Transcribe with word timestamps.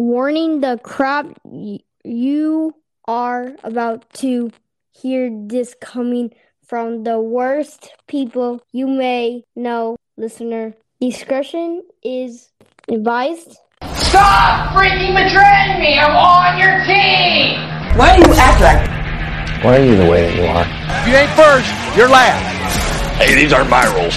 Warning 0.00 0.62
the 0.62 0.80
crap 0.82 1.26
y- 1.44 1.80
you 2.04 2.72
are 3.04 3.52
about 3.62 4.08
to 4.24 4.50
hear 4.92 5.28
this 5.30 5.76
coming 5.78 6.32
from 6.64 7.04
the 7.04 7.20
worst 7.20 7.92
people 8.08 8.62
you 8.72 8.86
may 8.86 9.44
know, 9.54 9.96
listener. 10.16 10.72
Discretion 11.02 11.82
is 12.02 12.48
advised. 12.88 13.58
Stop 13.92 14.72
freaking 14.72 15.12
betraying 15.12 15.80
me! 15.84 15.98
I'm 15.98 16.16
on 16.16 16.58
your 16.58 16.80
team! 16.88 17.60
Why 17.98 18.16
do 18.16 18.24
you 18.26 18.34
act 18.40 18.60
like 18.64 19.62
Why 19.62 19.80
are 19.80 19.84
you 19.84 19.96
the 19.96 20.08
way 20.10 20.24
that 20.24 20.34
you 20.34 20.46
are? 20.48 20.64
If 21.04 21.08
you 21.08 21.14
ain't 21.14 21.36
first, 21.36 21.68
you're 21.94 22.08
last. 22.08 23.20
Hey, 23.20 23.34
these 23.34 23.52
aren't 23.52 23.68
my 23.68 23.84
rules. 23.92 24.16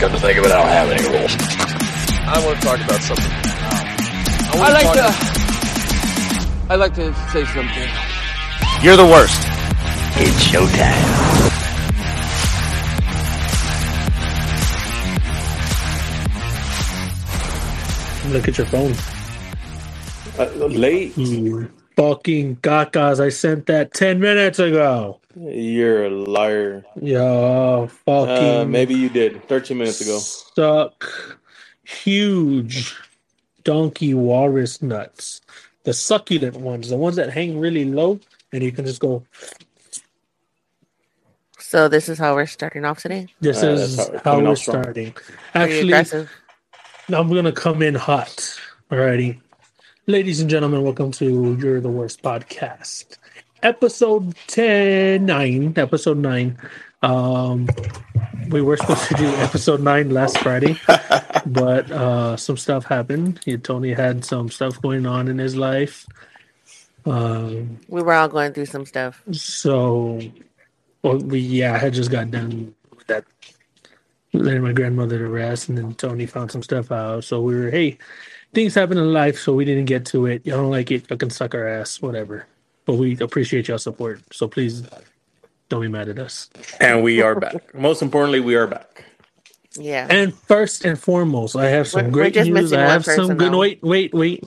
Come 0.00 0.10
to 0.10 0.18
think 0.18 0.38
of 0.40 0.44
it, 0.46 0.50
I 0.50 0.58
don't 0.58 0.74
have 0.74 0.90
any 0.90 1.06
rules. 1.06 1.36
I 2.26 2.44
want 2.44 2.60
to 2.60 2.66
talk 2.66 2.80
about 2.80 3.00
something. 3.00 3.37
I, 4.50 4.58
I 4.60 4.72
like 4.72 4.84
talk 4.84 4.94
to. 4.94 5.28
I 6.70 6.74
like 6.76 6.94
to 6.94 7.14
say 7.30 7.44
something. 7.44 7.88
You're 8.82 8.96
the 8.96 9.06
worst. 9.06 9.42
It's 10.16 10.42
showtime. 10.44 11.28
Look 18.32 18.48
at 18.48 18.58
your 18.58 18.66
phone. 18.66 18.94
Uh, 20.38 20.66
late? 20.66 21.16
You 21.16 21.70
fucking 21.96 22.56
cacas. 22.56 23.20
I 23.20 23.28
sent 23.28 23.66
that 23.66 23.92
10 23.94 24.18
minutes 24.18 24.58
ago. 24.58 25.20
You're 25.36 26.06
a 26.06 26.10
liar. 26.10 26.84
Yo, 27.00 27.88
fucking. 28.04 28.60
Uh, 28.60 28.64
maybe 28.64 28.94
you 28.94 29.08
did 29.08 29.46
13 29.48 29.78
minutes 29.78 30.00
ago. 30.00 30.18
Suck 30.18 31.38
huge 31.88 32.94
donkey 33.64 34.14
walrus 34.14 34.82
nuts. 34.82 35.40
The 35.84 35.92
succulent 35.94 36.56
ones, 36.56 36.90
the 36.90 36.96
ones 36.96 37.16
that 37.16 37.30
hang 37.30 37.58
really 37.58 37.84
low, 37.84 38.20
and 38.52 38.62
you 38.62 38.72
can 38.72 38.84
just 38.84 39.00
go. 39.00 39.24
So 41.58 41.88
this 41.88 42.08
is 42.08 42.18
how 42.18 42.34
we're 42.34 42.46
starting 42.46 42.84
off 42.84 43.00
today. 43.02 43.28
This 43.40 43.62
Uh, 43.62 43.68
is 43.68 43.96
how- 43.96 44.20
how, 44.24 44.40
we're 44.40 44.56
starting. 44.56 45.14
Actually. 45.54 45.94
I'm 47.10 47.28
gonna 47.32 47.52
come 47.52 47.82
in 47.82 47.94
hot. 47.94 48.58
Alrighty. 48.90 49.40
Ladies 50.06 50.40
and 50.40 50.48
gentlemen, 50.48 50.82
welcome 50.82 51.10
to 51.12 51.56
You're 51.60 51.80
the 51.80 51.88
Worst 51.88 52.22
podcast. 52.22 53.16
Episode 53.62 54.34
10 54.46 55.26
9. 55.26 55.74
Episode 55.76 56.18
9. 56.18 56.56
Um 57.02 57.68
we 58.48 58.62
were 58.62 58.76
supposed 58.76 59.08
to 59.08 59.14
do 59.14 59.26
episode 59.36 59.80
9 59.80 60.10
last 60.10 60.38
Friday, 60.38 60.78
but 61.46 61.90
uh 61.90 62.36
some 62.36 62.56
stuff 62.56 62.84
happened. 62.84 63.40
He, 63.44 63.56
Tony 63.58 63.92
had 63.92 64.24
some 64.24 64.50
stuff 64.50 64.80
going 64.80 65.06
on 65.06 65.28
in 65.28 65.38
his 65.38 65.56
life. 65.56 66.06
Um 67.06 67.78
We 67.88 68.02
were 68.02 68.14
all 68.14 68.28
going 68.28 68.52
through 68.52 68.66
some 68.66 68.86
stuff. 68.86 69.22
so 69.32 70.20
well, 71.02 71.18
we 71.18 71.38
yeah, 71.40 71.74
I 71.74 71.78
had 71.78 71.94
just 71.94 72.10
got 72.10 72.30
done 72.30 72.74
with 72.96 73.06
that 73.06 73.24
letting 74.32 74.62
my 74.62 74.72
grandmother 74.72 75.18
to 75.18 75.28
rest, 75.28 75.68
and 75.68 75.78
then 75.78 75.94
Tony 75.94 76.26
found 76.26 76.50
some 76.50 76.62
stuff 76.62 76.92
out. 76.92 77.24
So 77.24 77.40
we 77.40 77.54
were, 77.54 77.70
hey, 77.70 77.98
things 78.52 78.74
happen 78.74 78.98
in 78.98 79.12
life, 79.12 79.38
so 79.38 79.54
we 79.54 79.64
didn't 79.64 79.86
get 79.86 80.04
to 80.06 80.26
it. 80.26 80.44
Y'all 80.46 80.58
don't 80.58 80.70
like 80.70 80.90
it, 80.90 81.10
you 81.10 81.16
can 81.16 81.30
suck 81.30 81.54
our 81.54 81.66
ass, 81.66 82.00
whatever. 82.02 82.46
But 82.84 82.94
we 82.94 83.18
appreciate 83.20 83.68
y'all 83.68 83.78
support. 83.78 84.20
So 84.32 84.48
please 84.48 84.82
don't 85.68 85.82
be 85.82 85.88
mad 85.88 86.08
at 86.08 86.18
us. 86.18 86.50
And 86.80 87.02
we 87.02 87.20
are 87.22 87.34
back. 87.38 87.74
Most 87.74 88.02
importantly, 88.02 88.40
we 88.40 88.54
are 88.56 88.66
back. 88.66 89.04
Yeah. 89.76 90.06
And 90.10 90.34
first 90.34 90.84
and 90.84 90.98
foremost, 90.98 91.56
I 91.56 91.66
have 91.68 91.88
some 91.88 92.10
We're- 92.10 92.12
we're 92.12 92.30
great 92.30 92.36
news. 92.36 92.72
I 92.72 92.80
have 92.82 93.04
some 93.04 93.36
good 93.36 93.52
though. 93.52 93.58
wait, 93.58 93.82
wait, 93.82 94.14
wait. 94.14 94.44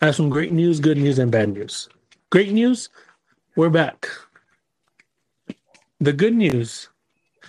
I 0.00 0.06
have 0.06 0.16
some 0.16 0.28
great 0.30 0.52
news, 0.52 0.80
good 0.80 0.98
news, 0.98 1.18
and 1.18 1.32
bad 1.32 1.50
news. 1.50 1.88
Great 2.30 2.52
news, 2.52 2.88
we're 3.56 3.70
back. 3.70 4.08
The 6.00 6.12
good 6.12 6.34
news 6.34 6.88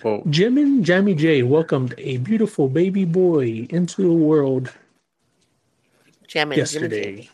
Well, 0.02 0.22
Jim 0.30 0.58
and 0.58 0.84
Jamie 0.84 1.14
J 1.14 1.42
welcomed 1.42 1.94
a 1.98 2.16
beautiful 2.18 2.68
baby 2.68 3.04
boy 3.04 3.66
into 3.70 4.02
the 4.02 4.12
world 4.12 4.72
Jamming. 6.26 6.58
yesterday. 6.58 7.28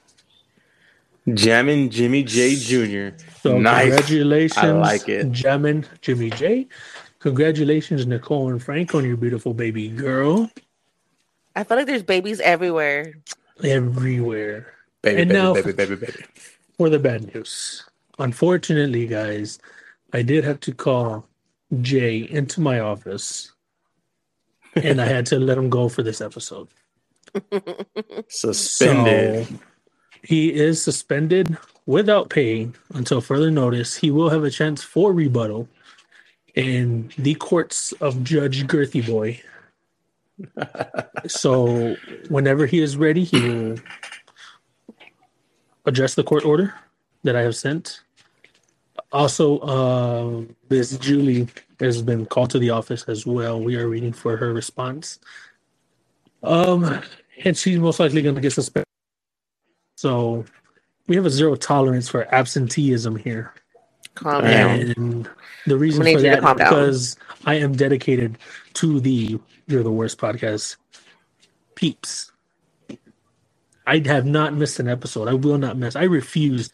Jammin' 1.34 1.90
Jimmy 1.90 2.22
J 2.22 2.54
Jr. 2.56 3.16
So 3.42 3.58
nice. 3.58 3.88
congratulations, 3.88 4.58
I 4.64 4.70
like 4.72 5.08
it. 5.08 5.32
Jim 5.32 5.84
Jimmy 6.00 6.30
J. 6.30 6.68
Congratulations, 7.18 8.06
Nicole 8.06 8.50
and 8.50 8.62
Frank, 8.62 8.94
on 8.94 9.04
your 9.04 9.16
beautiful 9.16 9.52
baby 9.54 9.88
girl 9.88 10.48
I 11.56 11.64
feel 11.64 11.78
like 11.78 11.86
there's 11.86 12.02
babies 12.02 12.38
everywhere. 12.40 13.14
everywhere. 13.64 14.66
Baby, 15.02 15.22
And 15.22 15.28
baby, 15.30 15.40
now- 15.40 15.54
baby, 15.54 15.72
baby, 15.72 15.96
baby. 15.96 16.24
For 16.76 16.90
the 16.90 16.98
bad 16.98 17.34
news, 17.34 17.82
unfortunately, 18.18 19.06
guys, 19.06 19.58
I 20.12 20.20
did 20.20 20.44
have 20.44 20.60
to 20.60 20.72
call 20.74 21.26
Jay 21.80 22.18
into 22.30 22.60
my 22.60 22.80
office, 22.80 23.50
and 24.74 25.00
I 25.00 25.06
had 25.06 25.24
to 25.26 25.38
let 25.40 25.56
him 25.56 25.70
go 25.70 25.88
for 25.88 26.02
this 26.02 26.20
episode. 26.20 26.68
Suspended. 28.28 29.46
So 29.48 29.54
he 30.22 30.52
is 30.52 30.82
suspended 30.82 31.56
without 31.86 32.30
pay 32.30 32.70
until 32.94 33.20
further 33.20 33.50
notice. 33.50 33.96
He 33.96 34.10
will 34.10 34.30
have 34.30 34.44
a 34.44 34.50
chance 34.50 34.82
for 34.82 35.12
rebuttal 35.12 35.68
in 36.54 37.10
the 37.18 37.34
courts 37.34 37.92
of 37.92 38.24
Judge 38.24 38.66
Girthy 38.66 39.06
Boy. 39.06 39.40
so 41.26 41.96
whenever 42.28 42.66
he 42.66 42.80
is 42.80 42.96
ready, 42.96 43.24
he 43.24 43.40
will 43.40 43.78
address 45.84 46.14
the 46.14 46.24
court 46.24 46.44
order 46.44 46.74
that 47.22 47.36
I 47.36 47.42
have 47.42 47.56
sent. 47.56 48.00
Also, 49.12 49.58
uh, 49.60 50.44
Ms. 50.68 50.98
Julie 50.98 51.48
has 51.80 52.02
been 52.02 52.26
called 52.26 52.50
to 52.50 52.58
the 52.58 52.70
office 52.70 53.04
as 53.04 53.26
well. 53.26 53.60
We 53.60 53.76
are 53.76 53.88
waiting 53.88 54.12
for 54.12 54.36
her 54.36 54.52
response. 54.52 55.18
Um, 56.42 57.02
and 57.44 57.56
she's 57.56 57.78
most 57.78 58.00
likely 58.00 58.22
going 58.22 58.34
to 58.34 58.40
get 58.40 58.52
suspended. 58.52 58.85
So 59.96 60.44
we 61.08 61.16
have 61.16 61.26
a 61.26 61.30
zero 61.30 61.56
tolerance 61.56 62.08
for 62.08 62.32
absenteeism 62.32 63.16
here, 63.16 63.54
Calm 64.14 64.44
Damn. 64.44 64.92
down. 64.92 65.28
the 65.66 65.76
reason 65.76 66.00
for 66.00 66.04
need 66.04 66.16
you 66.16 66.22
that 66.30 66.42
down. 66.42 66.56
because 66.56 67.16
I 67.46 67.54
am 67.54 67.72
dedicated 67.72 68.38
to 68.74 69.00
the 69.00 69.38
"You're 69.66 69.82
the 69.82 69.90
Worst" 69.90 70.18
podcast. 70.18 70.76
Peeps, 71.74 72.30
I 73.86 74.02
have 74.06 74.26
not 74.26 74.54
missed 74.54 74.78
an 74.80 74.88
episode. 74.88 75.28
I 75.28 75.34
will 75.34 75.58
not 75.58 75.76
miss. 75.76 75.96
I 75.96 76.04
refuse 76.04 76.70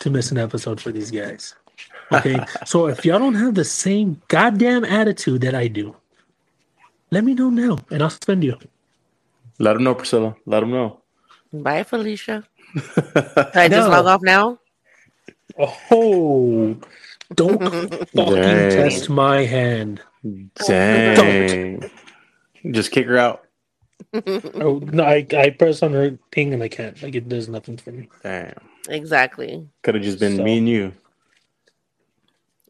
to 0.00 0.10
miss 0.10 0.30
an 0.30 0.38
episode 0.38 0.80
for 0.80 0.90
these 0.92 1.10
guys. 1.10 1.54
Okay, 2.12 2.38
so 2.66 2.86
if 2.88 3.04
y'all 3.04 3.18
don't 3.18 3.34
have 3.34 3.54
the 3.54 3.64
same 3.64 4.20
goddamn 4.28 4.84
attitude 4.84 5.42
that 5.42 5.54
I 5.54 5.68
do, 5.68 5.94
let 7.10 7.22
me 7.24 7.34
know 7.34 7.50
now, 7.50 7.78
and 7.90 8.02
I'll 8.02 8.10
spend 8.10 8.42
you. 8.42 8.58
Let 9.60 9.76
him 9.76 9.84
know, 9.84 9.94
Priscilla. 9.94 10.34
Let 10.46 10.64
him 10.64 10.72
know. 10.72 11.00
Bye, 11.52 11.84
Felicia. 11.84 12.44
Can 12.74 13.50
I 13.54 13.68
just 13.68 13.88
No. 13.88 13.90
log 13.90 14.06
off 14.06 14.22
now? 14.22 14.58
Oh, 15.90 16.76
don't 17.34 17.58
fucking 17.62 18.34
Dang. 18.34 18.70
test 18.70 19.08
my 19.08 19.44
hand. 19.44 20.00
Dang. 20.66 21.88
Just 22.70 22.90
kick 22.90 23.06
her 23.06 23.18
out. 23.18 23.42
Oh 24.14 24.78
no, 24.92 25.02
I, 25.04 25.26
I 25.36 25.50
press 25.50 25.82
on 25.82 25.92
her 25.92 26.18
thing 26.32 26.52
and 26.54 26.62
I 26.62 26.68
can't. 26.68 27.00
Like 27.02 27.14
it 27.14 27.28
does 27.28 27.48
nothing 27.48 27.76
for 27.76 27.90
me. 27.92 28.08
Damn. 28.22 28.54
Exactly. 28.88 29.68
Could 29.82 29.94
have 29.96 30.04
just 30.04 30.18
been 30.20 30.36
So- 30.36 30.42
me 30.44 30.58
and 30.58 30.68
you. 30.68 30.92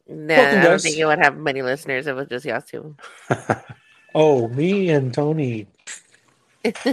Nah, 0.07 0.35
Welcome, 0.35 0.59
I 0.59 0.61
don't 0.63 0.71
guys. 0.73 0.83
think 0.83 0.97
it 0.97 1.05
would 1.05 1.17
have 1.19 1.35
many 1.37 1.61
listeners 1.63 2.05
if 2.05 2.11
it 2.11 2.13
was 2.15 2.27
just 2.27 2.45
y'all 2.45 2.61
two. 2.61 2.95
Oh, 4.17 4.47
me 4.47 4.89
and 4.91 5.13
Tony. 5.13 5.67
Me 6.63 6.71
and 6.85 6.87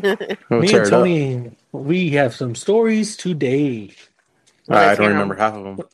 it 0.50 0.74
up. 0.74 0.88
Tony, 0.90 1.52
we 1.72 2.10
have 2.10 2.34
some 2.34 2.54
stories 2.54 3.16
today. 3.16 3.90
I 4.68 4.94
don't 4.94 5.08
remember 5.08 5.34
half 5.34 5.54
of 5.54 5.64
them. 5.64 5.86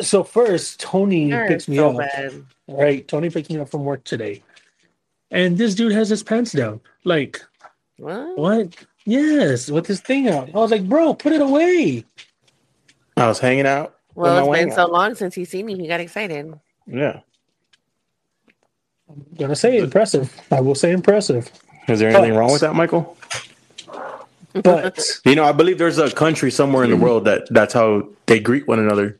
So 0.00 0.24
first, 0.24 0.80
Tony 0.80 1.28
You're 1.28 1.46
picks 1.46 1.68
me 1.68 1.76
so 1.76 1.90
up. 1.92 1.98
bad. 1.98 2.44
All 2.66 2.82
right, 2.82 3.06
Tony 3.06 3.30
picked 3.30 3.50
me 3.50 3.58
up 3.58 3.68
from 3.68 3.84
work 3.84 4.04
today, 4.04 4.42
and 5.30 5.56
this 5.56 5.74
dude 5.74 5.92
has 5.92 6.08
his 6.08 6.22
pants 6.22 6.52
down. 6.52 6.80
Like 7.04 7.40
What? 7.98 8.36
what? 8.36 8.76
Yes, 9.04 9.70
with 9.70 9.86
his 9.86 10.00
thing 10.00 10.28
out. 10.28 10.48
I 10.48 10.58
was 10.58 10.72
like, 10.72 10.88
bro, 10.88 11.14
put 11.14 11.32
it 11.32 11.40
away. 11.40 12.04
I 13.16 13.28
was 13.28 13.38
hanging 13.38 13.66
out. 13.66 13.94
Well, 14.16 14.36
it's 14.38 14.42
been 14.44 14.50
wang 14.50 14.70
so 14.72 14.82
out. 14.82 14.92
long 14.92 15.14
since 15.14 15.34
he's 15.34 15.48
seen 15.48 15.64
me. 15.66 15.76
He 15.76 15.86
got 15.86 16.00
excited. 16.00 16.52
Yeah. 16.86 17.20
I'm 19.08 19.24
gonna 19.38 19.54
say 19.56 19.78
impressive. 19.78 20.34
I 20.50 20.60
will 20.60 20.74
say 20.74 20.90
impressive. 20.90 21.50
Is 21.88 22.00
there 22.00 22.10
anything 22.10 22.34
wrong 22.34 22.50
with 22.50 22.62
that, 22.62 22.74
Michael? 22.74 23.16
But 24.62 24.98
You 25.24 25.34
know, 25.34 25.44
I 25.44 25.52
believe 25.52 25.78
there's 25.78 25.98
a 25.98 26.10
country 26.10 26.50
somewhere 26.50 26.84
in 26.84 26.90
the 26.90 26.96
world 26.96 27.24
that 27.24 27.46
that's 27.50 27.74
how 27.74 28.08
they 28.26 28.40
greet 28.40 28.66
one 28.66 28.78
another. 28.78 29.18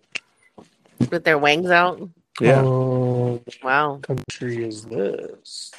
With 1.10 1.24
their 1.24 1.38
wangs 1.38 1.70
out. 1.70 2.08
Yeah. 2.40 2.60
um, 2.60 3.40
Wow. 3.62 3.98
country 4.02 4.64
is 4.66 4.84
this? 4.84 5.70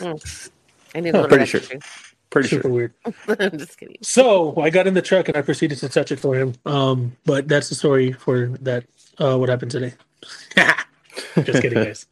I 0.00 1.00
need 1.00 1.12
to 1.12 1.18
Oh, 1.18 1.22
go 1.22 1.22
to 1.22 1.28
pretty 1.28 1.46
sure. 1.46 1.60
country. 1.60 1.80
Pretty 2.30 2.48
Super 2.48 2.62
sure. 2.62 2.70
weird. 2.70 2.94
I'm 3.38 3.58
just 3.58 3.78
kidding. 3.78 3.96
So 4.02 4.56
I 4.60 4.70
got 4.70 4.86
in 4.86 4.94
the 4.94 5.02
truck 5.02 5.28
and 5.28 5.36
I 5.36 5.42
proceeded 5.42 5.78
to 5.78 5.88
touch 5.88 6.10
it 6.12 6.18
for 6.20 6.34
him. 6.34 6.54
Um, 6.64 7.12
but 7.26 7.46
that's 7.46 7.68
the 7.68 7.74
story 7.74 8.12
for 8.12 8.48
that. 8.62 8.84
Uh, 9.18 9.36
what 9.36 9.50
happened 9.50 9.70
today? 9.70 9.92
Just 11.36 11.60
kidding, 11.62 11.84
guys. 11.84 12.06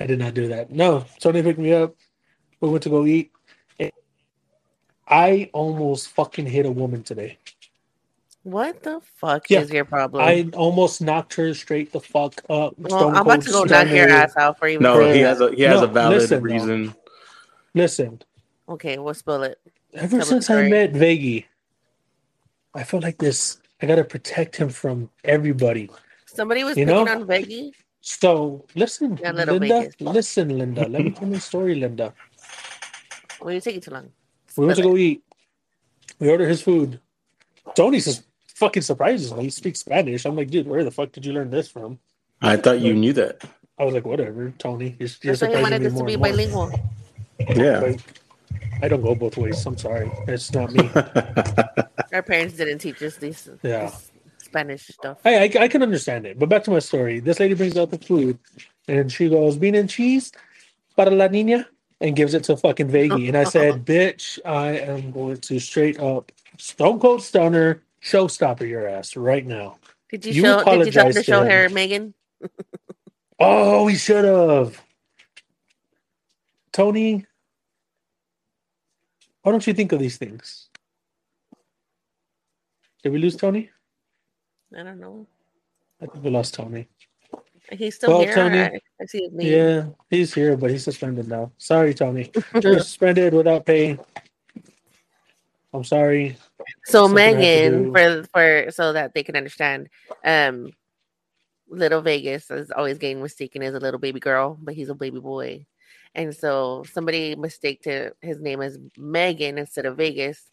I 0.00 0.06
did 0.06 0.18
not 0.18 0.32
do 0.32 0.48
that. 0.48 0.70
No, 0.70 1.04
Tony 1.20 1.42
picked 1.42 1.58
me 1.58 1.74
up. 1.74 1.94
We 2.60 2.70
went 2.70 2.82
to 2.84 2.88
go 2.90 3.04
eat. 3.04 3.30
I 5.08 5.50
almost 5.52 6.08
fucking 6.08 6.46
hit 6.46 6.66
a 6.66 6.70
woman 6.70 7.02
today. 7.02 7.38
What 8.42 8.82
the 8.82 9.00
fuck 9.16 9.50
Yeah. 9.50 9.60
is 9.60 9.70
your 9.70 9.84
problem? 9.84 10.22
I 10.22 10.48
almost 10.56 11.00
knocked 11.00 11.34
her 11.34 11.52
straight 11.54 11.92
the 11.92 12.00
fuck 12.00 12.40
up. 12.48 12.74
well, 12.78 13.08
I'm 13.08 13.16
about 13.26 13.42
to 13.42 13.50
go 13.50 13.56
Cold 13.58 13.70
knock 13.70 13.88
your 13.88 14.08
ass 14.08 14.36
out 14.36 14.58
for 14.58 14.68
you. 14.68 14.78
No, 14.78 14.94
Bro. 14.94 15.12
he 15.12 15.20
has 15.20 15.40
a 15.40 15.52
he 15.52 15.62
has 15.62 15.80
No, 15.80 15.84
a 15.84 15.88
valid 15.88 16.18
listen, 16.18 16.38
though. 16.38 16.54
reason. 16.54 16.94
Listen, 17.74 18.22
Okay, 18.68 18.98
we'll 18.98 19.14
spill 19.14 19.42
it. 19.42 19.58
ever 19.94 20.18
Tell 20.18 20.26
since 20.26 20.48
I 20.50 20.68
met 20.68 20.92
Veggie, 20.92 21.44
I 22.74 22.82
felt 22.84 23.02
like 23.02 23.18
this. 23.18 23.58
I 23.82 23.86
gotta 23.86 24.04
protect 24.04 24.56
him 24.56 24.68
from 24.70 25.10
everybody. 25.24 25.90
Somebody 26.26 26.64
was 26.64 26.76
You 26.76 26.86
picking 26.86 27.04
know? 27.04 27.12
on 27.20 27.24
Veggie. 27.26 27.72
So 28.00 28.64
listen, 28.76 29.18
Yeah, 29.20 29.32
Linda. 29.32 29.58
Vegas. 29.58 29.94
Listen, 30.00 30.56
Linda. 30.56 30.88
Let 30.88 31.04
me 31.04 31.10
tell 31.16 31.28
you 31.28 31.34
a 31.34 31.40
story, 31.40 31.74
Linda. 31.74 32.14
Well, 33.40 33.50
you're 33.52 33.60
taking 33.60 33.80
too 33.80 33.90
long. 33.90 34.10
We 34.56 34.66
went 34.66 34.76
to 34.76 34.82
go 34.82 34.96
eat. 34.96 35.22
We 36.18 36.30
order 36.30 36.48
his 36.48 36.62
food. 36.62 37.00
Tony 37.74 38.00
says 38.00 38.22
fucking 38.48 38.82
surprises 38.82 39.32
me. 39.34 39.44
He 39.44 39.50
speaks 39.50 39.80
Spanish. 39.80 40.24
I'm 40.24 40.36
like, 40.36 40.50
dude, 40.50 40.66
where 40.66 40.84
the 40.84 40.90
fuck 40.90 41.12
did 41.12 41.26
you 41.26 41.32
learn 41.32 41.50
this 41.50 41.68
from? 41.68 41.98
I 42.40 42.56
thought 42.56 42.80
you 42.80 42.94
knew 42.94 43.12
that. 43.14 43.42
I 43.78 43.84
was 43.84 43.92
like, 43.94 44.06
whatever, 44.06 44.52
Tony. 44.58 44.96
You're, 44.98 45.08
you're 45.22 45.34
That's 45.34 45.42
why 45.42 45.56
he 45.56 45.62
wanted 45.62 45.82
me 45.82 45.88
this 45.88 45.98
to 45.98 46.04
be 46.04 46.16
bilingual. 46.16 46.72
Yeah. 47.38 47.80
But 47.80 48.02
I 48.82 48.88
don't 48.88 49.02
go 49.02 49.14
both 49.14 49.36
ways. 49.36 49.64
I'm 49.66 49.76
sorry. 49.76 50.10
It's 50.26 50.52
not 50.52 50.72
me. 50.72 50.88
Our 52.12 52.22
parents 52.22 52.56
didn't 52.56 52.78
teach 52.78 53.02
us 53.02 53.16
these 53.16 53.48
Yeah. 53.62 53.90
this 53.90 54.10
Spanish 54.38 54.86
stuff. 54.88 55.18
I, 55.24 55.44
I 55.44 55.50
I 55.64 55.68
can 55.68 55.82
understand 55.82 56.24
it. 56.26 56.38
But 56.38 56.48
back 56.48 56.64
to 56.64 56.70
my 56.70 56.78
story. 56.78 57.20
This 57.20 57.40
lady 57.40 57.54
brings 57.54 57.76
out 57.76 57.90
the 57.90 57.98
food, 57.98 58.38
and 58.88 59.10
she 59.12 59.28
goes, 59.28 59.56
"Bean 59.56 59.74
and 59.74 59.90
cheese 59.90 60.32
para 60.96 61.10
la 61.10 61.28
niña," 61.28 61.66
and 62.00 62.14
gives 62.14 62.34
it 62.34 62.44
to 62.44 62.56
fucking 62.56 62.88
Veggie. 62.88 63.28
And 63.28 63.36
I 63.36 63.42
uh-huh. 63.42 63.50
said, 63.50 63.84
"Bitch, 63.84 64.38
I 64.44 64.78
am 64.78 65.10
going 65.10 65.38
to 65.38 65.58
straight 65.58 65.98
up 66.00 66.32
Stone 66.58 67.00
Cold 67.00 67.22
Stunner 67.22 67.82
showstopper 68.02 68.68
your 68.68 68.88
ass 68.88 69.16
right 69.16 69.46
now." 69.46 69.78
Did 70.10 70.24
you, 70.24 70.32
You 70.32 70.42
show? 70.42 70.84
Did 70.84 70.94
you 70.94 71.02
her 71.02 71.12
to 71.12 71.22
show 71.22 71.44
her 71.44 71.68
Megan? 71.68 72.14
Oh, 73.38 73.84
we 73.84 73.96
should 73.96 74.24
have. 74.24 74.82
Tony, 76.72 77.26
why 79.42 79.52
don't 79.52 79.66
you 79.66 79.74
think 79.74 79.92
of 79.92 79.98
these 79.98 80.16
things? 80.16 80.68
Did 83.02 83.12
we 83.12 83.18
lose 83.18 83.36
Tony? 83.36 83.70
I 84.76 84.82
don't 84.82 84.98
know. 84.98 85.26
I 86.00 86.06
think 86.06 86.24
we 86.24 86.30
lost 86.30 86.54
Tony. 86.54 86.88
He's 87.72 87.96
still 87.96 88.10
Well, 88.10 88.20
here. 88.22 88.34
Tony- 88.34 88.58
I, 88.58 88.80
I 89.00 89.06
see 89.06 89.22
his 89.24 89.32
name. 89.32 89.52
Yeah, 89.52 89.86
he's 90.10 90.32
here, 90.32 90.56
but 90.56 90.70
he's 90.70 90.84
suspended 90.84 91.28
now. 91.28 91.50
Sorry, 91.58 91.92
Tony. 91.94 92.30
You're 92.62 92.78
suspended 92.78 93.34
without 93.34 93.66
pay. 93.66 93.98
I'm 95.72 95.84
sorry. 95.84 96.36
So 96.86 97.06
Something 97.06 97.18
I 97.18 97.20
have 97.28 97.34
to 97.34 97.70
Megan, 97.70 97.92
for 97.92 98.24
for 98.32 98.70
so 98.70 98.92
that 98.92 99.14
they 99.14 99.22
can 99.22 99.36
understand, 99.36 99.88
um, 100.24 100.70
Little 101.68 102.00
Vegas 102.00 102.50
is 102.50 102.70
always 102.70 102.98
getting 102.98 103.20
mistaken 103.20 103.62
as 103.62 103.74
a 103.74 103.80
little 103.80 104.00
baby 104.00 104.20
girl, 104.20 104.56
but 104.62 104.74
he's 104.74 104.88
a 104.88 104.94
baby 104.94 105.18
boy, 105.20 105.66
and 106.14 106.34
so 106.34 106.84
somebody 106.92 107.34
mistaked 107.34 107.84
his 107.84 108.40
name 108.40 108.62
as 108.62 108.78
Megan 108.96 109.58
instead 109.58 109.84
of 109.84 109.96
Vegas, 109.96 110.50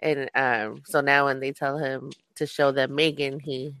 and 0.00 0.30
um, 0.34 0.82
so 0.86 1.00
now 1.00 1.26
when 1.26 1.40
they 1.40 1.52
tell 1.52 1.76
him 1.76 2.10
to 2.36 2.46
show 2.46 2.72
them 2.72 2.94
Megan, 2.94 3.40
he 3.40 3.74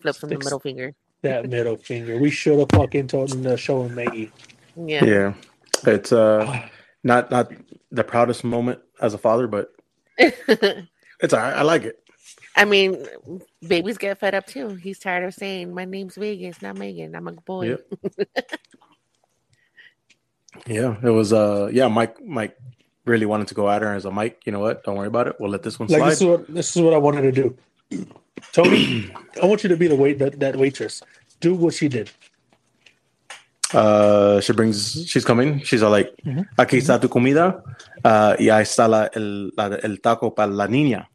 flips 0.00 0.20
them 0.20 0.30
the 0.30 0.38
middle 0.38 0.60
finger. 0.60 0.94
That 1.22 1.48
middle 1.48 1.76
finger. 1.76 2.18
We 2.18 2.30
should 2.30 2.58
have 2.58 2.68
fucking 2.72 3.08
told 3.08 3.32
him 3.32 3.42
to 3.44 3.56
show 3.56 3.84
him 3.84 3.94
Maggie. 3.94 4.30
Yeah, 4.76 5.04
Yeah. 5.04 5.34
It's 5.86 6.12
uh 6.12 6.66
not 7.04 7.30
not 7.30 7.52
the 7.90 8.04
proudest 8.04 8.44
moment 8.44 8.80
as 9.00 9.14
a 9.14 9.18
father, 9.18 9.46
but 9.46 9.72
it's 10.18 11.32
all 11.32 11.40
right. 11.40 11.54
I 11.56 11.62
like 11.62 11.84
it. 11.84 11.96
I 12.56 12.64
mean, 12.64 13.06
babies 13.66 13.96
get 13.96 14.18
fed 14.18 14.34
up 14.34 14.46
too. 14.46 14.74
He's 14.74 14.98
tired 14.98 15.24
of 15.24 15.32
saying 15.34 15.72
my 15.74 15.84
name's 15.84 16.16
Vegas, 16.16 16.60
not 16.62 16.76
Megan. 16.76 17.14
I'm 17.14 17.28
a 17.28 17.32
boy. 17.32 17.68
Yep. 17.70 17.90
Yeah. 20.66 20.96
It 21.02 21.10
was 21.10 21.32
uh 21.32 21.70
yeah, 21.72 21.88
Mike 21.88 22.20
Mike 22.22 22.56
really 23.06 23.26
wanted 23.26 23.48
to 23.48 23.54
go 23.54 23.68
at 23.70 23.82
her 23.82 23.94
as 23.94 24.04
a 24.04 24.10
Mike, 24.10 24.42
you 24.44 24.52
know 24.52 24.60
what? 24.60 24.84
Don't 24.84 24.96
worry 24.96 25.06
about 25.06 25.26
it. 25.28 25.36
We'll 25.40 25.50
let 25.50 25.62
this 25.62 25.78
one 25.78 25.88
Like 25.88 25.98
slide. 25.98 26.10
this 26.10 26.20
is 26.20 26.26
what 26.26 26.54
this 26.54 26.76
is 26.76 26.82
what 26.82 26.94
I 26.94 26.98
wanted 26.98 27.22
to 27.22 27.32
do. 27.32 27.56
Tony, 28.52 29.10
I 29.42 29.46
want 29.46 29.62
you 29.62 29.68
to 29.68 29.76
be 29.76 29.86
the 29.88 29.94
wait 29.96 30.18
that, 30.18 30.40
that 30.40 30.56
waitress. 30.56 31.02
Do 31.40 31.54
what 31.54 31.74
she 31.74 31.88
did. 31.88 32.10
Uh, 33.72 34.40
she 34.40 34.52
brings, 34.52 35.06
she's 35.08 35.24
coming. 35.24 35.60
She's 35.62 35.82
all 35.82 35.90
like, 35.90 36.10
Mhm. 36.26 36.44
aquí 36.58 36.78
está 36.78 37.00
tu 37.00 37.08
comida. 37.08 37.62
Uh, 38.04 38.34
y 38.38 38.48
ahí 38.50 38.62
está 38.62 38.88
la, 38.88 39.08
el, 39.14 39.52
la- 39.56 39.78
el 39.82 39.98
taco 40.00 40.30
para 40.34 40.50
la 40.50 40.66
niña. 40.66 41.06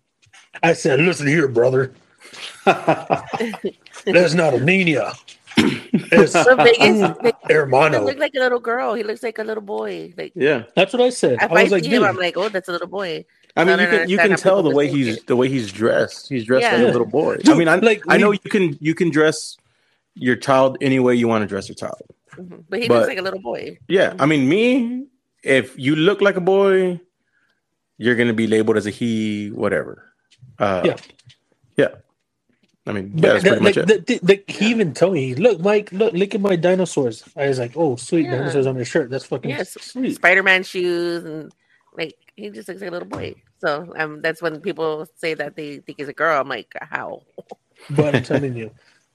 I 0.63 0.74
said, 0.74 1.00
listen 1.01 1.27
here, 1.27 1.48
brother. 1.50 1.92
That's 2.66 4.33
not 4.33 4.54
a 4.54 4.60
Nina. 4.60 5.13
It's 5.57 6.33
So 6.33 6.56
Vegas, 6.56 7.00
Vegas 7.22 7.33
hermano. 7.50 7.92
doesn't 7.92 8.06
look 8.06 8.18
like 8.19 8.33
a 8.36 8.39
little 8.39 8.60
girl. 8.60 8.94
He 8.94 9.04
looks 9.04 9.24
like 9.24 9.38
a 9.39 9.44
little 9.44 9.63
boy. 9.63 10.13
Like 10.18 10.33
yeah. 10.36 10.63
That's 10.75 10.92
what 10.94 11.01
I 11.01 11.10
said. 11.12 11.39
if 11.42 11.51
I 11.51 11.56
I, 11.56 11.63
was 11.63 11.72
like, 11.72 11.83
see 11.83 11.89
dude, 11.89 12.00
him, 12.01 12.04
I'm 12.06 12.18
like, 12.18 12.36
oh, 12.38 12.50
that's 12.50 12.68
a 12.68 12.72
little 12.72 12.88
boy. 12.88 13.25
I 13.57 13.63
mean, 13.63 13.78
No, 13.78 13.84
you 13.84 13.88
no, 13.88 13.92
no, 13.92 13.98
can, 14.00 14.10
you 14.10 14.18
can 14.18 14.36
tell 14.38 14.62
the 14.63 14.69
way 14.69 14.88
he's, 14.90 15.24
the 15.24 15.36
way 15.36 15.48
he's 15.50 15.72
dressed. 15.72 16.28
He's 16.30 16.46
dressed 16.46 16.66
like 16.66 16.81
a 16.81 16.92
little 16.92 17.06
boy. 17.07 17.38
I 17.48 17.54
mean, 17.54 17.68
I, 17.69 17.75
like, 17.75 18.04
I 18.10 18.18
know 18.18 18.31
you 18.31 18.40
can, 18.40 18.78
you 18.81 18.94
can 18.94 19.10
dress 19.12 19.56
your 20.16 20.36
child 20.36 20.78
any 20.81 21.00
way 21.00 21.16
you 21.16 21.28
want 21.28 21.42
to 21.44 21.48
dress 21.48 21.68
your 21.69 21.75
child. 21.75 22.02
Mhm. 22.36 22.66
But 22.69 22.81
he 22.81 22.88
But- 22.88 22.96
looks 22.96 23.07
like 23.07 23.18
a 23.18 23.22
little 23.22 23.40
boy. 23.42 23.78
Yeah. 23.88 24.13
I 24.19 24.25
mean, 24.25 24.50
me, 24.50 25.06
if 25.44 25.78
you 25.80 25.96
look 25.96 26.19
like 26.22 26.36
a 26.36 26.42
boy, 26.42 27.00
you're 27.98 28.16
going 28.16 28.28
to 28.28 28.34
be 28.34 28.48
labeled 28.48 28.75
as 28.78 28.88
a 28.88 28.92
he, 28.92 29.50
whatever. 29.52 30.04
Uh, 30.60 30.81
Yeah. 30.86 30.96
Yeah. 31.78 31.88
I 32.88 32.92
mean, 32.92 33.10
But 33.16 33.24
yeah, 33.24 33.31
that's 33.34 33.44
pretty 33.44 33.56
like, 33.63 33.63
much 33.63 33.78
it. 33.78 33.88
the- 34.08 34.19
the- 34.19 34.44
the- 34.44 34.44
he 34.54 34.69
even 34.69 34.94
told 34.94 35.13
me, 35.13 35.34
look, 35.36 35.60
Mike, 35.62 35.92
look, 35.94 36.13
look 36.13 36.36
at 36.36 36.42
my 36.42 36.56
dinosaurs. 36.58 37.24
I 37.38 37.48
was 37.48 37.58
like, 37.58 37.72
oh, 37.75 37.96
sweet, 37.96 38.25
Yeah. 38.25 38.38
dinosaurs 38.38 38.68
on 38.68 38.75
his 38.75 38.88
shirt. 38.88 39.10
That's 39.10 39.25
fucking 39.25 39.50
Yes. 39.51 39.78
sweet. 39.81 40.16
Spider 40.16 40.44
Man 40.44 40.63
shoes 40.63 41.24
and 41.24 41.51
like 41.98 42.16
he 42.36 42.50
just 42.50 42.68
looks 42.68 42.82
like 42.82 42.90
a 42.90 42.94
little 42.94 43.08
boy. 43.08 43.36
So 43.60 43.94
um, 43.98 44.22
that's 44.22 44.42
when 44.42 44.62
people 44.62 45.08
say 45.16 45.34
that 45.36 45.56
they 45.56 45.80
think 45.80 46.00
he's 46.00 46.08
a 46.10 46.14
girl. 46.14 46.40
I'm 46.42 46.50
like, 46.50 46.74
how? 46.82 47.24
But 47.89 48.15
I'm 48.15 48.22
telling 48.24 48.56
you, 48.56 48.72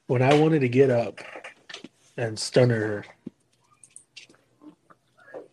when 0.06 0.22
I 0.22 0.34
wanted 0.34 0.60
to 0.60 0.68
get 0.68 0.90
up 0.90 1.20
and 2.16 2.38
stun 2.38 2.70
her, 2.70 3.04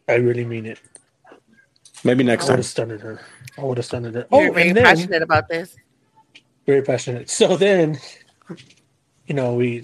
I 0.08 0.16
really 0.16 0.46
mean 0.46 0.66
it. 0.66 0.80
Maybe 2.04 2.24
I 2.26 2.26
next 2.26 2.46
would 2.46 2.58
time. 2.58 2.60
have 2.60 2.66
stunned 2.68 3.02
her. 3.02 3.22
I 3.58 3.64
would 3.64 3.78
have 3.78 3.86
stunned 3.86 4.14
her. 4.16 4.28
You're 4.32 4.52
Oh, 4.52 4.52
very 4.52 4.74
then 4.74 4.84
passionate 4.84 5.24
about 5.24 5.50
this. 5.50 5.76
very 6.66 6.82
passionate. 6.82 7.30
So 7.30 7.58
then, 7.58 8.00
you 9.28 9.36
know, 9.36 9.54
we, 9.56 9.84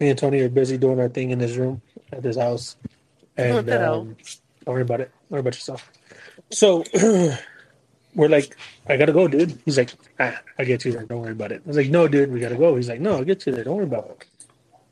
me 0.00 0.10
and 0.10 0.18
Tony 0.18 0.40
are 0.40 0.48
busy 0.48 0.78
doing 0.78 1.00
our 1.00 1.08
thing 1.08 1.30
in 1.30 1.38
this 1.38 1.56
room 1.56 1.82
at 2.12 2.22
this 2.22 2.36
house, 2.36 2.76
and 3.36 3.70
um, 3.70 4.16
don't 4.64 4.74
worry 4.74 4.82
about 4.82 5.00
it. 5.00 5.10
Don't 5.22 5.30
worry 5.32 5.40
about 5.40 5.54
yourself. 5.54 5.90
So 6.54 6.84
we're 8.14 8.28
like, 8.28 8.56
I 8.88 8.96
gotta 8.96 9.12
go, 9.12 9.26
dude. 9.26 9.58
He's 9.64 9.76
like, 9.76 9.90
ah, 10.20 10.40
I 10.58 10.64
get 10.64 10.84
you 10.84 10.92
there. 10.92 11.02
Don't 11.04 11.20
worry 11.20 11.32
about 11.32 11.52
it. 11.52 11.62
I 11.64 11.68
was 11.68 11.76
like, 11.76 11.90
no, 11.90 12.06
dude, 12.06 12.32
we 12.32 12.40
gotta 12.40 12.56
go. 12.56 12.76
He's 12.76 12.88
like, 12.88 13.00
no, 13.00 13.16
I'll 13.16 13.24
get 13.24 13.44
you 13.46 13.52
there. 13.52 13.64
Don't 13.64 13.76
worry 13.76 13.84
about 13.84 14.06
it. 14.10 14.26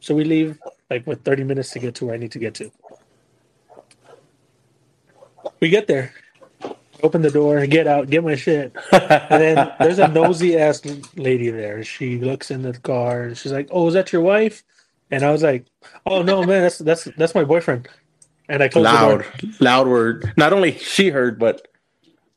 So 0.01 0.15
we 0.15 0.25
leave 0.25 0.59
like 0.91 1.07
with 1.07 1.23
30 1.23 1.45
minutes 1.45 1.71
to 1.71 1.79
get 1.79 1.95
to 1.97 2.07
where 2.07 2.15
I 2.15 2.19
need 2.19 2.33
to 2.33 2.41
get 2.41 2.55
to. 2.55 2.73
We 5.61 5.69
get 5.69 5.87
there, 5.87 6.13
open 7.03 7.23
the 7.23 7.31
door, 7.31 7.65
get 7.67 7.87
out, 7.87 8.11
get 8.11 8.25
my 8.25 8.35
shit. 8.35 8.75
And 8.93 9.43
then 9.43 9.73
there's 9.79 10.01
a 10.01 10.09
nosy 10.09 10.59
ass 10.59 10.83
lady 11.17 11.51
there. 11.51 11.85
She 11.85 12.19
looks 12.19 12.51
in 12.51 12.63
the 12.63 12.73
car 12.75 13.23
and 13.25 13.39
she's 13.39 13.53
like, 13.53 13.69
"Oh, 13.71 13.87
is 13.89 13.95
that 13.95 14.13
your 14.13 14.23
wife?" 14.23 14.65
And 15.11 15.23
I 15.23 15.31
was 15.31 15.43
like, 15.43 15.67
"Oh 16.07 16.23
no, 16.23 16.43
man, 16.43 16.63
that's 16.63 16.79
that's 16.79 17.05
that's 17.17 17.35
my 17.35 17.45
boyfriend." 17.45 17.89
And 18.49 18.63
I 18.63 18.69
closed 18.69 18.85
Loud, 18.85 19.25
the 19.41 19.47
door. 19.47 19.53
loud 19.61 19.87
word. 19.89 20.33
Not 20.37 20.53
only 20.53 20.73
she 20.79 21.11
heard, 21.11 21.39
but 21.39 21.67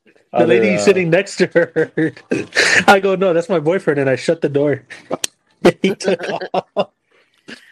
The 0.06 0.14
other, 0.34 0.48
lady 0.48 0.76
uh, 0.76 0.80
sitting 0.80 1.10
next 1.10 1.38
to 1.38 1.48
her. 1.48 1.92
I 2.88 3.00
go, 3.00 3.16
"No, 3.16 3.34
that's 3.34 3.50
my 3.50 3.60
boyfriend," 3.60 4.00
and 4.00 4.10
I 4.10 4.16
shut 4.16 4.42
the 4.42 4.50
door. 4.50 4.84
he 5.82 5.96
took 5.96 6.22
off. 6.54 6.90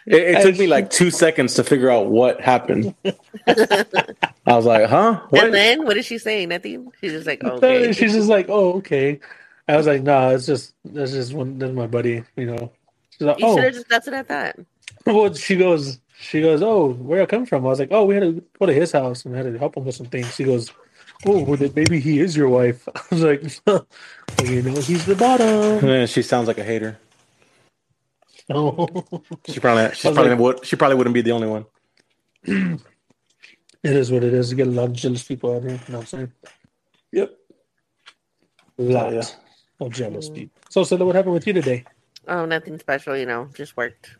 It, 0.06 0.22
it 0.22 0.42
took 0.42 0.58
me 0.58 0.66
like 0.66 0.90
two 0.90 1.10
seconds 1.10 1.54
to 1.54 1.64
figure 1.64 1.90
out 1.90 2.06
what 2.08 2.40
happened. 2.40 2.94
I 3.06 4.26
was 4.46 4.66
like, 4.66 4.88
"Huh? 4.88 5.20
What?" 5.30 5.44
And 5.44 5.54
then 5.54 5.84
what 5.84 5.96
is 5.96 6.04
she 6.06 6.18
saying? 6.18 6.50
Nothing. 6.50 6.92
She's 7.00 7.12
just 7.12 7.26
like, 7.26 7.42
okay. 7.42 7.92
She's 7.92 8.12
just 8.12 8.28
like, 8.28 8.46
"Oh, 8.48 8.74
okay." 8.74 9.20
I 9.68 9.76
was 9.76 9.86
like, 9.86 10.02
"Nah, 10.02 10.30
it's 10.30 10.44
just 10.46 10.74
that's 10.84 11.12
just 11.12 11.32
one. 11.32 11.58
That's 11.58 11.72
my 11.72 11.86
buddy." 11.86 12.22
You 12.36 12.46
know. 12.46 12.72
She's 13.10 13.22
like, 13.22 13.38
you 13.40 13.46
"Oh." 13.46 13.54
should 13.56 13.64
have 13.64 13.74
just 13.74 13.90
left 13.90 14.08
it 14.08 14.14
at 14.14 14.28
that. 14.28 14.58
Well, 15.06 15.32
she 15.34 15.56
goes, 15.56 15.98
she 16.18 16.40
goes, 16.40 16.62
oh, 16.62 16.90
where 16.92 17.22
I 17.22 17.26
come 17.26 17.46
from? 17.46 17.64
I 17.66 17.68
was 17.68 17.78
like, 17.78 17.90
oh, 17.90 18.04
we 18.04 18.14
had 18.14 18.22
to 18.22 18.44
go 18.58 18.66
to 18.66 18.72
his 18.72 18.92
house 18.92 19.24
and 19.24 19.34
had 19.34 19.44
to 19.52 19.58
help 19.58 19.76
him 19.76 19.84
with 19.84 19.94
some 19.94 20.06
things. 20.06 20.34
She 20.34 20.44
goes, 20.44 20.72
oh, 21.26 21.42
well, 21.42 21.70
maybe 21.74 22.00
he 22.00 22.20
is 22.20 22.36
your 22.36 22.48
wife. 22.48 22.88
I 22.94 23.02
was 23.10 23.22
like, 23.22 23.42
well, 23.66 23.86
you 24.44 24.62
know, 24.62 24.80
he's 24.80 25.06
the 25.06 25.16
bottom. 25.16 26.06
She 26.06 26.22
sounds 26.22 26.48
like 26.48 26.58
a 26.58 26.64
hater. 26.64 26.98
Oh, 28.50 28.86
She 29.48 29.58
probably 29.58 29.94
she 29.94 30.12
probably 30.12 30.32
like- 30.32 30.38
would 30.38 30.66
she 30.66 30.76
probably 30.76 30.96
wouldn't 30.96 31.14
be 31.14 31.22
the 31.22 31.32
only 31.32 31.48
one. 31.48 31.64
it 32.44 32.78
is 33.82 34.12
what 34.12 34.22
it 34.22 34.34
is. 34.34 34.50
You 34.50 34.58
get 34.58 34.66
a 34.66 34.70
lot 34.70 34.90
of 34.90 34.92
jealous 34.92 35.22
people 35.22 35.56
out 35.56 35.62
here. 35.62 35.70
You 35.70 35.78
know 35.88 35.98
what 36.00 36.00
I'm 36.00 36.06
saying? 36.06 36.32
Yep. 37.12 37.34
A 38.80 38.82
lot 38.82 39.14
yeah. 39.14 39.22
of 39.80 39.92
jealous 39.92 40.28
people. 40.28 40.60
So, 40.68 40.82
Cilla, 40.82 41.06
what 41.06 41.14
happened 41.14 41.32
with 41.32 41.46
you 41.46 41.54
today? 41.54 41.84
Oh, 42.28 42.44
nothing 42.44 42.78
special, 42.78 43.16
you 43.16 43.24
know, 43.24 43.48
just 43.54 43.78
worked. 43.78 44.16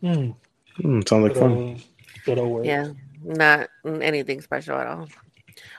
Hmm. 0.00 0.30
Mm, 0.82 1.08
sounds 1.08 1.22
like 1.24 1.34
Good 1.34 1.40
fun. 1.40 1.52
old, 1.52 1.82
good 2.24 2.38
old 2.38 2.50
work. 2.52 2.66
Yeah, 2.66 2.88
not 3.22 3.68
anything 3.84 4.40
special 4.40 4.76
at 4.76 4.86
all. 4.86 5.08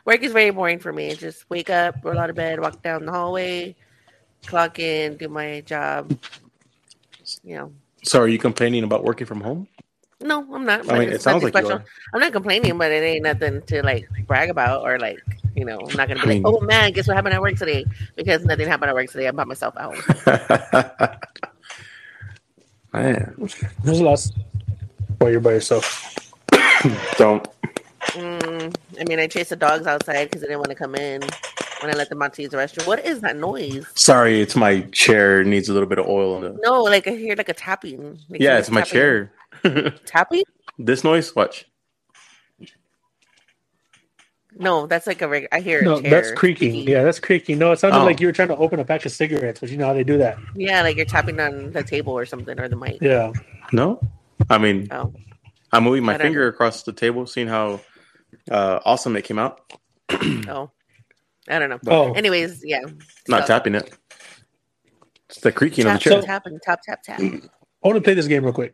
Work 0.06 0.24
is 0.24 0.34
very 0.34 0.52
boring 0.52 0.80
for 0.80 0.92
me. 0.92 1.16
Just 1.16 1.50
wake 1.50 1.70
up, 1.70 1.96
roll 2.04 2.20
out 2.20 2.30
of 2.30 2.36
bed, 2.36 2.60
walk 2.60 2.82
down 2.82 3.06
the 3.06 3.12
hallway, 3.12 3.76
clock 4.46 4.80
in, 4.80 5.16
do 5.18 5.30
my 5.30 5.62
job. 5.62 6.12
You 7.44 7.56
know, 7.58 7.74
So 8.04 8.20
are 8.22 8.28
you 8.28 8.40
complaining 8.40 8.84
about 8.84 9.04
working 9.04 9.28
from 9.28 9.42
home? 9.42 9.68
no, 10.22 10.46
I'm 10.54 10.66
not. 10.66 10.82
I 10.82 10.84
but 10.84 11.00
mean, 11.00 11.10
it 11.10 11.22
sounds 11.22 11.44
nothing 11.44 11.54
like 11.54 11.64
you 11.64 11.72
are. 11.76 11.86
I'm 12.14 12.20
not 12.20 12.34
complaining, 12.34 12.78
but 12.78 12.92
it 12.92 13.04
ain't 13.04 13.24
nothing 13.24 13.62
to 13.68 13.82
like 13.84 14.06
brag 14.28 14.50
about 14.50 14.82
or 14.82 15.00
like, 15.00 15.22
you 15.56 15.64
know, 15.64 15.80
I'm 15.80 15.96
not 15.96 16.10
gonna 16.10 16.20
be 16.20 16.26
I 16.26 16.30
mean- 16.30 16.44
like, 16.44 16.54
oh 16.54 16.60
man, 16.66 16.92
guess 16.92 17.08
what 17.08 17.16
happened 17.16 17.36
at 17.36 17.42
work 17.42 17.56
today? 17.56 17.86
Because 18.18 18.44
nothing 18.44 18.68
happened 18.68 18.90
at 18.90 18.96
work 18.96 19.10
today. 19.10 19.28
I'm 19.28 19.36
by 19.38 19.46
myself 19.46 19.76
at 19.78 19.84
home. 19.84 20.02
Man, 22.94 23.36
There's 23.84 24.00
a 24.00 24.04
lot 24.04 24.28
while 25.20 25.32
you're 25.32 25.40
by 25.40 25.52
yourself. 25.52 26.16
don't. 27.18 27.48
Mm, 28.02 28.76
I 29.00 29.04
mean, 29.04 29.20
I 29.20 29.28
chased 29.28 29.50
the 29.52 29.56
dogs 29.56 29.86
outside 29.86 30.26
because 30.26 30.42
they 30.42 30.48
didn't 30.48 30.60
want 30.60 30.70
to 30.70 30.76
come 30.76 30.96
in 30.96 31.22
when 31.82 31.94
I 31.94 31.98
let 31.98 32.10
them 32.10 32.22
out 32.22 32.34
to 32.34 32.42
use 32.42 32.52
the 32.52 32.58
restroom. 32.58 32.88
What 32.88 33.06
is 33.06 33.22
that 33.22 33.36
noise? 33.38 33.86
Sorry, 33.94 34.42
it's 34.42 34.56
my 34.56 34.82
chair. 34.92 35.42
It 35.42 35.48
needs 35.48 35.70
a 35.70 35.74
little 35.74 35.88
bit 35.88 36.00
of 36.00 36.08
oil. 36.08 36.38
In 36.38 36.42
the... 36.56 36.60
No, 36.64 36.82
like 36.84 37.08
I 37.08 37.12
hear 37.12 37.36
like 37.36 37.50
a 37.50 37.54
tapping. 37.54 38.20
Like 38.30 38.42
Yeah, 38.42 38.60
someone's 38.62 38.62
it's 38.62 38.70
my 38.72 38.82
tapping. 38.82 38.92
chair. 38.94 39.32
Tapping? 40.06 40.44
this 40.78 41.04
noise, 41.04 41.36
watch. 41.36 41.66
No, 44.58 44.88
that's 44.88 45.06
like 45.08 45.22
a 45.22 45.28
reg- 45.28 45.48
I 45.52 45.60
hear. 45.60 45.82
A 45.82 45.84
No, 45.84 46.02
chair 46.02 46.10
that's 46.10 46.32
creaking. 46.32 46.72
squeaky. 46.72 46.92
Yeah, 46.92 47.04
that's 47.04 47.20
creaking. 47.20 47.60
No, 47.60 47.72
it 47.72 47.80
sounded 47.80 48.00
Oh. 48.00 48.06
like 48.06 48.20
you 48.20 48.28
were 48.28 48.34
trying 48.34 48.48
to 48.50 48.58
open 48.58 48.80
a 48.80 48.86
pack 48.86 49.06
of 49.06 49.12
cigarettes, 49.12 49.60
but 49.60 49.70
you 49.70 49.78
know 49.78 49.86
how 49.88 49.94
they 49.94 50.04
do 50.04 50.18
that. 50.18 50.38
Yeah, 50.56 50.82
like 50.82 50.98
you're 50.98 51.06
tapping 51.06 51.40
on 51.40 51.72
the 51.72 51.84
table 51.84 52.14
or 52.18 52.26
something 52.26 52.60
or 52.60 52.68
the 52.68 52.76
mic. 52.76 52.98
Yeah. 53.02 53.32
No, 53.72 54.02
I 54.50 54.58
mean 54.58 54.88
Oh, 54.92 55.14
I'm 55.72 55.84
moving 55.84 56.04
my 56.04 56.14
I 56.14 56.18
don't 56.18 56.28
finger 56.28 56.48
across 56.48 56.84
the 56.84 56.94
table, 56.94 57.26
seeing 57.26 57.48
how 57.48 57.80
uh, 58.50 58.80
awesome 58.86 59.16
it 59.16 59.24
came 59.24 59.40
out. 59.40 59.62
oh, 60.12 60.72
I 61.48 61.60
don't 61.60 61.70
know. 61.70 61.80
Oh, 61.88 62.14
Anyways, 62.14 62.62
yeah. 62.64 62.82
Not 63.28 63.42
So, 63.44 63.48
tapping 63.48 63.76
it. 63.76 63.92
It's 65.30 65.42
the 65.42 65.52
creaking 65.52 65.86
tap, 65.86 65.98
of 65.98 66.04
the 66.04 66.10
chair. 66.10 66.22
tapping, 66.22 66.60
tap, 66.64 66.82
tap, 66.84 67.04
tap. 67.04 67.20
I 67.20 67.40
want 67.88 67.96
to 67.98 68.02
play 68.02 68.14
this 68.16 68.28
game 68.28 68.44
real 68.44 68.54
quick. 68.54 68.74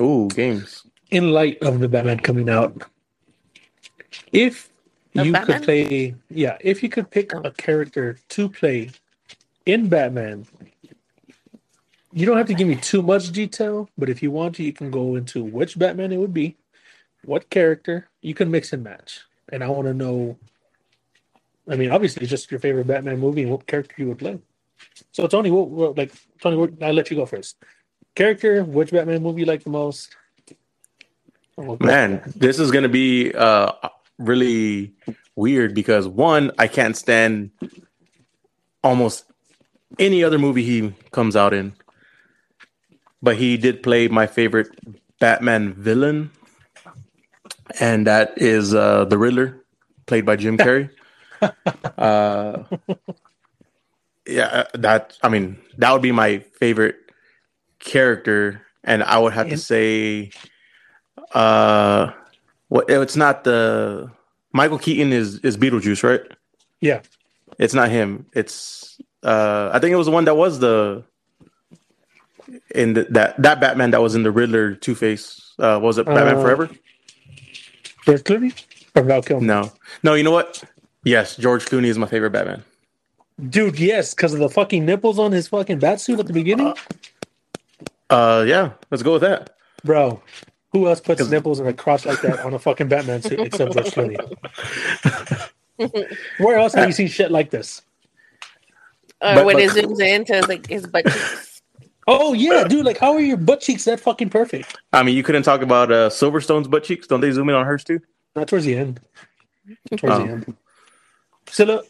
Ooh, 0.00 0.28
games. 0.28 0.82
In 1.10 1.30
light 1.32 1.62
of 1.62 1.78
the 1.80 1.88
Batman 1.88 2.20
coming 2.20 2.50
out, 2.50 2.82
if 4.32 4.68
Of 5.16 5.24
you 5.26 5.32
Batman? 5.32 5.58
could 5.58 5.64
play, 5.64 6.14
yeah, 6.28 6.58
if 6.60 6.82
you 6.82 6.88
could 6.90 7.10
pick 7.10 7.34
Oh. 7.34 7.40
a 7.44 7.50
character 7.52 8.18
to 8.30 8.48
play 8.50 8.90
in 9.64 9.88
Batman, 9.88 10.46
you 12.16 12.24
don't 12.24 12.38
have 12.38 12.46
to 12.46 12.54
give 12.54 12.66
me 12.66 12.76
too 12.76 13.02
much 13.02 13.30
detail, 13.30 13.90
but 13.98 14.08
if 14.08 14.22
you 14.22 14.30
want 14.30 14.54
to, 14.54 14.62
you 14.62 14.72
can 14.72 14.90
go 14.90 15.16
into 15.16 15.44
which 15.44 15.78
Batman 15.78 16.12
it 16.12 16.16
would 16.16 16.32
be, 16.32 16.56
what 17.26 17.50
character 17.50 18.08
you 18.22 18.32
can 18.32 18.50
mix 18.50 18.72
and 18.72 18.82
match, 18.82 19.20
and 19.52 19.62
I 19.62 19.68
want 19.68 19.86
to 19.86 19.92
know. 19.92 20.38
I 21.68 21.76
mean, 21.76 21.90
obviously, 21.90 22.26
just 22.26 22.50
your 22.50 22.58
favorite 22.58 22.86
Batman 22.86 23.20
movie 23.20 23.42
and 23.42 23.50
what 23.50 23.66
character 23.66 23.94
you 23.98 24.08
would 24.08 24.18
play. 24.18 24.38
So, 25.12 25.26
Tony, 25.26 25.50
what, 25.50 25.68
what 25.68 25.98
like 25.98 26.10
Tony? 26.40 26.74
I'll 26.80 26.94
let 26.94 27.10
you 27.10 27.18
go 27.18 27.26
first. 27.26 27.58
Character, 28.14 28.64
which 28.64 28.92
Batman 28.92 29.22
movie 29.22 29.40
you 29.40 29.46
like 29.46 29.62
the 29.62 29.70
most? 29.70 30.16
Man, 31.80 32.22
this 32.34 32.58
is 32.58 32.70
gonna 32.70 32.88
be 32.88 33.34
uh 33.34 33.72
really 34.18 34.94
weird 35.34 35.74
because 35.74 36.08
one, 36.08 36.50
I 36.58 36.66
can't 36.66 36.96
stand 36.96 37.50
almost 38.82 39.26
any 39.98 40.24
other 40.24 40.38
movie 40.38 40.62
he 40.62 40.94
comes 41.10 41.36
out 41.36 41.52
in. 41.52 41.74
But 43.22 43.36
he 43.36 43.56
did 43.56 43.82
play 43.82 44.08
my 44.08 44.26
favorite 44.26 44.68
Batman 45.18 45.74
villain, 45.74 46.30
and 47.80 48.06
that 48.06 48.34
is 48.36 48.74
uh 48.74 49.04
the 49.06 49.18
Riddler, 49.18 49.64
played 50.06 50.26
by 50.26 50.36
Jim 50.36 50.58
Carrey. 50.58 50.90
uh 51.98 52.62
yeah, 54.26 54.46
uh, 54.46 54.64
that 54.74 55.16
I 55.22 55.28
mean, 55.28 55.58
that 55.78 55.92
would 55.92 56.02
be 56.02 56.12
my 56.12 56.40
favorite 56.58 56.96
character, 57.78 58.62
and 58.84 59.02
I 59.02 59.18
would 59.18 59.32
have 59.32 59.48
to 59.48 59.56
say 59.56 60.30
uh 61.32 62.12
what 62.68 62.90
it's 62.90 63.16
not 63.16 63.44
the 63.44 64.10
Michael 64.52 64.78
Keaton 64.78 65.12
is 65.12 65.38
is 65.40 65.56
Beetlejuice, 65.56 66.02
right? 66.02 66.20
Yeah. 66.80 67.02
It's 67.58 67.74
not 67.74 67.90
him. 67.90 68.26
It's 68.34 69.00
uh 69.22 69.70
I 69.72 69.78
think 69.78 69.92
it 69.92 69.96
was 69.96 70.06
the 70.06 70.12
one 70.12 70.24
that 70.24 70.36
was 70.36 70.58
the 70.58 71.04
in 72.74 72.94
the, 72.94 73.04
that 73.10 73.40
that 73.42 73.60
Batman 73.60 73.90
that 73.92 74.00
was 74.02 74.14
in 74.14 74.22
the 74.22 74.30
Riddler 74.30 74.74
Two 74.74 74.94
Face. 74.94 75.54
Uh 75.58 75.78
was 75.82 75.98
it 75.98 76.06
Batman 76.06 76.36
Uh, 76.36 76.42
Forever? 76.42 76.70
George 78.04 78.22
Clooney 78.22 78.64
or 78.94 79.02
Val 79.02 79.22
Kilmer? 79.22 79.44
No. 79.46 79.72
No, 80.02 80.14
you 80.14 80.22
know 80.22 80.30
what? 80.30 80.62
Yes, 81.04 81.36
George 81.36 81.64
Clooney 81.64 81.86
is 81.86 81.98
my 81.98 82.06
favorite 82.06 82.30
Batman. 82.30 82.62
Dude, 83.50 83.78
yes, 83.78 84.14
because 84.14 84.32
of 84.32 84.40
the 84.40 84.48
fucking 84.48 84.84
nipples 84.86 85.18
on 85.18 85.32
his 85.32 85.48
fucking 85.48 85.78
bat 85.78 86.00
suit 86.00 86.18
at 86.20 86.26
the 86.26 86.32
beginning. 86.32 86.74
Uh 88.10 88.44
yeah, 88.46 88.72
let's 88.90 89.02
go 89.02 89.12
with 89.14 89.22
that. 89.22 89.56
Bro, 89.84 90.22
who 90.72 90.86
else 90.88 91.00
puts 91.00 91.20
'Cause- 91.20 91.30
nipples 91.30 91.60
in 91.60 91.66
a 91.66 91.72
crotch 91.72 92.06
like 92.06 92.20
that 92.22 92.40
on 92.40 92.54
a 92.54 92.58
fucking 92.58 92.88
Batman 92.88 93.22
suit 93.22 93.40
except 93.40 93.72
George 93.74 93.86
Clooney? 93.86 94.16
Where 96.38 96.58
else 96.58 96.74
have 96.74 96.86
you 96.88 96.92
seen 96.92 97.08
shit 97.08 97.30
like 97.30 97.50
this? 97.50 97.82
Or 99.20 99.34
But- 99.34 99.44
when 99.46 99.56
but- 99.56 99.62
it 99.64 99.70
zooms 99.72 100.00
into 100.00 100.46
like 100.46 100.66
his 100.68 100.86
butt 100.86 101.04
cheeks. 101.06 101.55
Oh 102.06 102.32
yeah, 102.34 102.64
dude! 102.64 102.84
Like, 102.84 102.98
how 102.98 103.12
are 103.14 103.20
your 103.20 103.36
butt 103.36 103.60
cheeks 103.60 103.84
that 103.84 103.98
fucking 104.00 104.30
perfect? 104.30 104.76
I 104.92 105.02
mean, 105.02 105.16
you 105.16 105.22
couldn't 105.22 105.42
talk 105.42 105.60
about 105.62 105.90
uh 105.90 106.08
Silverstone's 106.08 106.68
butt 106.68 106.84
cheeks. 106.84 107.06
Don't 107.06 107.20
they 107.20 107.30
zoom 107.32 107.48
in 107.48 107.54
on 107.54 107.66
hers 107.66 107.82
too? 107.84 108.00
Not 108.34 108.48
towards 108.48 108.64
the 108.64 108.76
end. 108.76 109.00
Towards 109.96 110.16
Oh. 110.16 110.24
the 110.26 110.32
end. 110.32 110.56
So 111.50 111.64
look. 111.64 111.86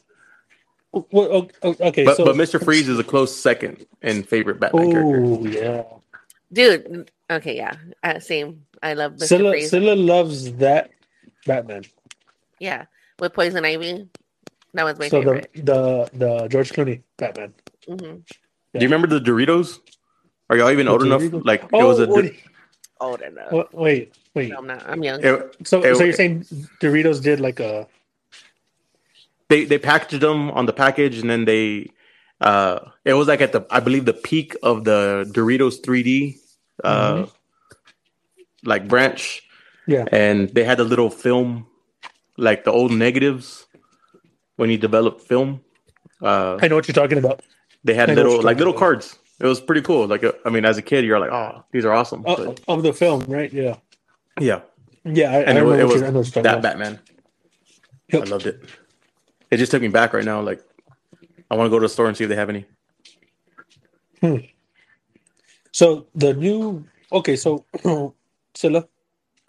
Well, 0.92 1.28
oh, 1.30 1.48
oh, 1.62 1.76
okay, 1.88 2.04
But 2.04 2.16
so 2.16 2.24
but 2.24 2.36
Mr. 2.36 2.62
Freeze 2.62 2.88
is 2.88 2.98
a 2.98 3.04
close 3.04 3.34
second 3.36 3.84
and 4.00 4.26
favorite 4.26 4.58
Batman 4.58 4.90
character. 4.92 5.24
Oh 5.24 5.44
yeah, 5.44 5.82
Dude, 6.50 7.10
okay, 7.30 7.54
yeah. 7.56 7.74
Uh, 8.02 8.18
same. 8.18 8.62
I 8.82 8.94
love 8.94 9.12
Mr. 9.14 9.38
Cilla, 9.38 9.50
Freeze. 9.50 9.70
Cilla 9.72 10.06
loves 10.06 10.52
that 10.54 10.90
Batman. 11.44 11.84
Yeah. 12.60 12.86
With 13.18 13.34
Poison 13.34 13.62
Ivy. 13.66 14.08
That 14.72 14.84
was 14.84 14.98
my 14.98 15.08
so 15.08 15.20
favorite. 15.20 15.50
the 15.54 15.62
the 15.62 16.10
the 16.40 16.48
George 16.48 16.70
Clooney 16.72 17.02
Batman. 17.18 17.52
hmm 17.86 17.96
Do 17.98 18.22
you 18.74 18.80
remember 18.80 19.06
the 19.08 19.20
Doritos? 19.20 19.80
Are 20.48 20.56
y'all 20.56 20.70
even 20.70 20.88
old 20.88 21.02
enough? 21.02 21.22
Doritos? 21.22 21.44
Like 21.44 21.62
it 21.64 21.70
Oh, 21.72 21.88
was 21.88 22.00
a 22.00 22.06
wait, 22.06 22.42
Old 23.00 23.20
enough. 23.20 23.52
wait, 23.52 23.66
wait, 23.72 24.14
wait. 24.34 24.50
No, 24.50 24.58
I'm 24.58 24.66
not. 24.66 24.82
I'm 24.88 25.02
young. 25.02 25.24
it- 25.24 25.56
So, 25.66 25.82
It- 25.82 25.96
so 25.96 26.04
you're 26.04 26.12
saying 26.12 26.44
Doritos 26.80 27.22
did 27.22 27.40
like 27.40 27.60
a 27.60 27.86
they 29.48 29.64
they 29.64 29.78
packaged 29.78 30.20
them 30.22 30.50
on 30.52 30.66
the 30.66 30.72
package 30.72 31.18
and 31.18 31.28
then 31.30 31.44
they 31.44 31.90
uh 32.40 32.80
it 33.04 33.14
was 33.14 33.28
like 33.28 33.40
at 33.40 33.52
the 33.52 33.66
I 33.70 33.80
believe 33.80 34.04
the 34.04 34.12
peak 34.12 34.56
of 34.62 34.84
the 34.84 35.24
Doritos 35.34 35.80
3D 35.82 36.38
uh 36.84 37.26
like 38.64 38.88
branch 38.88 39.42
yeah? 39.86 40.04
and 40.10 40.48
they 40.50 40.64
had 40.64 40.80
a 40.80 40.84
little 40.84 41.10
film 41.10 41.66
like 42.36 42.64
the 42.64 42.72
old 42.72 42.90
negatives 42.92 43.66
when 44.56 44.68
you 44.70 44.78
develop 44.78 45.20
film 45.20 45.60
uh 46.22 46.58
I 46.60 46.66
know 46.68 46.74
what 46.76 46.88
you're 46.88 46.94
talking 46.94 47.18
about. 47.18 47.40
they 47.84 47.94
had 47.94 48.10
I 48.10 48.14
little 48.14 48.42
like 48.42 48.58
little 48.58 48.72
about. 48.72 48.80
cards 48.80 49.16
it 49.40 49.46
was 49.46 49.60
pretty 49.60 49.82
cool 49.82 50.06
like 50.06 50.24
uh, 50.24 50.32
I 50.44 50.50
mean 50.50 50.64
as 50.64 50.78
a 50.78 50.82
kid 50.82 51.04
you're 51.04 51.18
like 51.18 51.30
oh 51.32 51.64
these 51.72 51.84
are 51.84 51.92
awesome 51.92 52.24
Oh, 52.26 52.36
But, 52.36 52.60
of 52.68 52.82
the 52.82 52.92
film, 52.92 53.22
right? 53.28 53.52
Yeah, 53.52 53.76
yeah 54.40 54.60
yeah. 55.04 55.30
I, 55.30 55.34
I 55.36 55.40
and 55.42 55.58
it, 55.58 55.62
was, 55.64 55.78
it 55.78 55.84
was 55.84 55.94
you're, 55.96 56.06
I 56.06 56.10
know 56.10 56.18
what 56.20 56.26
you're 56.26 56.32
talking 56.32 56.42
that 56.44 56.52
about. 56.58 56.62
Batman 56.62 57.00
Yep. 58.12 58.22
I 58.22 58.26
loved 58.26 58.46
it 58.46 58.64
it 59.50 59.56
just 59.58 59.70
took 59.72 59.82
me 59.82 59.88
back 59.88 60.12
right 60.12 60.24
now 60.24 60.40
like 60.40 60.62
I 61.50 61.54
want 61.56 61.66
to 61.66 61.70
go 61.70 61.78
to 61.78 61.84
the 61.84 61.88
store 61.88 62.08
and 62.08 62.16
see 62.16 62.24
if 62.24 62.30
they 62.30 62.36
have 62.36 62.50
any 62.50 62.66
So 65.72 66.06
the 66.14 66.34
new 66.34 66.84
okay, 67.12 67.36
so 67.36 67.64
Cilla. 68.54 68.88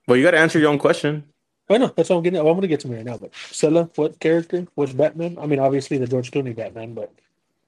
well 0.08 0.17
you 0.17 0.24
got 0.24 0.32
to 0.32 0.39
answer 0.39 0.60
your 0.60 0.70
own 0.70 0.79
question 0.79 1.24
I 1.70 1.77
know 1.77 1.88
that's 1.88 2.10
what 2.10 2.17
I'm 2.17 2.24
getting. 2.24 2.39
I'm 2.39 2.46
going 2.46 2.62
to 2.62 2.67
get 2.67 2.79
to 2.82 2.88
me 2.88 2.96
right 2.98 3.06
now. 3.06 3.17
But 3.17 3.32
Cilla, 3.34 3.89
what 3.98 4.20
character? 4.20 4.67
Which 4.75 4.96
Batman? 4.96 5.38
I 5.41 5.48
mean, 5.48 5.60
obviously 5.60 5.98
the 5.98 6.08
George 6.08 6.32
Clooney 6.32 6.56
Batman, 6.56 6.94
but 6.94 7.12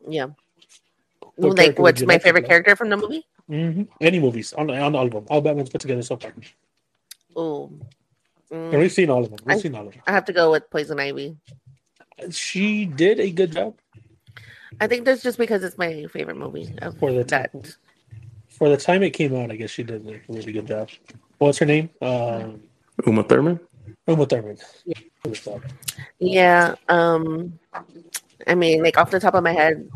Yeah. 0.07 0.27
What 1.47 1.57
like, 1.57 1.79
what's 1.79 2.01
my 2.03 2.15
like 2.15 2.21
favorite 2.23 2.45
character 2.47 2.75
from 2.75 2.89
the 2.89 2.97
movie? 2.97 3.25
hmm 3.47 3.83
Any 4.01 4.19
movies 4.19 4.53
on 4.53 4.69
on 4.69 4.95
all 4.95 5.05
of 5.05 5.11
them, 5.11 5.25
all 5.29 5.41
Batman's 5.41 5.69
put 5.69 5.81
together 5.81 6.01
so 6.03 6.17
far, 6.17 6.33
Oh, 7.35 7.71
and 8.51 8.79
we've 8.79 8.91
seen 8.91 9.09
all 9.09 9.23
of 9.23 9.29
them. 9.29 9.39
We've 9.45 9.57
I- 9.57 9.59
seen 9.59 9.75
all 9.75 9.87
of 9.87 9.93
them. 9.93 10.01
I 10.07 10.11
have 10.11 10.25
to 10.25 10.33
go 10.33 10.51
with 10.51 10.69
Poison 10.69 10.99
Ivy. 10.99 11.37
she 12.31 12.85
did 12.85 13.19
a 13.19 13.31
good 13.31 13.51
job 13.53 13.75
I 14.81 14.87
think 14.87 15.03
that's 15.05 15.23
just 15.23 15.37
because 15.37 15.63
it's 15.63 15.77
my 15.77 16.05
favorite 16.11 16.37
movie 16.37 16.71
of 16.81 16.97
for 16.99 17.11
the 17.11 17.23
that. 17.23 17.51
time. 17.51 17.63
For 18.49 18.69
the 18.69 18.77
time 18.77 19.03
it 19.03 19.11
came 19.11 19.35
out, 19.35 19.51
I 19.51 19.55
guess 19.55 19.71
she 19.71 19.83
did 19.83 20.07
a 20.07 20.19
really 20.31 20.51
good 20.53 20.67
job. 20.67 20.89
What's 21.37 21.57
her 21.59 21.65
name? 21.65 21.89
Um, 22.01 22.61
Uma 23.05 23.23
Thurman. 23.23 23.59
Uma 24.07 24.25
Thurman. 24.25 24.57
Good 25.23 25.33
job. 25.35 25.61
Yeah. 26.19 26.75
Um. 26.87 27.59
I 28.47 28.55
mean, 28.55 28.83
like 28.83 28.97
off 28.97 29.11
the 29.11 29.19
top 29.19 29.33
of 29.35 29.43
my 29.43 29.51
head, 29.53 29.89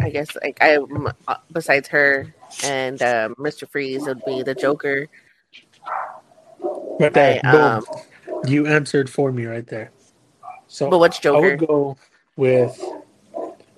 I 0.00 0.10
guess 0.10 0.36
like 0.42 0.58
I 0.60 0.74
m- 0.74 1.12
uh, 1.26 1.36
besides 1.52 1.88
her 1.88 2.32
and 2.64 3.00
uh, 3.02 3.30
Mr. 3.38 3.68
Freeze 3.68 4.06
would 4.06 4.24
be 4.24 4.42
the 4.42 4.54
Joker. 4.54 5.08
Right 7.00 7.12
there. 7.12 7.40
I, 7.44 7.48
um, 7.48 7.84
you 8.46 8.66
answered 8.66 9.10
for 9.10 9.32
me 9.32 9.46
right 9.46 9.66
there. 9.66 9.90
So 10.66 10.90
But 10.90 10.98
what's 10.98 11.18
Joker? 11.18 11.38
I 11.38 11.50
would 11.50 11.66
go 11.66 11.96
with 12.36 12.80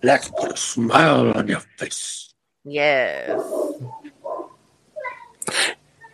Let's 0.02 0.28
put 0.28 0.52
a 0.52 0.56
smile 0.56 1.32
on 1.36 1.48
your 1.48 1.60
face. 1.76 2.32
Yes. 2.64 3.40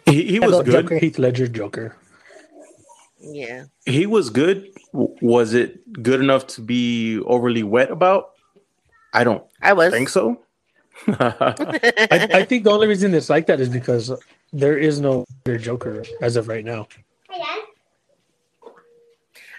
He, 0.07 0.25
he 0.25 0.41
was 0.41 0.55
about 0.55 0.65
good. 0.65 0.73
Joker, 0.73 0.99
Heath 0.99 1.19
Ledger 1.19 1.49
Joker. 1.49 1.97
Yeah. 3.21 3.65
He 3.85 4.07
was 4.07 4.31
good. 4.31 4.69
Was 4.93 5.55
it 5.55 6.03
good 6.03 6.21
enough 6.21 6.47
to 6.49 6.61
be 6.61 7.21
overly 7.21 7.63
wet 7.63 7.91
about? 7.91 8.31
I 9.17 9.25
don't 9.25 9.43
I 9.63 9.73
was. 9.73 9.93
think 9.93 10.09
so. 10.11 10.41
I, 11.09 12.29
I 12.33 12.45
think 12.45 12.65
the 12.65 12.71
only 12.71 12.87
reason 12.87 13.15
it's 13.15 13.31
like 13.31 13.47
that 13.47 13.61
is 13.61 13.69
because 13.69 14.13
there 14.53 14.77
is 14.79 15.01
no 15.01 15.25
other 15.45 15.59
Joker 15.59 16.05
as 16.21 16.37
of 16.37 16.49
right 16.49 16.65
now. 16.65 16.87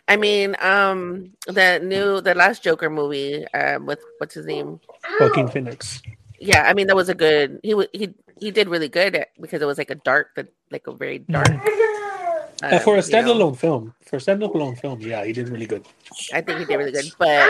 I 0.07 0.15
mean, 0.15 0.55
um, 0.61 1.33
the 1.47 1.79
new, 1.83 2.21
the 2.21 2.33
last 2.33 2.63
Joker 2.63 2.89
movie, 2.89 3.45
um, 3.53 3.85
with 3.85 3.99
what's 4.19 4.35
his 4.35 4.45
name? 4.45 4.79
Joaquin 5.19 5.49
Phoenix. 5.49 6.01
Yeah, 6.39 6.63
I 6.63 6.73
mean 6.73 6.87
that 6.87 6.95
was 6.95 7.09
a 7.09 7.15
good. 7.15 7.59
He 7.63 7.73
he 7.93 8.13
he 8.39 8.51
did 8.51 8.69
really 8.69 8.89
good 8.89 9.15
at- 9.15 9.29
because 9.41 9.61
it 9.61 9.65
was 9.65 9.77
like 9.77 9.89
a 9.89 9.95
dark, 9.95 10.31
but 10.35 10.47
like 10.71 10.85
a 10.87 10.93
very 10.93 11.19
dark. 11.19 11.49
And 11.49 12.73
Uh, 12.73 12.79
for 12.79 12.95
a 12.95 12.99
um, 12.99 13.05
you 13.05 13.11
know, 13.11 13.21
standalone 13.21 13.55
film, 13.57 13.93
for 14.01 14.15
a 14.17 14.19
standalone 14.19 14.79
film, 14.79 14.99
yeah, 15.01 15.23
he 15.23 15.31
did 15.33 15.49
really 15.49 15.67
good. 15.67 15.85
I 16.33 16.41
think 16.41 16.57
he 16.59 16.65
did 16.65 16.77
really 16.77 16.91
good, 16.91 17.11
but 17.19 17.45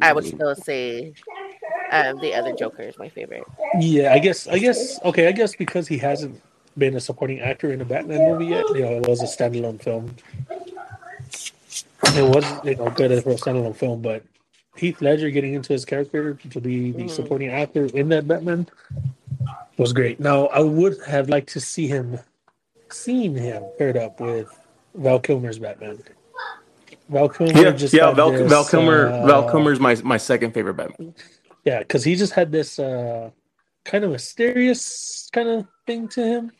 I 0.00 0.12
would 0.12 0.26
still 0.26 0.54
say 0.54 1.14
um, 1.92 2.18
the 2.18 2.34
other 2.34 2.52
Joker 2.52 2.82
is 2.82 2.98
my 2.98 3.08
favorite. 3.08 3.44
Yeah, 3.78 4.12
I 4.12 4.18
guess. 4.18 4.48
I 4.48 4.58
guess. 4.58 4.98
Okay, 5.04 5.28
I 5.28 5.32
guess 5.32 5.54
because 5.54 5.86
he 5.86 5.98
hasn't 5.98 6.40
been 6.76 6.96
a 6.96 7.00
supporting 7.00 7.40
actor 7.40 7.72
in 7.72 7.80
a 7.80 7.84
Batman 7.84 8.24
movie 8.30 8.46
yet. 8.46 8.64
You 8.70 8.80
know, 8.80 8.92
it 8.96 9.06
was 9.06 9.22
a 9.22 9.26
standalone 9.26 9.80
film. 9.80 10.14
It 12.14 12.22
was 12.34 12.44
you 12.64 12.74
know 12.76 12.90
good 12.90 13.22
for 13.22 13.30
a 13.30 13.34
standalone 13.34 13.76
film, 13.76 14.02
but 14.02 14.24
Heath 14.76 15.00
Ledger 15.00 15.30
getting 15.30 15.54
into 15.54 15.72
his 15.72 15.84
character 15.84 16.34
to 16.50 16.60
be 16.60 16.90
the 16.92 17.04
Mhm. 17.04 17.10
supporting 17.10 17.48
actor 17.50 17.86
in 17.86 18.08
that 18.08 18.26
Batman 18.26 18.66
was 19.78 19.92
great. 19.92 20.18
Now, 20.18 20.46
I 20.46 20.60
would 20.60 20.96
have 21.06 21.28
liked 21.28 21.50
to 21.50 21.60
see 21.60 21.86
him, 21.86 22.18
seen 22.90 23.34
him 23.34 23.62
paired 23.78 23.96
up 23.96 24.20
with 24.20 24.48
Val 24.94 25.20
Kilmer's 25.20 25.58
Batman. 25.58 25.98
Val 27.08 27.28
Kilmer 27.28 27.60
yeah, 27.60 27.70
just 27.70 27.92
yeah. 27.94 28.10
Val, 28.12 28.30
this, 28.30 28.48
Val 28.50 28.64
Kilmer. 28.64 29.08
uh, 29.08 29.26
Val 29.26 29.50
Kilmer's 29.50 29.78
my 29.80 29.94
my 30.02 30.16
second 30.16 30.52
favorite 30.52 30.74
Batman. 30.74 31.14
Yeah, 31.64 31.78
because 31.80 32.04
he 32.04 32.16
just 32.16 32.32
had 32.32 32.50
this 32.52 32.78
uh, 32.78 33.30
kind 33.84 34.04
of 34.04 34.10
mysterious 34.10 35.30
kind 35.32 35.48
of 35.48 35.66
thing 35.86 36.08
to 36.08 36.22
him. 36.24 36.52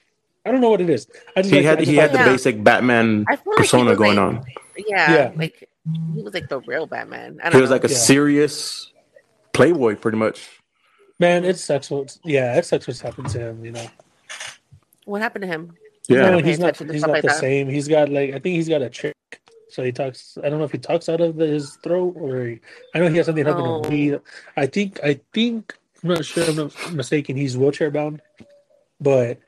I 0.44 0.50
don't 0.50 0.60
know 0.60 0.70
what 0.70 0.80
it 0.80 0.90
is. 0.90 1.06
I 1.36 1.42
just 1.42 1.52
He 1.54 1.58
like- 1.60 1.66
had 1.66 1.78
I 1.78 1.80
just 1.80 1.90
he 1.90 1.96
like 1.96 2.10
had 2.10 2.18
the 2.20 2.24
Yeah. 2.24 2.32
basic 2.32 2.64
Batman 2.64 3.24
I 3.28 3.36
feel 3.36 3.52
like 3.52 3.58
persona 3.58 3.96
going 3.96 4.16
like- 4.16 4.26
on. 4.36 4.44
Yeah, 4.88 5.14
Yeah. 5.14 5.32
like 5.36 5.68
he 6.16 6.22
was 6.22 6.34
like 6.34 6.48
the 6.48 6.60
real 6.60 6.86
Batman. 6.86 7.38
I 7.42 7.50
don't 7.50 7.56
He 7.56 7.60
was 7.60 7.70
know. 7.70 7.76
like 7.76 7.84
a 7.84 7.88
Yeah. 7.88 7.96
serious 7.96 8.92
playboy, 9.52 9.96
pretty 9.96 10.18
much. 10.18 10.48
Man, 11.18 11.44
it 11.44 11.58
sucks. 11.58 11.90
What, 11.90 12.16
yeah, 12.24 12.56
it 12.56 12.64
sucks 12.64 12.86
what's 12.88 13.00
happened 13.00 13.28
to 13.30 13.38
him. 13.38 13.64
You 13.64 13.72
know, 13.72 13.86
what 15.04 15.20
happened 15.22 15.42
to 15.42 15.48
him? 15.48 15.74
Yeah, 16.08 16.30
no, 16.30 16.38
he's 16.38 16.58
not. 16.58 16.76
He's 16.76 17.02
not 17.02 17.10
like 17.10 17.22
the 17.22 17.28
that. 17.28 17.38
same. 17.38 17.68
He's 17.68 17.86
got 17.86 18.08
like 18.08 18.30
I 18.30 18.38
think 18.40 18.56
he's 18.56 18.68
got 18.68 18.82
a 18.82 18.90
trick. 18.90 19.14
So 19.72 19.82
he 19.82 19.90
talks. 19.90 20.36
I 20.44 20.48
don't 20.50 20.58
know 20.58 20.64
if 20.66 20.72
he 20.72 20.78
talks 20.78 21.08
out 21.08 21.20
of 21.22 21.36
the, 21.36 21.46
his 21.46 21.76
throat 21.76 22.14
or 22.16 22.44
he, 22.44 22.60
I 22.94 22.98
know 22.98 23.08
he 23.08 23.16
has 23.16 23.26
something 23.26 23.44
happening 23.46 23.66
Oh. 23.66 23.82
to 23.82 23.90
me. 23.90 24.18
I 24.56 24.66
think. 24.66 25.00
I 25.02 25.18
think. 25.32 25.74
I'm 26.02 26.10
not 26.10 26.24
sure. 26.24 26.44
I'm 26.44 26.56
not 26.56 26.92
mistaken. 26.92 27.36
He's 27.36 27.56
wheelchair 27.56 27.90
bound, 27.90 28.20
but 29.00 29.38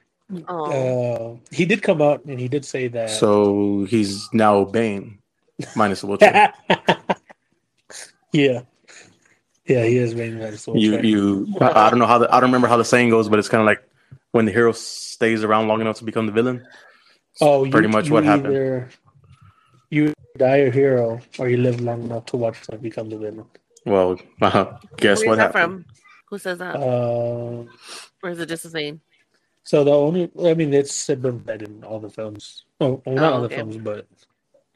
Oh, 0.49 0.73
uh, 0.73 1.37
he 1.55 1.67
did 1.67 1.83
come 1.83 2.01
out 2.01 2.25
and 2.25 2.41
he 2.41 2.49
did 2.49 2.65
say 2.65 2.89
that. 2.89 3.11
So 3.11 3.85
he's 3.85 4.27
now 4.33 4.65
Bane, 4.65 5.19
minus 5.77 6.01
the 6.01 6.07
wheelchair. 6.07 6.55
yeah, 8.33 8.63
yeah, 9.67 9.85
he 9.85 9.99
is 9.99 10.15
being 10.15 10.39
that 10.39 10.67
you 10.75 10.99
you. 11.01 11.55
I 11.61 11.87
I 11.87 11.91
don't 11.91 11.99
know 11.99 12.07
how 12.07 12.19
the, 12.19 12.35
I 12.35 12.41
don't 12.41 12.49
remember 12.49 12.69
how 12.69 12.79
the 12.79 12.85
saying 12.85 13.11
goes, 13.11 13.29
but 13.29 13.39
it's 13.39 13.49
kind 13.51 13.61
of 13.61 13.67
like 13.67 13.87
when 14.33 14.47
the 14.47 14.53
hero 14.53 14.73
stays 14.73 15.45
around 15.45 15.69
long 15.69 15.83
enough 15.83 15.99
to 15.99 16.05
become 16.05 16.25
the 16.27 16.33
villain. 16.33 16.67
Oh, 17.41 17.65
you, 17.65 17.71
pretty 17.71 17.89
much 17.89 18.07
you 18.07 18.15
what 18.15 18.25
happened. 18.25 18.87
Either- 19.91 20.09
You 20.09 20.15
die 20.39 20.57
a 20.57 20.71
hero, 20.71 21.21
or 21.39 21.49
you 21.49 21.57
live 21.59 21.81
long 21.81 22.03
enough 22.05 22.27
to 22.27 22.37
watch 22.37 22.61
them 22.67 22.81
become 22.81 23.09
the 23.09 23.19
villain. 23.19 23.47
Well, 23.87 24.19
uh, 24.43 24.79
guess 24.97 25.19
where's 25.21 25.29
what 25.29 25.37
that 25.37 25.55
happened? 25.55 25.85
from? 25.85 25.95
Who 26.31 26.39
says 26.39 26.59
that? 26.59 26.77
Uh, 26.77 27.65
or 28.23 28.31
is 28.31 28.39
it 28.41 28.49
just 28.49 28.63
his 28.65 28.75
name? 28.75 29.01
so 29.67 29.83
the 29.85 29.91
only, 29.93 30.31
I 30.45 30.53
mean, 30.55 30.75
it's 30.75 31.07
been 31.07 31.43
said 31.47 31.63
in 31.63 31.85
all 31.85 31.99
the 32.01 32.11
films. 32.11 32.65
Oh, 32.81 33.01
well, 33.07 33.15
not 33.15 33.33
Oh, 33.33 33.35
all 33.37 33.41
the 33.43 33.47
okay. 33.47 33.57
films, 33.57 33.77
but 33.79 34.07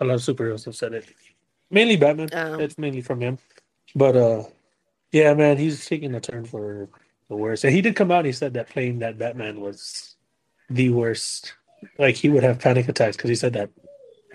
a 0.01 0.05
lot 0.05 0.14
of 0.14 0.21
superheroes 0.21 0.64
have 0.64 0.77
said 0.77 0.94
it. 0.94 1.07
Mainly 1.71 1.97
Batman. 1.97 2.29
Oh. 2.33 2.59
It's 2.59 2.79
mainly 2.79 3.03
from 3.03 3.21
him. 3.21 3.38
But 3.94 4.16
uh, 4.16 4.44
yeah, 5.12 5.35
man, 5.35 5.59
he's 5.59 5.85
taking 5.85 6.14
a 6.14 6.21
turn 6.21 6.44
for 6.47 6.88
the 7.29 7.37
worst. 7.37 7.64
And 7.64 7.75
he 7.75 7.83
did 7.83 7.97
come 7.97 8.11
out. 8.11 8.18
and 8.21 8.27
He 8.27 8.33
said 8.33 8.55
that 8.55 8.71
playing 8.71 9.01
that 9.01 9.18
Batman 9.18 9.61
was 9.61 10.16
the 10.71 10.88
worst. 10.90 11.53
Like 11.99 12.16
he 12.16 12.29
would 12.31 12.42
have 12.42 12.59
panic 12.59 12.88
attacks 12.88 13.16
because 13.16 13.29
he 13.29 13.37
said 13.37 13.53
that 13.55 13.68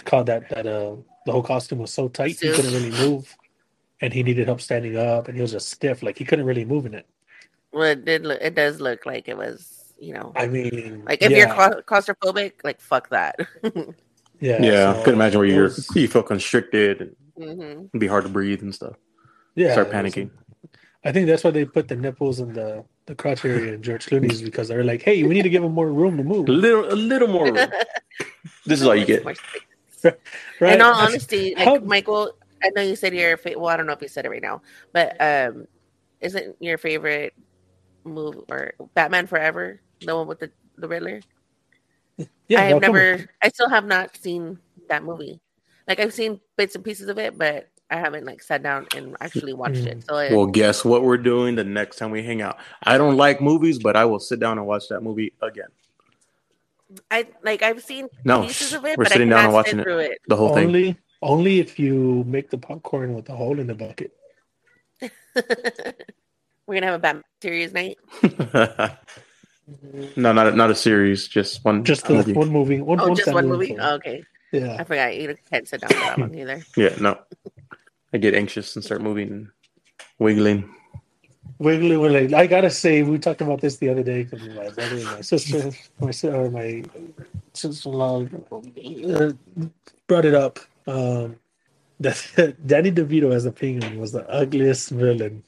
called 0.06 0.25
that 0.27 0.49
that 0.49 0.65
uh 0.67 0.95
the 1.25 1.32
whole 1.32 1.43
costume 1.43 1.79
was 1.79 1.91
so 1.91 2.08
tight 2.10 2.39
he 2.39 2.49
couldn't 2.51 2.73
really 2.73 2.91
move, 2.91 3.36
and 4.01 4.13
he 4.13 4.23
needed 4.23 4.47
help 4.47 4.62
standing 4.62 4.97
up, 4.97 5.27
and 5.27 5.36
he 5.38 5.41
was 5.41 5.51
just 5.51 5.69
stiff. 5.69 6.03
Like 6.03 6.17
he 6.17 6.25
couldn't 6.25 6.45
really 6.45 6.65
move 6.65 6.86
in 6.86 6.93
it. 6.93 7.06
Well, 7.71 7.84
it 7.91 8.06
did. 8.06 8.23
Look, 8.25 8.39
it 8.41 8.56
does 8.56 8.79
look 8.82 9.06
like 9.06 9.27
it 9.27 9.38
was. 9.38 9.79
You 9.99 10.15
know, 10.15 10.34
I 10.36 10.47
mean, 10.47 11.03
like 11.06 11.21
if 11.21 11.32
yeah, 11.32 11.38
you're 11.38 11.82
claustrophobic, 11.84 12.53
like 12.65 12.82
fuck 12.82 13.10
that. 13.10 13.39
yeah, 13.63 14.62
Yeah, 14.62 14.93
so 14.93 14.99
I 14.99 15.03
could 15.03 15.13
imagine 15.13 15.39
where 15.39 15.47
you're 15.47 15.63
was- 15.63 15.89
you 15.95 16.08
feel 16.10 16.23
constricted 16.23 17.01
and 17.01 17.15
hmm 17.60 17.71
it'd 17.88 17.99
be 17.99 18.08
hard 18.08 18.25
to 18.25 18.29
breathe 18.29 18.62
and 18.62 18.75
stuff. 18.75 18.95
yeah, 19.56 19.71
Start 19.71 19.88
it 19.88 19.93
was- 19.93 20.13
panicking. 20.13 20.29
I 21.06 21.12
think 21.13 21.27
that's 21.27 21.43
why 21.43 21.51
they 21.51 21.63
put 21.65 21.88
the 21.88 21.95
nipples 21.95 22.39
in 22.41 22.51
the 22.53 22.84
the 23.06 23.15
crotch 23.15 23.45
area 23.45 23.73
in 23.73 23.82
George 23.84 24.06
Clooney's 24.06 24.41
because 24.41 24.67
they're 24.67 24.84
like, 24.84 25.01
hey, 25.03 25.23
we 25.23 25.34
need 25.34 25.41
to 25.43 25.49
give 25.49 25.63
him 25.63 25.73
more 25.73 25.91
room 25.91 26.17
to 26.17 26.23
move. 26.23 26.47
A 26.49 26.51
little 26.51 26.91
a 26.91 26.95
little 26.95 27.27
more. 27.29 27.45
room. 27.45 27.56
this 28.65 28.82
is 28.82 28.88
all 28.88 28.95
you 28.95 29.06
get. 29.06 29.25
Right? 30.59 30.73
In 30.75 30.81
all 30.81 30.93
That's- 30.93 31.09
honesty, 31.09 31.53
like 31.55 31.65
how- 31.65 31.79
Michael, 31.79 32.33
I 32.63 32.69
know 32.75 32.81
you 32.81 32.95
said 32.95 33.13
your 33.13 33.37
fa- 33.37 33.53
well, 33.57 33.67
I 33.69 33.77
don't 33.77 33.85
know 33.87 33.93
if 33.93 34.01
you 34.01 34.07
said 34.07 34.25
it 34.25 34.29
right 34.29 34.41
now, 34.41 34.61
but 34.93 35.15
um, 35.19 35.67
isn't 36.21 36.55
your 36.61 36.77
favorite 36.77 37.33
movie 38.05 38.39
or 38.49 38.73
Batman 38.93 39.27
Forever 39.27 39.81
the 40.01 40.15
one 40.15 40.27
with 40.27 40.39
the 40.39 40.51
the 40.77 40.87
Riddler? 40.87 41.21
yeah, 42.47 42.61
I 42.61 42.63
have 42.65 42.81
Kilmer. 42.81 43.17
never, 43.17 43.25
I 43.41 43.49
still 43.49 43.69
have 43.69 43.85
not 43.85 44.15
seen 44.17 44.59
that 44.89 45.03
movie. 45.03 45.39
Like 45.87 45.99
I've 45.99 46.13
seen 46.13 46.39
bits 46.57 46.75
and 46.75 46.83
pieces 46.83 47.09
of 47.09 47.17
it, 47.17 47.37
but 47.37 47.67
I 47.89 47.97
haven't 47.97 48.25
like 48.25 48.41
sat 48.41 48.63
down 48.63 48.87
and 48.95 49.15
actually 49.19 49.53
watched 49.53 49.85
it. 49.85 50.03
So 50.07 50.17
it, 50.17 50.31
Well, 50.31 50.45
guess 50.45 50.85
what 50.85 51.03
we're 51.03 51.17
doing 51.17 51.55
the 51.55 51.63
next 51.63 51.97
time 51.97 52.11
we 52.11 52.23
hang 52.23 52.41
out? 52.41 52.57
I 52.83 52.97
don't 52.97 53.17
like 53.17 53.41
movies, 53.41 53.77
but 53.79 53.95
I 53.95 54.05
will 54.05 54.19
sit 54.19 54.39
down 54.39 54.57
and 54.57 54.65
watch 54.65 54.87
that 54.89 55.01
movie 55.01 55.33
again. 55.41 55.67
I 57.12 57.27
like 57.43 57.62
I've 57.63 57.82
seen 57.84 58.08
No, 58.23 58.41
pieces 58.43 58.73
of 58.73 58.86
it, 58.86 58.97
we're 58.97 59.03
but 59.06 59.12
sitting 59.13 59.32
I 59.34 59.36
down 59.36 59.39
cannot 59.39 59.45
and 59.45 59.53
watching 59.53 59.79
it. 59.79 59.84
through 59.84 59.99
it. 59.99 60.17
The 60.27 60.36
whole 60.36 60.53
thing. 60.53 60.67
Only 60.67 60.97
only 61.21 61.60
if 61.60 61.79
you 61.79 62.23
make 62.27 62.49
the 62.49 62.58
popcorn 62.58 63.13
with 63.13 63.29
a 63.29 63.36
hole 63.36 63.60
in 63.60 63.67
the 63.67 63.75
bucket. 63.75 64.12
We're 66.65 66.75
gonna 66.75 66.86
have 66.88 66.95
a 66.95 66.99
Batman 66.99 67.23
series 67.41 67.73
night. 67.73 67.97
no, 70.15 70.32
not 70.34 70.47
a, 70.47 70.51
not 70.51 70.69
a 70.71 70.75
series, 70.75 71.27
just 71.27 71.63
one. 71.65 71.84
Just 71.84 72.06
the 72.06 72.13
movie. 72.15 72.34
one 72.34 72.49
movie. 72.49 72.82
One, 72.82 72.99
Oh, 72.99 73.08
one 73.10 73.15
just 73.17 73.34
one 73.34 73.47
movie. 73.47 73.75
Oh, 73.79 73.95
okay, 73.95 74.23
Yeah. 74.51 74.75
I 74.79 74.84
forgot 74.84 75.15
you 75.15 75.36
can't 75.49 75.67
sit 75.67 75.82
down 75.82 75.89
for 75.89 75.95
that 75.99 76.17
one 76.19 76.36
either. 76.38 76.63
Yeah, 76.77 76.95
no. 76.99 77.19
I 78.13 78.17
get 78.17 78.34
anxious 78.36 78.75
and 78.75 78.84
start 78.86 79.01
moving 79.01 79.29
and 79.29 79.47
wiggling. 80.19 80.73
Wiggly 81.60 81.97
Wiggly. 81.97 82.34
I 82.34 82.47
gotta 82.47 82.69
say, 82.69 83.03
we 83.03 83.19
talked 83.19 83.41
about 83.41 83.62
this 83.62 83.77
the 83.77 83.89
other 83.89 84.03
day 84.03 84.23
because 84.23 84.47
my 84.47 84.69
brother 84.69 84.95
and 84.95 85.06
my 85.06 85.21
sister, 85.21 85.71
my 85.99 86.12
or 86.29 86.49
my 86.49 86.84
sister-in-law 87.53 88.27
uh, 88.51 89.32
brought 90.08 90.25
it 90.25 90.36
up. 90.36 90.60
Um, 90.88 91.38
that 91.99 92.56
Danny 92.65 92.91
DeVito 92.91 93.34
as 93.34 93.45
the 93.45 93.51
Penguin 93.51 93.99
was 93.99 94.12
the 94.12 94.27
ugliest 94.29 94.89
villain. 94.89 95.43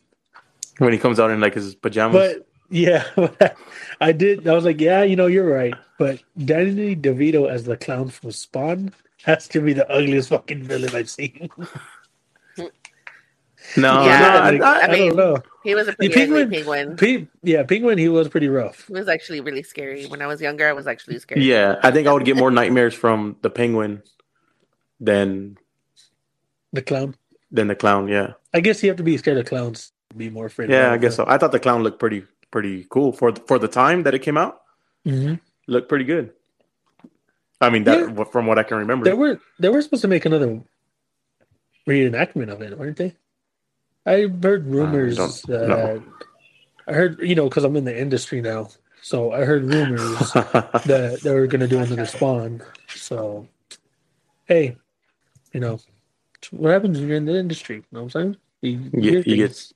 When 0.77 0.93
he 0.93 0.99
comes 0.99 1.19
out 1.19 1.31
in 1.31 1.39
like 1.39 1.53
his 1.53 1.75
pajamas. 1.75 2.15
But 2.15 2.47
yeah, 2.69 3.05
I 4.01 4.11
did. 4.11 4.47
I 4.47 4.53
was 4.53 4.65
like, 4.65 4.79
yeah, 4.79 5.03
you 5.03 5.15
know, 5.15 5.27
you're 5.27 5.49
right. 5.49 5.73
But 5.97 6.21
Danny 6.37 6.95
DeVito 6.95 7.49
as 7.49 7.63
the 7.63 7.77
clown 7.77 8.09
from 8.09 8.31
Spawn 8.31 8.93
has 9.23 9.47
to 9.49 9.61
be 9.61 9.73
the 9.73 9.89
ugliest 9.89 10.29
fucking 10.29 10.63
villain 10.63 10.95
I've 10.95 11.09
seen. 11.09 11.49
No, 13.77 14.03
Yeah, 14.03 14.19
no, 14.51 14.57
Like, 14.57 14.61
I, 14.61 14.79
I, 14.79 14.81
I, 14.87 14.91
mean, 14.91 15.15
don't 15.15 15.17
know. 15.17 15.43
He 15.63 15.75
was 15.75 15.87
a 15.87 15.93
pretty 15.93 16.13
penguin- 16.13 16.49
penguin. 16.49 16.95
Pe- 16.97 17.27
yeah, 17.43 17.63
penguin. 17.63 17.97
He 17.97 18.07
was 18.09 18.27
pretty 18.29 18.47
rough. 18.47 18.87
He 18.87 18.93
was 18.93 19.07
actually 19.09 19.41
really 19.41 19.63
scary. 19.63 20.05
When 20.05 20.21
I 20.21 20.27
was 20.27 20.39
younger, 20.41 20.67
I 20.67 20.73
was 20.73 20.87
actually 20.87 21.19
scared. 21.19 21.41
yeah, 21.41 21.79
I 21.83 21.91
think 21.91 22.07
I 22.07 22.13
would 22.13 22.23
get 22.25 22.37
more 22.37 22.51
nightmares 22.51 22.93
from 22.93 23.37
the 23.41 23.49
penguin 23.49 24.01
than 24.99 25.57
The 26.73 26.81
clown. 26.81 27.15
than 27.51 27.67
the 27.67 27.75
clown. 27.75 28.07
Yeah, 28.07 28.33
I 28.53 28.59
guess 28.61 28.81
you 28.83 28.89
have 28.89 28.97
to 28.97 29.03
be 29.03 29.17
scared 29.17 29.37
of 29.37 29.45
clowns. 29.45 29.91
Be 30.15 30.29
more 30.29 30.45
afraid. 30.45 30.69
yeah, 30.69 30.91
I 30.93 30.97
guess 30.97 31.15
so. 31.15 31.25
I 31.27 31.37
thought 31.37 31.51
the 31.51 31.59
clown 31.59 31.83
looked 31.83 31.99
pretty 31.99 32.23
pretty 32.51 32.85
cool 32.89 33.11
for 33.11 33.31
the, 33.33 33.41
for 33.41 33.59
the 33.59 33.67
time 33.67 34.03
that 34.03 34.13
it 34.13 34.19
came 34.19 34.37
out. 34.37 34.61
hmm 35.03 35.33
Looked 35.67 35.89
pretty 35.89 36.05
good. 36.05 36.31
I 37.59 37.69
mean, 37.71 37.83
that 37.85 38.29
from 38.31 38.45
what 38.47 38.59
I 38.59 38.63
can 38.63 38.77
remember. 38.77 39.03
They 39.05 39.13
were 39.13 39.39
they 39.59 39.67
were 39.69 39.81
supposed 39.81 40.03
to 40.03 40.07
make 40.07 40.25
another 40.25 40.61
reenactment 41.87 42.49
of 42.51 42.61
it, 42.61 42.77
weren't 42.77 42.97
they? 42.97 43.15
I 44.05 44.27
heard 44.41 44.65
uh, 44.67 44.69
rumors 44.69 45.17
don't 45.17 45.41
that 45.47 45.67
know. 45.67 46.03
I 46.87 46.93
heard 46.93 47.19
you 47.21 47.35
know 47.35 47.49
because 47.49 47.63
I'm 47.63 47.75
in 47.75 47.85
the 47.85 47.97
industry 47.99 48.41
now, 48.41 48.69
so 49.01 49.31
I 49.31 49.45
heard 49.45 49.63
rumors 49.65 50.31
that 50.33 51.19
they 51.23 51.33
were 51.33 51.47
going 51.47 51.61
to 51.61 51.67
do 51.67 51.79
another 51.79 52.05
Spawn. 52.05 52.61
So, 52.89 53.47
hey, 54.45 54.77
you 55.53 55.59
know 55.59 55.79
what 56.51 56.71
happens 56.71 56.99
when 56.99 57.07
you're 57.07 57.17
in 57.17 57.25
the 57.25 57.37
industry? 57.37 57.77
You 57.77 57.83
know 57.91 58.03
what 58.03 58.15
I'm 58.15 58.35
saying? 58.35 58.37
You, 58.61 58.89
You 58.93 59.11
get- 59.11 59.27
you 59.27 59.35
get- 59.37 59.71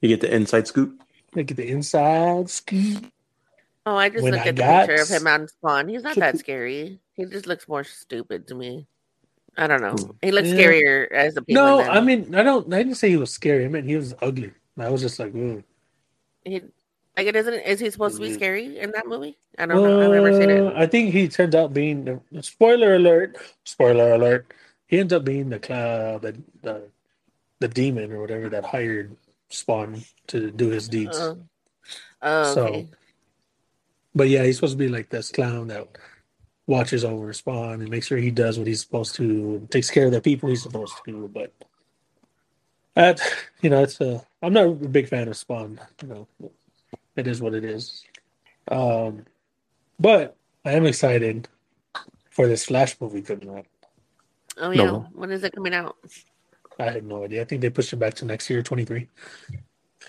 you 0.00 0.08
get 0.08 0.20
the 0.20 0.32
inside 0.32 0.68
scoop. 0.68 1.02
They 1.32 1.42
get 1.42 1.56
the 1.56 1.68
inside 1.68 2.48
scoop. 2.48 3.04
Oh, 3.84 3.96
I 3.96 4.08
just 4.10 4.22
When 4.22 4.32
looked 4.32 4.44
I 4.46 4.48
at 4.50 4.56
the 4.56 4.62
picture 4.86 5.02
of 5.02 5.08
him 5.08 5.26
on 5.26 5.48
Spawn. 5.48 5.88
He's 5.88 6.04
not 6.04 6.14
that 6.16 6.38
scary. 6.38 7.00
He 7.14 7.24
just 7.24 7.46
looks 7.48 7.66
more 7.66 7.82
stupid 7.84 8.46
to 8.48 8.54
me. 8.54 8.86
I 9.58 9.66
don't 9.66 9.82
know. 9.82 9.90
Hmm. 9.92 10.10
He 10.22 10.30
looks 10.30 10.48
Yeah. 10.48 10.54
scarier 10.54 11.10
as 11.12 11.36
a 11.36 11.42
penguin. 11.42 11.54
No, 11.54 11.80
I 11.80 12.00
mean 12.00 12.34
I 12.34 12.42
don't. 12.42 12.72
I 12.72 12.78
didn't 12.78 12.94
say 12.94 13.10
he 13.10 13.16
was 13.16 13.32
scary. 13.32 13.64
I 13.64 13.68
meant 13.68 13.86
he 13.86 13.96
was 13.96 14.14
ugly. 14.22 14.52
I 14.78 14.88
was 14.88 15.02
just 15.02 15.18
like, 15.18 15.34
Ooh. 15.34 15.62
he, 16.44 16.62
like 17.16 17.26
it 17.26 17.34
isn't. 17.34 17.54
Is 17.54 17.80
he 17.80 17.90
supposed 17.90 18.14
to 18.16 18.22
be 18.22 18.28
hmm. 18.28 18.34
scary 18.34 18.78
in 18.78 18.92
that 18.92 19.08
movie? 19.08 19.36
I 19.58 19.66
don't 19.66 19.82
know. 19.82 20.00
I've 20.00 20.12
never 20.14 20.32
seen 20.32 20.50
Uh, 20.50 20.70
it. 20.70 20.76
I 20.76 20.86
think 20.86 21.12
he 21.12 21.26
turns 21.28 21.54
out 21.56 21.74
being 21.74 22.04
the 22.04 22.42
spoiler 22.42 22.94
alert. 22.94 23.36
Spoiler 23.64 24.14
alert. 24.14 24.54
He 24.86 25.00
ends 25.00 25.12
up 25.12 25.24
being 25.24 25.50
the 25.50 25.58
cloud, 25.58 26.22
the 26.22 26.40
the 26.62 26.88
the 27.58 27.68
demon 27.68 28.12
or 28.12 28.20
whatever 28.20 28.48
that 28.48 28.64
hired 28.64 29.16
Spawn 29.50 30.02
to 30.28 30.50
do 30.52 30.68
his 30.68 30.88
deeds. 30.88 31.18
Oh, 31.18 31.38
oh 32.22 32.54
So- 32.54 32.86
But 34.14 34.28
yeah, 34.28 34.44
he's 34.44 34.56
supposed 34.56 34.78
to 34.78 34.84
be 34.84 34.88
like 34.88 35.10
this 35.10 35.30
clown 35.30 35.68
that 35.68 35.88
watches 36.68 37.04
over 37.04 37.32
Spawn 37.32 37.80
and 37.80 37.88
makes 37.88 38.06
sure 38.06 38.18
he 38.18 38.30
does 38.30 38.58
what 38.58 38.68
he's 38.68 38.82
supposed 38.82 39.16
to, 39.16 39.66
takes 39.70 39.90
care 39.90 40.06
of 40.06 40.12
the 40.12 40.20
people 40.20 40.48
he's 40.48 40.62
supposed 40.62 40.94
to. 41.04 41.12
Do, 41.12 41.30
but 41.32 41.52
that 42.94 43.20
you 43.62 43.70
know, 43.70 43.82
it's 43.82 44.00
a. 44.00 44.22
I'm 44.42 44.52
not 44.52 44.66
a 44.66 44.70
big 44.70 45.08
fan 45.08 45.26
of 45.26 45.36
Spawn. 45.36 45.80
You 46.02 46.08
know, 46.08 46.28
it 47.16 47.26
is 47.26 47.40
what 47.40 47.54
it 47.54 47.64
is. 47.64 48.04
Um, 48.70 49.24
but 49.98 50.36
I 50.64 50.72
am 50.72 50.86
excited 50.86 51.48
for 52.30 52.46
this 52.46 52.66
Flash 52.66 53.00
movie 53.00 53.22
coming 53.22 53.48
out. 53.48 53.66
Oh 54.58 54.70
yeah. 54.70 54.84
No. 54.84 55.08
When 55.12 55.30
is 55.30 55.42
it 55.42 55.54
coming 55.54 55.74
out? 55.74 55.96
I 56.78 56.90
had 56.90 57.04
no 57.04 57.24
idea. 57.24 57.40
I 57.40 57.44
think 57.44 57.62
they 57.62 57.70
pushed 57.70 57.92
it 57.92 57.96
back 57.96 58.14
to 58.14 58.24
next 58.24 58.48
year, 58.48 58.62
23. 58.62 59.08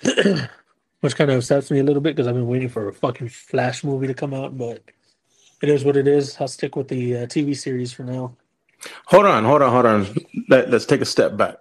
Which 1.02 1.16
kind 1.16 1.32
of 1.32 1.38
upsets 1.38 1.72
me 1.72 1.80
a 1.80 1.84
little 1.84 2.02
bit 2.02 2.16
because 2.16 2.28
I've 2.28 2.36
been 2.36 2.48
waiting 2.48 2.70
for 2.70 2.90
a 2.90 2.94
fucking 2.94 3.30
Flash 3.30 3.84
movie 3.84 4.08
to 4.08 4.14
come 4.14 4.34
out, 4.34 4.58
but 4.58 4.84
it 5.62 5.70
is 5.70 5.84
what 5.84 5.98
it 5.98 6.08
is. 6.08 6.38
I'll 6.40 6.48
stick 6.48 6.76
with 6.76 6.88
the 6.88 7.18
uh, 7.18 7.26
TV 7.26 7.56
series 7.56 7.92
for 7.94 8.04
now. 8.04 8.36
Hold 9.08 9.26
on, 9.26 9.44
hold 9.44 9.62
on, 9.62 9.72
hold 9.72 9.86
on. 9.86 10.08
Let, 10.48 10.70
let's 10.70 10.86
take 10.86 11.02
a 11.02 11.06
step 11.06 11.36
back. 11.36 11.58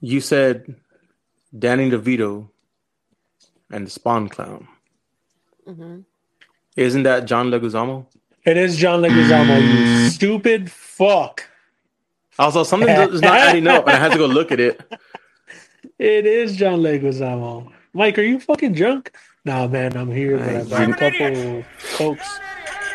You 0.00 0.20
said 0.20 0.74
Danny 1.58 1.90
DeVito 1.90 2.48
and 3.70 3.86
the 3.86 3.90
Spawn 3.90 4.28
Clown. 4.28 4.68
hmm 5.66 6.00
Isn't 6.76 7.04
that 7.04 7.24
John 7.24 7.50
Leguizamo? 7.50 8.06
It 8.44 8.58
is 8.58 8.76
John 8.76 9.00
Leguizamo, 9.00 9.62
you 9.62 10.10
stupid 10.10 10.70
fuck. 10.70 11.48
Also, 12.38 12.62
something 12.62 12.88
is 12.90 13.22
not 13.22 13.38
adding 13.38 13.66
up, 13.66 13.86
and 13.86 13.96
I 13.96 13.98
had 13.98 14.12
to 14.12 14.18
go 14.18 14.26
look 14.26 14.52
at 14.52 14.60
it. 14.60 14.80
It 15.98 16.26
is 16.26 16.56
John 16.56 16.80
Leguizamo. 16.80 17.70
Mike, 17.92 18.18
are 18.18 18.22
you 18.22 18.40
fucking 18.40 18.72
drunk? 18.72 19.12
Nah, 19.44 19.68
man, 19.68 19.96
I'm 19.96 20.10
here, 20.10 20.38
but 20.38 20.48
I 20.48 20.62
brought 20.64 20.90
a 20.90 20.94
couple 20.94 21.62
folks, 21.78 22.40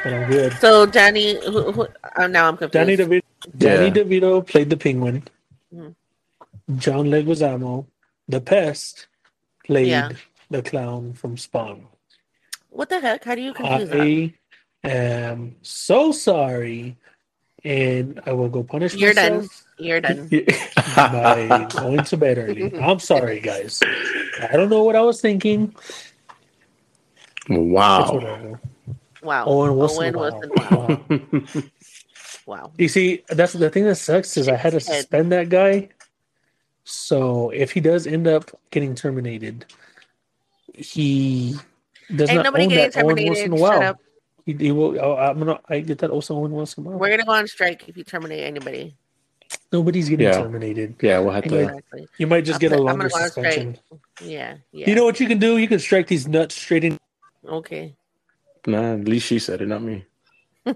but 0.03 0.13
I'm 0.13 0.29
good. 0.29 0.53
So 0.53 0.85
Danny, 0.85 1.33
who, 1.45 1.71
who, 1.71 1.87
oh, 2.17 2.27
now 2.27 2.47
I'm 2.47 2.57
confused. 2.57 2.73
Danny 2.73 2.97
DeVito, 2.97 3.21
Danny 3.57 3.85
Yeah. 3.87 3.91
DeVito 4.03 4.45
played 4.47 4.69
the 4.69 4.77
Penguin. 4.77 5.23
Mhm. 5.73 5.95
John 6.77 7.05
Leguizamo, 7.07 7.85
the 8.27 8.41
Pest, 8.41 9.07
played 9.65 9.87
Yeah. 9.87 10.09
the 10.49 10.61
clown 10.61 11.13
from 11.13 11.37
Spawn. 11.37 11.87
what 12.69 12.87
the 12.89 12.99
heck? 12.99 13.23
How 13.23 13.35
do 13.35 13.41
you 13.41 13.53
confuse 13.53 13.89
that? 13.89 13.99
I 14.01 14.33
am 14.83 15.55
so 15.63 16.11
sorry, 16.11 16.95
and 17.65 18.21
I 18.25 18.31
will 18.31 18.47
go 18.49 18.63
punish 18.63 18.93
You're 18.95 19.13
done. 19.13 19.37
myself 19.39 19.65
You're 19.79 19.99
done. 20.01 20.29
by 20.95 21.67
going 21.75 22.03
to 22.03 22.15
bed 22.17 22.37
early. 22.37 22.71
I'm 22.79 22.99
sorry, 22.99 23.39
guys. 23.41 23.81
I 24.39 24.55
don't 24.55 24.69
know 24.69 24.83
what 24.83 24.95
I 24.95 25.01
was 25.01 25.19
thinking. 25.19 25.73
It's 27.49 27.57
wow. 27.73 28.59
Whatever. 29.21 29.45
Wow. 29.45 29.45
Owen 29.47 29.77
Wilson. 29.77 30.15
Owen 30.15 30.31
wow. 30.31 30.87
Wilson. 30.87 31.29
Wow. 31.29 31.49
Wow. 31.57 31.63
wow. 32.45 32.71
You 32.77 32.87
see, 32.87 33.23
that's 33.29 33.53
the 33.53 33.69
thing 33.69 33.85
that 33.85 33.95
sucks 33.95 34.37
is 34.37 34.47
I 34.47 34.55
had 34.55 34.73
to 34.73 34.79
suspend 34.79 35.31
that 35.31 35.49
guy. 35.49 35.89
So 36.83 37.49
if 37.51 37.71
he 37.71 37.79
does 37.81 38.07
end 38.07 38.27
up 38.27 38.49
getting 38.71 38.95
terminated, 38.95 39.65
he 40.73 41.55
does 42.15 42.29
Ain't 42.29 42.37
not 42.37 42.45
nobody 42.45 42.63
own 42.63 42.69
getting 42.69 42.91
that 42.91 43.03
Owen 43.05 43.15
Wilson 43.15 43.27
terminated. 43.51 43.61
well. 43.61 43.71
Shut 43.73 43.83
up. 43.83 43.97
He, 44.45 44.53
he 44.53 44.71
will. 44.71 44.99
oh, 44.99 45.15
I'm 45.15 45.37
gonna. 45.37 45.59
I 45.69 45.81
get 45.81 45.99
that 45.99 46.09
also 46.09 46.35
Owen 46.35 46.51
Wilson 46.51 46.83
well. 46.83 46.97
We're 46.97 47.09
gonna 47.09 47.25
go 47.25 47.33
on 47.33 47.47
strike 47.47 47.87
if 47.87 47.95
you 47.97 48.03
terminate 48.03 48.43
anybody. 48.43 48.95
Nobody's 49.71 50.09
getting 50.09 50.25
Yeah. 50.27 50.41
terminated. 50.41 50.95
yeah, 51.01 51.19
we'll 51.19 51.33
have 51.33 51.43
to. 51.43 51.59
Exactly. 51.59 52.07
You 52.17 52.27
might 52.27 52.45
just 52.45 52.55
I'll 52.55 52.59
get 52.59 52.71
a 52.71 52.75
put- 52.77 52.81
I'm 52.81 52.85
longer 52.85 53.09
go 53.09 53.27
strike. 53.27 53.31
suspension. 53.33 53.77
Yeah. 54.21 54.57
Yeah. 54.71 54.89
You 54.89 54.95
know 54.95 55.03
what 55.05 55.19
you 55.19 55.27
can 55.27 55.37
do? 55.37 55.57
You 55.57 55.67
can 55.67 55.79
strike 55.79 56.07
these 56.07 56.27
nuts 56.27 56.55
straight 56.55 56.83
in. 56.83 56.97
Okay. 57.47 57.95
Nah, 58.67 58.93
at 58.95 59.05
least 59.07 59.27
she 59.27 59.39
said 59.39 59.61
it, 59.61 59.67
not 59.67 59.81
me. 59.81 60.05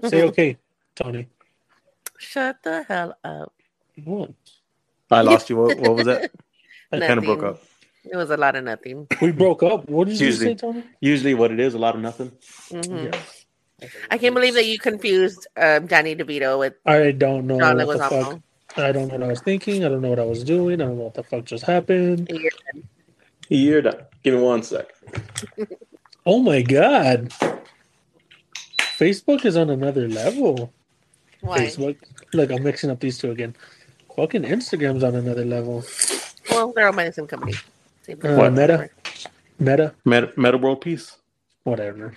Say 0.08 0.22
okay, 0.22 0.56
Tony. 0.96 1.28
Shut 2.18 2.62
the 2.62 2.82
hell 2.84 3.16
up. 3.22 3.52
What? 4.04 4.30
I 5.10 5.20
lost 5.20 5.50
you. 5.50 5.56
What, 5.56 5.78
what 5.78 5.94
was 5.96 6.06
that? 6.06 6.30
I 6.92 7.00
kind 7.00 7.18
of 7.18 7.24
broke 7.24 7.42
up. 7.42 7.62
It 8.04 8.16
was 8.16 8.30
a 8.30 8.36
lot 8.36 8.56
of 8.56 8.64
nothing. 8.64 9.06
We 9.22 9.32
broke 9.32 9.62
up. 9.62 9.88
What 9.88 10.08
did 10.08 10.18
you 10.20 10.26
Usually. 10.26 10.46
say, 10.48 10.54
Tony? 10.54 10.84
Usually, 11.00 11.34
what 11.34 11.50
it 11.52 11.60
is, 11.60 11.74
a 11.74 11.78
lot 11.78 11.94
of 11.94 12.00
nothing. 12.00 12.32
Mhm. 12.70 13.12
Yeah. 13.12 13.88
I 14.10 14.18
can't 14.18 14.34
believe 14.34 14.54
that 14.54 14.66
you 14.66 14.78
confused 14.78 15.46
um, 15.56 15.86
Danny 15.86 16.14
DeVito 16.16 16.58
with 16.58 16.74
I 16.86 17.10
don't 17.12 17.46
know 17.46 17.58
John 17.58 17.76
what 17.86 17.98
the 17.98 18.08
fuck. 18.08 18.40
I 18.76 18.92
don't 18.92 19.08
know 19.08 19.14
what 19.14 19.22
I 19.22 19.28
was 19.28 19.40
thinking. 19.42 19.84
I 19.84 19.88
don't 19.88 20.00
know 20.00 20.08
what 20.08 20.18
I 20.18 20.24
was 20.24 20.42
doing. 20.42 20.80
I 20.80 20.86
don't 20.86 20.96
know 20.96 21.04
what 21.04 21.14
the 21.14 21.22
fuck 21.22 21.44
just 21.44 21.64
happened. 21.64 22.28
You're- 22.30 22.50
You're 23.48 23.82
done. 23.82 24.00
Give 24.22 24.34
me 24.34 24.40
one 24.40 24.62
sec. 24.62 24.86
Oh 26.26 26.40
my 26.40 26.62
god. 26.62 27.32
Facebook 28.98 29.44
is 29.44 29.56
on 29.56 29.70
another 29.70 30.08
level. 30.08 30.72
Why? 31.40 31.60
Facebook. 31.60 31.96
Look, 32.32 32.50
I'm 32.50 32.62
mixing 32.62 32.90
up 32.90 33.00
these 33.00 33.18
two 33.18 33.30
again. 33.30 33.54
Fucking 34.16 34.42
Instagram's 34.42 35.02
on 35.04 35.14
another 35.16 35.44
level. 35.44 35.84
Well, 36.50 36.72
they're 36.72 36.86
all 36.86 36.92
by 36.92 37.04
the 37.06 37.12
same 37.12 37.26
company. 37.26 37.54
Same 38.02 38.18
Uh, 38.18 38.36
company. 38.36 38.50
Meta? 38.60 38.90
Meta, 39.58 39.94
Meta, 40.04 40.32
Metta 40.36 40.58
World 40.58 40.80
Peace. 40.80 41.16
whatever. 41.64 42.14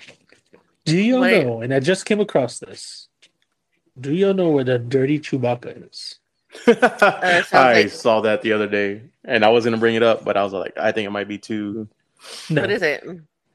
Do 0.85 0.97
you 0.97 1.19
Wait. 1.21 1.45
know? 1.45 1.61
And 1.61 1.73
I 1.73 1.79
just 1.79 2.05
came 2.05 2.19
across 2.19 2.59
this. 2.59 3.07
Do 3.99 4.13
you 4.13 4.33
know 4.33 4.49
where 4.51 4.63
the 4.63 4.77
dirty 4.79 5.19
Chewbacca 5.19 5.89
is? 5.91 6.19
sounds 6.65 7.53
I 7.53 7.73
like- 7.73 7.89
saw 7.89 8.21
that 8.21 8.41
the 8.41 8.53
other 8.53 8.67
day, 8.67 9.01
and 9.25 9.43
I 9.43 9.49
was 9.49 9.65
gonna 9.65 9.77
bring 9.77 9.95
it 9.95 10.03
up, 10.03 10.23
but 10.23 10.37
I 10.37 10.43
was 10.43 10.53
like, 10.53 10.77
I 10.77 10.91
think 10.91 11.07
it 11.07 11.11
might 11.11 11.27
be 11.27 11.37
too. 11.37 11.87
No, 12.49 12.61
What 12.61 12.71
is 12.71 12.81
it? 12.81 13.03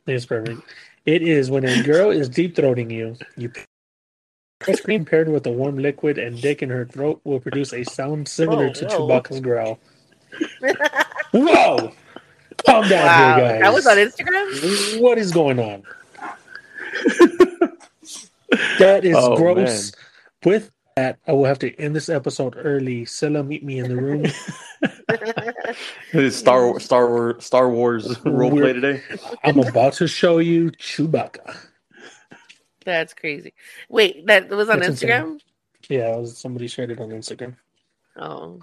it's 0.06 0.26
perfect. 0.26 0.60
It 1.04 1.22
is 1.22 1.50
when 1.50 1.64
a 1.64 1.82
girl 1.82 2.10
is 2.10 2.28
deep 2.28 2.54
throating 2.54 2.90
you. 2.90 3.16
You 3.36 3.50
ice 4.66 4.80
cream 4.80 5.04
paired 5.04 5.28
with 5.28 5.46
a 5.46 5.50
warm 5.50 5.78
liquid 5.78 6.18
and 6.18 6.40
dick 6.40 6.62
in 6.62 6.70
her 6.70 6.84
throat 6.86 7.20
will 7.24 7.40
produce 7.40 7.72
a 7.72 7.82
sound 7.84 8.28
similar 8.28 8.66
Oh, 8.66 8.72
to 8.72 8.84
whoa. 8.86 9.08
Chewbacca's 9.08 9.40
growl. 9.40 9.80
Whoa! 11.32 11.92
Calm 12.66 12.88
down 12.88 13.06
wow. 13.06 13.36
here, 13.36 13.48
guys. 13.48 13.60
That 13.60 13.72
was 13.72 13.86
on 13.86 13.96
Instagram? 13.96 15.00
What 15.00 15.18
is 15.18 15.30
going 15.32 15.58
on? 15.58 15.82
that 18.78 19.04
is 19.04 19.16
Oh, 19.18 19.36
gross. 19.36 19.92
With 20.44 20.70
that, 20.96 21.18
I 21.26 21.32
will 21.32 21.44
have 21.44 21.58
to 21.60 21.74
end 21.76 21.96
this 21.96 22.08
episode 22.08 22.54
early. 22.56 23.04
Cilla, 23.04 23.46
meet 23.46 23.64
me 23.64 23.78
in 23.78 23.88
the 23.88 23.96
room. 23.96 24.24
It's 26.12 26.36
Star 26.36 26.78
Star 26.80 27.08
Wars 27.10 27.44
Star 27.44 27.68
Wars 27.68 28.06
roleplay 28.18 28.52
We're- 28.52 28.72
today. 28.74 29.02
I'm 29.44 29.58
about 29.58 29.94
to 29.94 30.06
show 30.06 30.38
you 30.38 30.70
Chewbacca. 30.72 31.56
That's 32.84 33.14
crazy. 33.14 33.52
Wait, 33.88 34.26
that 34.26 34.48
was 34.50 34.68
on 34.68 34.80
That's 34.80 35.02
insane. 35.02 35.08
Instagram? 35.10 35.40
Yeah, 35.88 36.16
was, 36.16 36.36
somebody 36.36 36.66
shared 36.68 36.90
it 36.90 37.00
on 37.00 37.10
Instagram. 37.10 37.54
Oh. 38.16 38.60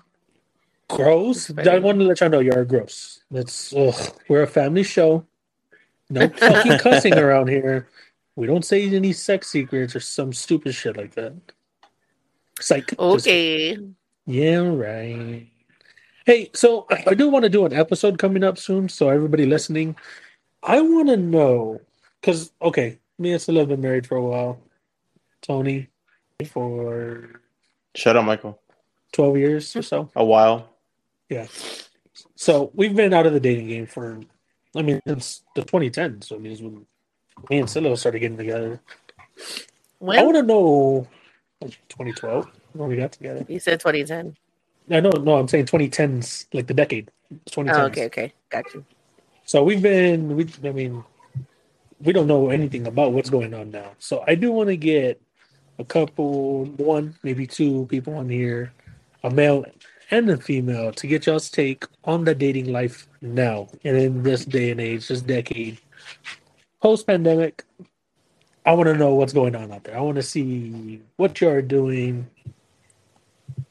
Gross. 0.89 1.50
I 1.52 1.63
funny. 1.63 1.80
want 1.80 2.00
to 2.00 2.06
let 2.06 2.19
y'all 2.19 2.30
know 2.30 2.39
you're 2.39 2.65
gross. 2.65 3.24
That's 3.32 3.74
ugh. 3.74 3.93
we're 4.28 4.43
a 4.43 4.48
family 4.48 4.84
show. 4.84 5.26
No 6.10 6.28
fucking 6.28 6.78
cussing 6.80 7.17
around 7.17 7.48
here. 7.50 7.88
We 8.36 8.48
don't 8.48 8.65
say 8.65 8.89
any 8.89 9.13
sex 9.13 9.48
secrets 9.50 9.95
or 9.95 10.00
some 10.00 10.34
stupid 10.34 10.74
shit 10.74 10.98
like 10.98 11.13
that. 11.15 11.34
Psych. 12.60 12.88
Just- 12.88 13.00
Okay. 13.00 13.78
Yeah, 14.26 14.58
right. 14.67 15.48
Hey, 16.25 16.49
so 16.53 16.86
I 16.89 17.13
do 17.13 17.29
want 17.29 17.43
to 17.43 17.49
do 17.49 17.65
an 17.65 17.73
episode 17.73 18.19
coming 18.19 18.43
up 18.43 18.58
soon. 18.58 18.89
So 18.89 19.10
everybody 19.10 19.45
listening, 19.45 19.95
I 20.62 20.82
want 20.82 21.10
to 21.10 21.17
know 21.17 21.82
because 22.19 22.51
okay, 22.62 22.99
me 23.17 23.32
and 23.32 23.41
Cilla 23.41 23.60
have 23.60 23.69
been 23.69 23.82
married 23.82 24.05
for 24.05 24.17
a 24.17 24.23
while. 24.23 24.60
Tony 25.41 25.88
for 26.47 27.41
Shut 27.95 28.15
up, 28.15 28.25
Michael. 28.25 28.60
twelve 29.13 29.38
years 29.38 29.75
or 29.75 29.82
so. 29.82 30.10
A 30.15 30.23
while. 30.23 30.69
Yeah. 31.29 31.47
So 32.36 32.71
we've 32.73 32.95
been 32.95 33.13
out 33.13 33.25
of 33.25 33.34
the 33.34 33.39
dating 33.39 33.67
game 33.67 33.86
for, 33.86 34.19
I 34.75 34.82
mean, 34.82 35.01
since 35.05 35.43
the 35.55 35.62
2010s. 35.62 36.25
So 36.25 36.36
I 36.36 36.39
mean, 36.39 36.51
it's 36.51 36.62
when 36.62 36.86
me 37.49 37.60
and 37.60 37.67
Cilla 37.67 37.97
started 37.97 38.19
getting 38.19 38.38
together. 38.38 38.82
I 40.01 40.23
want 40.23 40.36
to 40.36 40.43
know, 40.43 41.08
like 41.62 41.71
2012 41.89 42.47
when 42.73 42.89
we 42.89 42.95
got 42.95 43.12
together. 43.12 43.45
you 43.47 43.60
said 43.60 43.79
2010. 43.79 44.36
I 44.91 44.99
know, 44.99 45.12
no, 45.12 45.36
I'm 45.36 45.47
saying 45.47 45.65
2010s, 45.65 46.45
like 46.54 46.67
the 46.67 46.73
decade. 46.73 47.12
2010s. 47.49 47.73
Oh, 47.78 47.86
okay, 47.86 48.06
okay, 48.06 48.34
got 48.49 48.73
you. 48.73 48.84
So 49.45 49.63
we've 49.63 49.82
been, 49.82 50.36
we, 50.36 50.47
I 50.63 50.71
mean, 50.71 51.04
we 52.02 52.13
don't 52.13 52.28
know 52.28 52.49
anything 52.49 52.88
about 52.88 53.13
what's 53.13 53.30
going 53.30 53.54
on 53.54 53.71
now. 53.71 53.91
So 53.99 54.23
I 54.28 54.36
do 54.36 54.52
want 54.52 54.69
to 54.69 54.78
get 54.78 55.21
a 55.80 55.84
couple, 55.84 56.65
one, 56.65 57.15
maybe 57.23 57.45
two 57.47 57.86
people 57.88 58.15
on 58.15 58.30
here, 58.30 58.71
a 59.23 59.30
male 59.30 59.65
and 60.12 60.30
a 60.30 60.38
female, 60.38 60.91
to 60.93 61.08
get 61.08 61.25
y'all's 61.25 61.49
take 61.49 61.86
on 62.04 62.23
the 62.23 62.34
dating 62.36 62.71
life 62.71 63.08
now 63.21 63.69
and 63.84 63.97
in 63.97 64.23
this 64.23 64.45
day 64.45 64.71
and 64.71 64.82
age, 64.82 65.08
this 65.08 65.21
decade, 65.21 65.80
post 66.82 67.08
pandemic. 67.08 67.63
I 68.65 68.73
want 68.73 68.88
to 68.88 68.95
know 68.95 69.15
what's 69.15 69.34
going 69.34 69.56
on 69.56 69.71
out 69.71 69.84
there. 69.84 69.97
I 69.97 70.02
want 70.02 70.17
to 70.17 70.23
see 70.23 71.02
what 71.15 71.39
you 71.41 71.49
are 71.49 71.62
doing. 71.62 72.30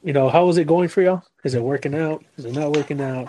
You 0.03 0.13
know, 0.13 0.29
how 0.29 0.47
is 0.49 0.57
it 0.57 0.65
going 0.67 0.87
for 0.87 1.01
y'all? 1.01 1.23
Is 1.43 1.55
it 1.55 1.61
working 1.61 1.93
out? 1.95 2.23
Is 2.37 2.45
it 2.45 2.53
not 2.53 2.75
working 2.75 3.01
out? 3.01 3.27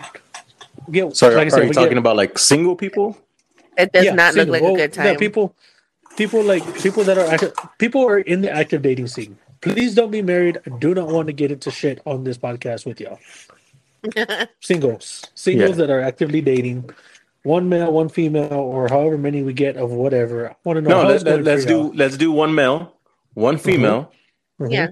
Get, 0.89 1.15
Sorry, 1.15 1.35
like 1.35 1.53
I 1.53 1.57
are 1.59 1.63
you 1.63 1.73
talking 1.73 1.89
get- 1.89 1.97
about 1.97 2.15
like 2.15 2.37
single 2.39 2.75
people? 2.75 3.17
It 3.77 3.91
does 3.91 4.05
yeah, 4.05 4.13
not 4.13 4.33
single. 4.33 4.53
look 4.53 4.61
like 4.61 4.63
Well, 4.63 4.75
a 4.81 4.87
good 4.87 4.95
yeah, 4.95 5.17
people, 5.17 5.55
people 6.17 6.43
like 6.43 6.63
people 6.81 7.03
that 7.03 7.17
are 7.17 7.25
active, 7.25 7.53
people 7.77 8.05
are 8.07 8.19
in 8.19 8.41
the 8.41 8.51
active 8.51 8.81
dating 8.81 9.07
scene. 9.07 9.37
Please 9.61 9.95
don't 9.95 10.11
be 10.11 10.21
married. 10.21 10.59
I 10.65 10.69
do 10.79 10.93
not 10.93 11.07
want 11.07 11.27
to 11.27 11.33
get 11.33 11.51
into 11.51 11.71
shit 11.71 12.01
on 12.05 12.23
this 12.23 12.37
podcast 12.37 12.85
with 12.85 12.99
y'all. 12.99 13.19
Singles, 14.61 15.23
singles 15.35 15.69
Yeah. 15.71 15.75
that 15.75 15.89
are 15.89 16.01
actively 16.01 16.41
dating, 16.41 16.89
one 17.43 17.69
male, 17.69 17.91
one 17.91 18.09
female, 18.09 18.51
or 18.53 18.87
however 18.87 19.17
many 19.17 19.43
we 19.43 19.53
get 19.53 19.77
of 19.77 19.91
whatever. 19.91 20.49
I 20.49 20.55
want 20.63 20.77
to 20.77 20.81
know. 20.81 20.89
No, 20.89 21.01
how 21.01 21.07
let, 21.07 21.15
it's 21.15 21.23
going 21.23 21.43
let, 21.43 21.57
us 21.59 21.63
for 21.63 21.67
do 21.69 21.77
y'all. 21.77 21.93
let's 21.95 22.17
do 22.17 22.31
one 22.31 22.55
male, 22.55 22.95
one 23.35 23.57
female, 23.57 24.11
Mhm. 24.59 24.71
yeah. 24.73 24.87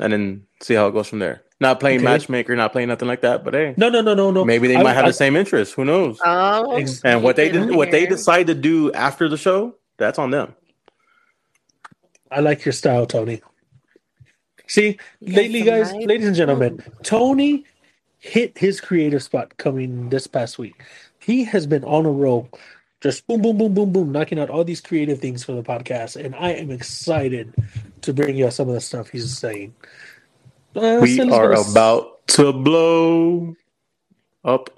and 0.00 0.12
then 0.12 0.46
see 0.60 0.74
how 0.74 0.86
it 0.88 0.92
goes 0.92 1.08
from 1.08 1.18
there. 1.18 1.42
Not 1.60 1.80
playing 1.80 1.98
Okay. 1.98 2.04
matchmaker, 2.04 2.56
not 2.56 2.72
playing 2.72 2.88
nothing 2.88 3.08
like 3.08 3.20
that. 3.22 3.44
But 3.44 3.54
hey, 3.54 3.74
No, 3.76 3.88
no, 3.88 4.00
no, 4.00 4.14
no, 4.14 4.30
no. 4.30 4.44
maybe 4.44 4.66
they 4.68 4.76
I- 4.76 4.82
might 4.82 4.94
have 4.94 5.04
I- 5.04 5.08
the 5.08 5.14
same 5.14 5.36
interests. 5.36 5.74
Who 5.74 5.84
knows? 5.84 6.18
Oh, 6.24 6.76
And 7.04 7.22
what 7.22 7.36
they 7.36 7.48
did, 7.50 7.70
what 7.74 7.90
they 7.90 8.06
decide 8.06 8.48
to 8.48 8.54
do 8.54 8.92
after 8.92 9.28
the 9.28 9.36
show, 9.36 9.74
that's 9.96 10.18
on 10.18 10.30
them. 10.30 10.54
I 12.30 12.40
like 12.40 12.64
your 12.64 12.72
style, 12.72 13.06
Tony. 13.06 13.40
See, 14.66 14.98
You 15.20 15.36
lately, 15.36 15.62
guys, 15.62 15.92
vibes. 15.92 16.06
ladies 16.06 16.26
and 16.26 16.36
gentlemen, 16.36 16.82
Tony 17.02 17.64
hit 18.18 18.56
his 18.58 18.80
creative 18.80 19.22
spot 19.22 19.56
coming 19.58 20.08
this 20.08 20.26
past 20.26 20.58
week. 20.58 20.74
He 21.20 21.44
has 21.44 21.66
been 21.66 21.84
on 21.84 22.06
a 22.06 22.10
roll, 22.10 22.48
just 23.02 23.26
boom, 23.26 23.42
boom, 23.42 23.58
boom, 23.58 23.74
boom, 23.74 23.92
boom, 23.92 24.10
knocking 24.12 24.38
out 24.38 24.50
all 24.50 24.64
these 24.64 24.80
creative 24.80 25.20
things 25.20 25.44
for 25.44 25.52
the 25.52 25.62
podcast, 25.62 26.16
and 26.22 26.34
I 26.34 26.50
am 26.52 26.70
excited 26.70 27.54
to 28.00 28.12
bring 28.14 28.36
you 28.36 28.50
some 28.50 28.68
of 28.68 28.74
the 28.74 28.80
stuff 28.80 29.10
he's 29.10 29.36
saying. 29.36 29.74
Uh, 30.74 30.98
We 31.02 31.20
are 31.20 31.26
gonna 31.26 31.60
about 31.70 32.26
to 32.28 32.52
blow 32.52 33.54
up. 34.44 34.70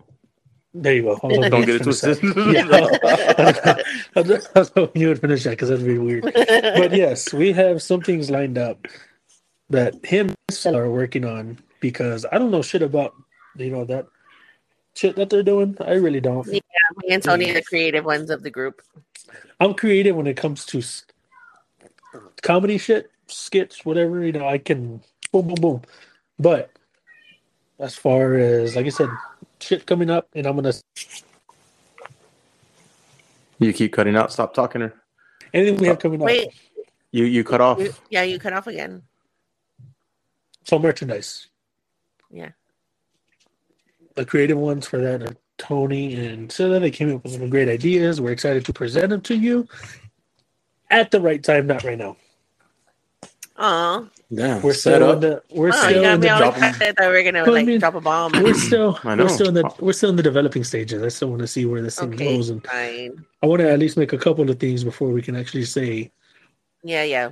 There 0.75 0.95
you 0.95 1.03
go. 1.03 1.19
I 1.23 1.27
was 1.27 1.37
Don't 1.51 1.65
get 1.65 1.69
it 1.77 1.85
finish 1.85 2.01
that. 2.01 2.19
twisted. 2.21 2.37
Yeah. 2.55 3.77
I 4.15 4.21
was- 4.55 4.71
hoping 4.75 5.01
you 5.03 5.09
would 5.09 5.21
finish 5.21 5.45
that 5.45 5.51
because 5.51 5.71
that'd 5.71 5.85
be 5.87 5.99
weird. 5.99 6.25
but 6.25 6.93
yes, 6.95 7.33
we 7.33 7.53
have 7.53 7.83
some 7.83 8.03
things 8.03 8.31
lined 8.31 8.59
up 8.59 8.87
that 9.71 10.05
him 10.05 10.35
are 10.67 10.91
working 10.91 11.25
on 11.25 11.59
because 11.81 12.27
I 12.31 12.39
don't 12.39 12.51
know 12.51 12.63
shit 12.63 12.83
about 12.83 13.15
you 13.57 13.71
know 13.71 13.85
that 13.87 14.07
shit 14.95 15.17
that 15.17 15.31
they're 15.31 15.43
doing. 15.43 15.77
I 15.81 15.95
really 15.95 16.21
don't. 16.21 16.47
Yeah, 16.47 16.61
me 17.03 17.09
and 17.15 17.23
Tony 17.23 17.51
are 17.51 17.55
the 17.55 17.63
creative 17.63 18.05
ones 18.05 18.29
of 18.31 18.43
the 18.43 18.51
group. 18.51 18.83
I'm 19.61 19.73
creative 19.75 20.15
when 20.15 20.27
it 20.27 20.37
comes 20.37 20.67
to 20.67 20.83
comedy 22.43 22.79
shit, 22.79 23.11
skits, 23.29 23.85
whatever. 23.85 24.23
You 24.25 24.33
know, 24.33 24.47
I 24.47 24.59
can 24.59 25.03
boom, 25.33 25.47
boom, 25.49 25.55
boom. 25.55 25.83
But 26.39 26.71
as 27.79 27.95
far 27.95 28.35
as 28.35 28.77
like 28.77 28.87
I 28.87 28.91
said, 28.91 29.09
shit 29.61 29.87
coming 29.87 30.11
up, 30.11 30.29
and 30.35 30.47
I'm 30.47 30.57
gonna 30.57 30.73
You 33.59 33.73
keep 33.73 33.93
cutting 33.93 34.17
out. 34.17 34.33
Stop 34.33 34.55
talking 34.55 34.83
her. 34.83 34.95
anything 35.55 35.77
we 35.79 35.87
have 35.87 35.97
uh, 35.97 36.01
coming 36.01 36.21
up. 36.21 36.27
Wait, 36.27 36.49
You 37.13 37.25
you 37.25 37.45
cut 37.45 37.61
off. 37.61 37.79
you, 37.79 37.93
yeah, 38.11 38.23
you 38.23 38.39
cut 38.39 38.53
off 38.53 38.67
again. 38.67 39.03
So 40.65 40.79
merchandise. 40.79 41.47
Yeah. 42.31 42.51
The 44.15 44.27
creative 44.27 44.59
ones 44.59 44.87
for 44.87 44.99
that 44.99 45.23
are 45.23 45.37
Tony 45.59 46.15
and 46.15 46.49
Cilla. 46.49 46.81
They 46.81 46.91
came 46.91 47.15
up 47.15 47.23
with 47.25 47.35
some 47.35 47.49
great 47.51 47.69
ideas. 47.69 48.21
We're 48.21 48.33
excited 48.33 48.65
to 48.67 48.73
present 48.73 49.11
them 49.11 49.21
to 49.23 49.37
you 49.37 49.69
at 50.91 51.11
the 51.11 51.21
right 51.21 51.43
time, 51.43 51.67
not 51.67 51.85
right 51.85 51.99
now. 51.99 52.17
Oh, 53.59 54.09
yeah. 54.29 54.61
We're 54.61 54.75
set 54.75 54.97
still 54.97 55.13
in 55.13 55.21
the 55.21 55.43
we're 55.51 55.67
oh, 55.73 55.73
you 55.73 55.73
still 55.73 56.03
got 56.03 56.15
in 56.15 56.21
me 56.21 56.27
the 56.29 56.35
all 56.35 56.49
excited 56.51 56.97
that 56.97 57.09
we're 57.09 57.23
gonna 57.25 57.43
Well, 57.43 57.51
I 57.51 57.55
like 57.55 57.67
mean- 57.67 57.81
drop 57.81 57.95
a 57.95 58.01
bomb. 58.01 58.33
we're 58.33 58.53
still 58.55 58.99
we're 59.05 59.29
still 59.29 59.49
in 59.49 59.55
the 59.55 59.75
we're 59.81 59.93
still 59.95 60.11
in 60.11 60.17
the 60.17 60.23
developing 60.23 60.63
stages. 60.65 61.03
I 61.03 61.09
still 61.09 61.29
want 61.29 61.41
to 61.41 61.47
see 61.47 61.65
where 61.65 61.81
this 61.81 61.99
thing 61.99 62.13
Okay, 62.15 62.37
goes, 62.37 62.51
and 62.51 62.63
fine. 62.67 63.25
I 63.43 63.47
want 63.47 63.61
to 63.61 63.71
at 63.71 63.79
least 63.79 63.97
make 63.97 64.13
a 64.13 64.19
couple 64.19 64.49
of 64.51 64.59
things 64.59 64.85
before 64.85 65.09
we 65.11 65.23
can 65.23 65.37
actually 65.37 65.65
say, 65.65 66.13
Yeah, 66.83 67.05
yeah, 67.05 67.31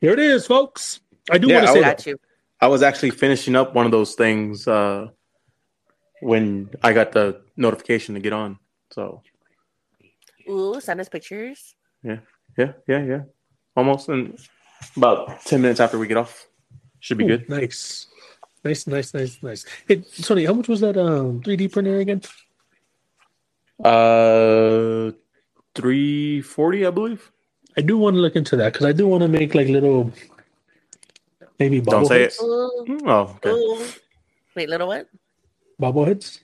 "Here 0.00 0.12
it 0.12 0.18
is, 0.20 0.46
folks." 0.46 1.00
I 1.30 1.38
do 1.38 1.48
Yeah, 1.48 1.54
want 1.56 1.66
to 1.66 1.70
I 1.70 1.74
say 1.74 1.80
that. 1.80 2.06
you. 2.06 2.16
I 2.60 2.68
was 2.68 2.82
actually 2.82 3.10
finishing 3.10 3.56
up 3.56 3.74
one 3.74 3.84
of 3.86 3.90
those 3.92 4.14
things 4.14 4.68
uh, 4.68 5.08
when 6.20 6.70
I 6.82 6.92
got 6.92 7.10
the 7.12 7.42
notification 7.56 8.14
to 8.14 8.20
get 8.20 8.32
on. 8.32 8.58
So 8.92 9.22
Ooh, 10.48 10.80
send 10.80 11.00
us 11.00 11.08
pictures. 11.08 11.74
yeah, 12.04 12.18
yeah, 12.56 12.72
yeah. 12.86 13.02
Yeah. 13.04 13.20
Almost 13.76 14.08
in 14.08 14.36
about 14.96 15.40
ten 15.42 15.62
minutes 15.62 15.80
after 15.80 15.98
we 15.98 16.06
get 16.06 16.16
off, 16.16 16.46
should 17.00 17.18
be 17.18 17.24
Ooh, 17.24 17.28
good. 17.28 17.48
Nice, 17.48 18.06
nice, 18.64 18.86
nice, 18.86 19.14
nice, 19.14 19.42
nice. 19.42 19.66
Hey, 19.86 20.02
Tony, 20.22 20.44
how 20.44 20.54
much 20.54 20.68
was 20.68 20.80
that 20.80 20.96
um 20.96 21.40
3D 21.42 21.72
printer 21.72 21.98
again? 21.98 22.22
Uh, 23.82 25.12
three 25.74 26.40
forty, 26.40 26.86
I 26.86 26.90
believe. 26.90 27.30
I 27.76 27.82
do 27.82 27.98
want 27.98 28.16
to 28.16 28.20
look 28.20 28.36
into 28.36 28.56
that 28.56 28.72
because 28.72 28.86
I 28.86 28.92
do 28.92 29.06
want 29.06 29.22
to 29.22 29.28
make 29.28 29.54
like 29.54 29.68
little, 29.68 30.10
maybe 31.58 31.80
Don't 31.80 32.06
say 32.06 32.26
bobbleheads. 32.26 32.88
it. 32.88 33.02
Oh, 33.06 33.38
okay. 33.44 33.92
Wait, 34.54 34.68
little 34.70 34.88
what? 34.88 35.08
Bobbleheads. 35.80 36.40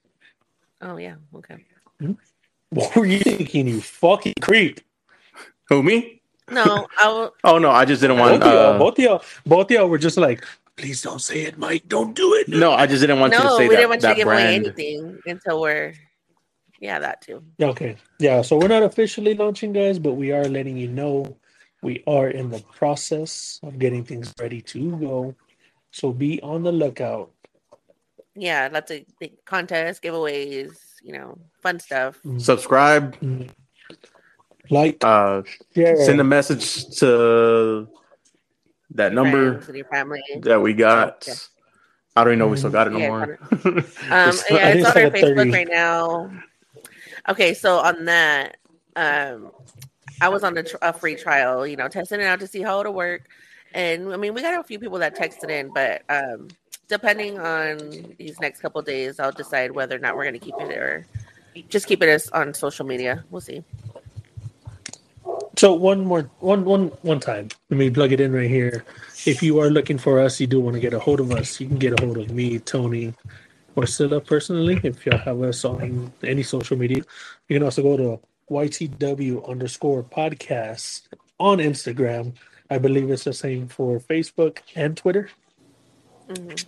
Oh 0.83 0.97
yeah, 0.97 1.17
okay. 1.35 1.65
What 2.73 2.97
were 2.97 3.05
you 3.05 3.21
thinking, 3.21 3.69
you 3.69 3.83
fucking 3.83 4.33
creep? 4.41 4.81
Who 5.69 5.83
me? 5.83 6.22
No, 6.51 6.87
I 6.99 7.09
will. 7.09 7.35
Oh 7.45 7.59
no, 7.59 7.71
I 7.71 7.85
just 7.85 8.01
didn't 8.01 8.19
Both 8.19 8.31
want. 8.31 8.43
of 8.45 8.49
y'all, 8.49 8.57
Uh, 8.75 8.79
both 8.79 8.99
of 8.99 9.05
y'all, 9.05 9.23
both 9.45 9.67
of 9.67 9.71
y'all 9.73 9.89
were 9.89 9.99
just 9.99 10.17
like, 10.17 10.45
please 10.77 11.03
don't 11.03 11.21
say 11.21 11.43
it, 11.43 11.59
Mike. 11.59 11.89
Don't 11.89 12.15
do 12.15 12.35
it. 12.35 12.49
no, 12.49 12.73
I 12.73 12.87
just 12.87 13.01
didn't 13.01 13.19
want 13.21 13.33
you 13.33 13.41
to 13.41 13.45
No, 13.47 13.57
say 13.57 13.69
we 13.69 13.75
that, 13.75 13.81
didn't 13.81 13.91
want 13.91 14.03
you 14.03 14.09
to 14.09 14.15
that 14.15 14.17
give 14.17 14.27
away 14.29 14.55
anything 14.55 15.19
until 15.27 15.61
we're. 15.61 15.95
Yeah, 16.81 16.99
that 16.99 17.21
too. 17.21 17.43
Okay. 17.61 17.97
Yeah. 18.19 18.43
So 18.43 18.59
we're 18.59 18.69
not 18.69 18.83
officially 18.83 19.35
launching, 19.35 19.73
guys, 19.73 19.99
but 19.99 20.15
we 20.15 20.33
are 20.33 20.45
letting 20.49 20.77
you 20.77 20.89
know 20.89 21.37
we 21.83 22.03
are 22.07 22.29
in 22.29 22.51
the 22.51 22.61
process 22.61 23.61
of 23.63 23.79
getting 23.79 24.05
things 24.05 24.33
ready 24.41 24.61
to 24.63 24.97
go. 24.99 25.35
So 25.91 26.13
be 26.13 26.41
on 26.43 26.63
the 26.63 26.73
lookout. 26.73 27.31
Yeah, 28.35 28.69
lots 28.73 28.91
of 28.91 29.01
contests, 29.45 30.01
giveaways, 30.01 30.79
you 31.03 31.13
know, 31.13 31.39
fun 31.61 31.79
stuff. 31.81 32.19
Subscribe. 32.39 33.15
Like, 34.73 35.05
Uh, 35.05 35.43
share. 35.75 35.97
send 36.05 36.21
a 36.21 36.25
message 36.25 36.97
to 37.01 37.89
that 38.95 39.13
number 39.13 39.61
Friends 39.61 39.77
your 39.77 39.87
family. 39.87 40.23
that 40.41 40.61
we 40.61 40.73
got. 40.73 41.25
Yeah. 41.29 41.35
I 42.17 42.25
don't 42.25 42.33
even 42.35 42.39
know 42.41 42.47
if 42.47 42.51
we 42.53 42.57
still 42.59 42.71
got 42.71 42.87
it 42.87 42.93
no 42.93 42.99
Yeah, 42.99 43.09
more. 43.09 43.39
Um, 43.53 43.77
It's- 43.79 44.45
yeah, 44.51 44.69
it's 44.69 44.87
on 44.87 44.97
our 45.03 45.11
Facebook 45.11 45.37
30. 45.37 45.51
right 45.51 45.69
now. 45.71 46.31
Okay, 47.29 47.55
so 47.55 47.79
on 47.79 48.05
that, 48.07 48.57
um, 48.97 49.51
I 50.21 50.29
was 50.29 50.43
on 50.45 50.57
a, 50.59 50.63
tr- 50.63 50.77
a 50.83 50.93
free 50.93 51.17
trial, 51.17 51.67
you 51.67 51.77
know, 51.77 51.89
testing 51.89 52.21
it 52.21 52.25
out 52.27 52.41
to 52.41 52.47
see 52.47 52.61
how 52.63 52.81
it'll 52.81 52.93
work. 52.95 53.23
And 53.75 54.13
I 54.13 54.17
mean, 54.17 54.35
we 54.35 54.43
got 54.43 54.59
a 54.59 54.63
few 54.63 54.79
people 54.79 54.99
that 54.99 55.17
texted 55.17 55.49
in, 55.51 55.73
but 55.73 56.03
um, 56.11 56.49
depending 56.89 57.39
on 57.39 58.15
these 58.19 58.39
next 58.41 58.61
couple 58.61 58.81
of 58.81 58.87
days, 58.87 59.19
I'll 59.21 59.33
decide 59.33 59.71
whether 59.73 59.97
or 59.97 59.99
not 60.01 60.17
we're 60.17 60.25
going 60.25 60.39
to 60.39 60.45
keep 60.45 60.55
it 60.59 60.77
or 60.77 61.07
just 61.71 61.87
keep 61.87 62.03
it 62.03 62.09
as 62.09 62.29
on 62.31 62.53
social 62.55 62.85
media. 62.87 63.25
We'll 63.31 63.41
see. 63.41 63.65
So 65.63 65.73
one 65.75 66.05
more 66.05 66.29
one 66.41 66.65
one 66.65 66.89
one 67.03 67.21
time. 67.21 67.47
Let 67.71 67.77
me 67.77 67.89
plug 67.89 68.11
it 68.11 68.21
in 68.21 68.33
right 68.33 68.51
here. 68.51 68.85
If 69.27 69.45
you 69.45 69.61
are 69.61 69.71
looking 69.71 69.97
for 69.97 70.19
us, 70.19 70.41
you 70.41 70.49
do 70.49 70.59
want 70.59 70.75
to 70.75 70.81
get 70.81 70.93
a 70.93 70.99
hold 70.99 71.21
of 71.21 71.31
us, 71.31 71.61
you 71.61 71.69
can 71.69 71.79
get 71.79 71.93
a 71.93 72.05
hold 72.05 72.19
of 72.19 72.33
me, 72.33 72.59
Tony, 72.59 73.15
or 73.77 73.85
Cilla 73.85 74.19
personally. 74.27 74.81
If 74.83 75.07
y'all 75.07 75.19
have 75.19 75.41
us 75.41 75.65
on 75.65 76.13
any 76.25 76.43
social 76.43 76.77
media, 76.77 77.05
you 77.47 77.55
can 77.55 77.63
also 77.63 77.81
go 77.81 77.97
to 77.97 78.21
YTW 78.51 79.49
underscore 79.49 80.03
podcast 80.03 81.03
on 81.39 81.59
Instagram. 81.59 82.35
I 82.69 82.79
believe 82.79 83.09
it's 83.13 83.23
the 83.23 83.33
same 83.33 83.69
for 83.69 84.01
Facebook 84.01 84.59
and 84.75 84.97
Twitter. 84.97 85.31
Mhm. 86.29 86.65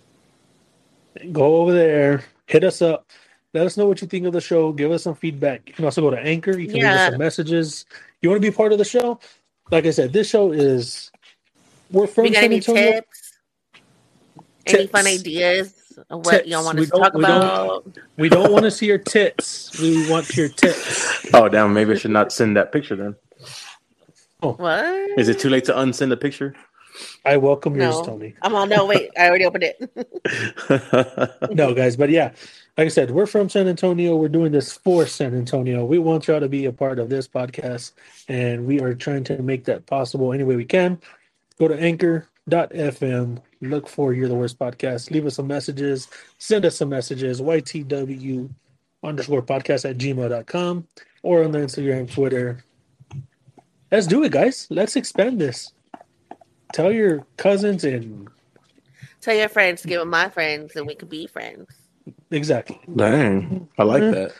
Go 1.33 1.57
over 1.57 1.73
there, 1.73 2.23
hit 2.47 2.63
us 2.63 2.81
up. 2.81 3.11
Let 3.53 3.65
us 3.65 3.75
know 3.75 3.87
what 3.87 4.01
you 4.01 4.07
think 4.07 4.25
of 4.25 4.31
the 4.31 4.39
show. 4.39 4.71
Give 4.71 4.91
us 4.91 5.03
some 5.03 5.15
feedback. 5.15 5.67
You 5.67 5.73
can 5.73 5.85
also 5.85 6.01
go 6.01 6.11
to 6.11 6.19
Anchor. 6.19 6.57
You 6.57 6.67
can 6.67 6.75
leave 6.75 6.85
us 6.85 7.09
some 7.11 7.19
messages. 7.19 7.85
You 8.25 8.29
want 8.31 8.41
to 8.41 8.49
be 8.51 8.55
part 8.55 8.71
of 8.71 8.79
the 8.79 8.85
show? 8.85 9.19
Like 9.69 9.85
I 9.85 9.91
said, 9.91 10.11
this 10.11 10.27
show 10.27 10.51
is 10.51 11.11
we're 11.91 12.07
from 12.07 12.23
We 12.23 12.29
got 12.31 12.37
San 12.37 12.43
any 12.45 12.55
Antonio. 12.55 12.91
tips? 12.93 13.33
Any 14.65 14.87
fun 14.87 15.05
ideas 15.05 15.75
of 16.09 16.25
what 16.25 16.31
Tips. 16.31 16.47
y'all 16.47 16.65
want 16.65 16.79
We 16.79 16.85
us 16.85 16.89
to 16.89 16.91
don't- 16.93 17.01
talk 17.03 17.13
we 17.13 17.21
don't- 17.21 17.37
about? 17.37 17.97
We 18.17 18.29
don't 18.29 18.51
want 18.51 18.63
to 18.63 18.71
see 18.71 18.87
your 18.87 18.97
tits. 18.97 19.79
We 19.79 20.09
want 20.09 20.35
your 20.35 20.49
tips. 20.49 21.27
Oh 21.35 21.47
damn! 21.49 21.71
Maybe 21.75 21.91
I 21.91 21.95
should 21.97 22.09
not 22.09 22.31
send 22.31 22.57
that 22.57 22.71
picture 22.71 22.95
then. 22.95 23.15
Oh. 24.41 24.53
What? 24.53 25.19
Is 25.19 25.29
it 25.29 25.37
too 25.37 25.49
late 25.49 25.65
to 25.65 25.73
unsend 25.73 26.09
the 26.09 26.17
picture? 26.17 26.55
I 27.25 27.37
welcome 27.37 27.75
yours, 27.79 28.01
Tony. 28.03 28.33
I'm 28.41 28.55
on. 28.55 28.69
No, 28.69 28.87
wait. 28.87 29.11
I 29.19 29.27
already 29.29 29.45
opened 29.45 29.65
it. 29.65 31.51
No, 31.53 31.75
guys, 31.75 31.95
but 31.95 32.09
yeah, 32.09 32.31
like 32.77 32.85
I 32.85 32.89
said, 32.89 33.11
we're 33.11 33.25
from 33.25 33.47
San 33.47 33.67
Antonio. 33.67 34.17
We're 34.17 34.27
doing 34.27 34.51
this 34.51 34.73
for 34.73 35.05
San 35.05 35.33
Antonio. 35.33 35.85
We 35.85 35.97
want 35.97 36.27
y'all 36.27 36.41
to 36.41 36.49
be 36.49 36.65
a 36.65 36.73
part 36.73 36.99
of 36.99 37.09
this 37.09 37.25
podcast, 37.25 37.93
and 38.27 38.65
we 38.65 38.81
are 38.81 38.93
trying 38.93 39.23
to 39.25 39.41
make 39.41 39.63
that 39.65 39.85
possible 39.85 40.33
any 40.33 40.43
way 40.43 40.57
we 40.57 40.65
can. 40.65 40.99
Go 41.57 41.69
to 41.69 41.79
anchor.fm, 41.79 43.41
look 43.61 43.87
for 43.87 44.13
You're 44.13 44.27
the 44.27 44.35
Worst 44.35 44.59
Podcast, 44.59 45.09
leave 45.09 45.25
us 45.25 45.35
some 45.35 45.47
messages, 45.47 46.09
send 46.37 46.65
us 46.65 46.75
some 46.75 46.89
messages, 46.89 47.39
YTW 47.39 48.49
underscore 49.03 49.41
podcast 49.41 49.89
at 49.89 49.97
gmail.com 49.97 50.87
or 51.23 51.45
on 51.45 51.51
the 51.51 51.59
Instagram, 51.59 52.11
Twitter. 52.11 52.63
Let's 53.89 54.07
do 54.07 54.23
it, 54.23 54.33
guys. 54.33 54.67
Let's 54.69 54.97
expand 54.97 55.39
this. 55.39 55.71
Tell 56.73 56.91
your 56.91 57.25
cousins 57.37 57.85
and 57.85 58.27
Tell 59.21 59.33
your 59.35 59.49
friends 59.49 59.81
to 59.81 59.87
give 59.87 60.01
them 60.01 60.09
my 60.09 60.29
friends, 60.29 60.75
and 60.75 60.85
we 60.85 60.93
could 60.93 61.09
be 61.09 61.25
friends. 61.25 61.84
Exactly. 62.31 62.79
Dang, 62.95 63.69
I 63.77 63.83
like 63.83 64.03
Mhm. 64.03 64.11
that. 64.13 64.33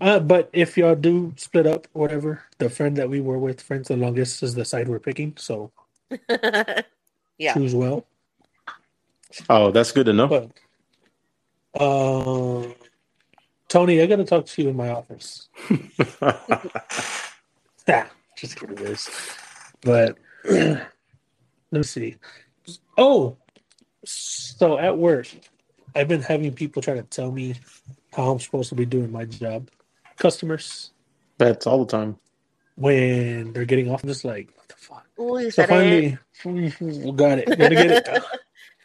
Uh, 0.00 0.20
but 0.20 0.50
if 0.52 0.76
y'all 0.76 0.94
do 0.96 1.32
split 1.36 1.66
up, 1.66 1.86
whatever, 1.92 2.42
the 2.58 2.68
friend 2.68 2.96
that 2.96 3.08
we 3.08 3.20
were 3.20 3.38
with, 3.38 3.60
friends 3.60 3.88
the 3.88 3.96
longest, 3.96 4.42
is 4.42 4.54
the 4.54 4.64
side 4.64 4.88
we're 4.88 4.98
picking. 4.98 5.34
So 5.36 5.72
yeah. 7.38 7.54
choose 7.54 7.74
well. 7.74 8.06
Oh, 9.48 9.70
that's 9.70 9.92
good 9.92 10.06
to 10.06 10.12
know. 10.12 10.28
But, 10.28 10.50
uh, 11.80 12.72
Tony, 13.68 14.00
I 14.00 14.06
got 14.06 14.16
to 14.16 14.24
talk 14.24 14.46
to 14.46 14.62
you 14.62 14.68
in 14.68 14.76
my 14.76 14.90
office. 14.90 15.48
Ah, 17.86 18.08
just 18.36 18.56
kidding, 18.56 18.76
guys. 18.76 19.10
But 19.82 20.16
let 20.44 20.88
me 21.70 21.82
see. 21.82 22.16
Oh, 22.96 23.36
so 24.04 24.78
at 24.78 24.96
work, 24.96 25.28
I've 25.94 26.08
been 26.08 26.22
having 26.22 26.52
people 26.54 26.82
try 26.82 26.94
to 26.94 27.02
tell 27.02 27.30
me 27.30 27.54
how 28.12 28.30
I'm 28.32 28.40
supposed 28.40 28.68
to 28.70 28.74
be 28.74 28.84
doing 28.86 29.12
my 29.12 29.24
job. 29.24 29.70
Customers, 30.18 30.90
That's 31.38 31.66
all 31.66 31.84
the 31.84 31.90
time. 31.90 32.16
when 32.76 33.52
they're 33.52 33.64
getting 33.64 33.90
off, 33.90 34.02
I'm 34.02 34.08
just 34.08 34.24
like, 34.24 34.48
what 34.56 34.68
the 34.68 34.74
fuck? 34.76 35.06
Ooh, 35.20 35.38
you 35.40 35.50
So 35.50 35.64
finally, 35.66 36.18
mhm, 36.44 37.16
got 37.16 37.38
it. 37.38 37.46
Gotta 37.46 37.74
get 37.74 37.90
it. 37.90 38.08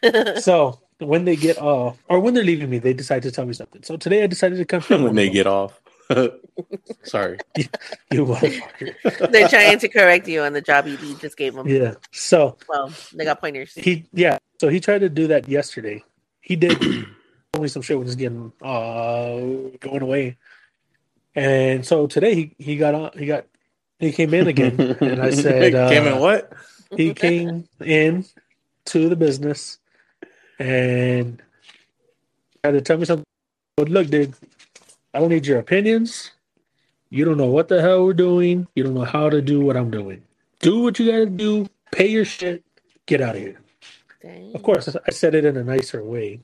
it. 0.02 0.42
So 0.42 0.80
when 0.98 1.24
they 1.24 1.36
get 1.36 1.58
off, 1.58 2.02
or 2.08 2.20
when 2.20 2.34
they're 2.34 2.44
leaving 2.44 2.70
me, 2.70 2.78
they 2.78 2.92
decide 2.94 3.22
to 3.24 3.30
tell 3.30 3.44
me 3.46 3.52
something. 3.52 3.82
So 3.82 3.96
today 3.96 4.22
I 4.22 4.26
decided 4.26 4.58
to 4.58 4.64
come 4.64 4.82
when 5.04 5.14
they 5.14 5.28
get 5.30 5.46
off. 5.46 5.80
Sorry. 7.04 7.38
you 7.56 8.24
motherfucker. 8.26 9.30
They're 9.30 9.48
trying 9.48 9.78
to 9.78 9.88
correct 9.88 10.26
you 10.28 10.42
on 10.42 10.52
the 10.52 10.60
job 10.60 10.86
you 10.86 10.96
you 10.98 11.14
just 11.16 11.36
gave 11.36 11.54
them. 11.54 11.68
Yeah. 11.68 11.94
So 12.12 12.56
Well, 12.68 12.92
they 13.14 13.24
got 13.24 13.40
pointers. 13.40 13.72
he, 13.74 14.06
yeah. 14.12 14.38
So 14.60 14.68
he 14.68 14.80
tried 14.80 15.00
to 15.00 15.08
do 15.08 15.26
that 15.28 15.48
yesterday. 15.48 16.02
He 16.50 16.56
did 16.56 16.82
me 17.60 17.68
some 17.68 17.80
shit 17.80 17.96
when 17.96 18.08
he's 18.08 18.16
getting 18.16 18.52
uh 18.60 19.36
going 19.78 20.02
away. 20.02 20.36
And 21.36 21.86
so 21.86 22.08
today 22.08 22.34
he 22.34 22.54
he 22.58 22.76
got 22.76 22.92
on. 22.92 23.12
He 23.16 23.26
got 23.26 23.46
he 24.00 24.10
came 24.10 24.34
in 24.34 24.48
again, 24.48 24.80
and 25.00 25.22
I 25.22 25.30
said, 25.30 25.76
uh, 25.76 25.88
"Came 25.88 26.08
in 26.08 26.18
what?" 26.18 26.52
he 26.96 27.14
came 27.14 27.68
in 27.78 28.24
to 28.86 29.08
the 29.08 29.14
business 29.14 29.78
and 30.58 31.40
had 32.64 32.72
to 32.72 32.80
tell 32.80 32.98
me 32.98 33.04
something. 33.04 33.24
But 33.76 33.88
look, 33.88 34.08
dude, 34.08 34.34
I 35.14 35.20
don't 35.20 35.28
need 35.28 35.46
your 35.46 35.60
opinions. 35.60 36.32
You 37.10 37.24
don't 37.24 37.36
know 37.36 37.46
what 37.46 37.68
the 37.68 37.80
hell 37.80 38.04
we're 38.04 38.12
doing. 38.12 38.66
You 38.74 38.82
don't 38.82 38.94
know 38.94 39.04
how 39.04 39.30
to 39.30 39.40
do 39.40 39.60
what 39.60 39.76
I'm 39.76 39.92
doing. 39.92 40.24
Do 40.58 40.80
what 40.80 40.98
you 40.98 41.12
gotta 41.12 41.26
do. 41.26 41.68
Pay 41.92 42.08
your 42.08 42.24
shit. 42.24 42.64
Get 43.06 43.20
out 43.20 43.36
of 43.36 43.40
here. 43.40 43.60
Dang. 44.22 44.54
Of 44.54 44.62
course, 44.62 44.88
I 45.06 45.10
said 45.12 45.34
it 45.34 45.44
in 45.46 45.56
a 45.56 45.64
nicer 45.64 46.04
way 46.04 46.40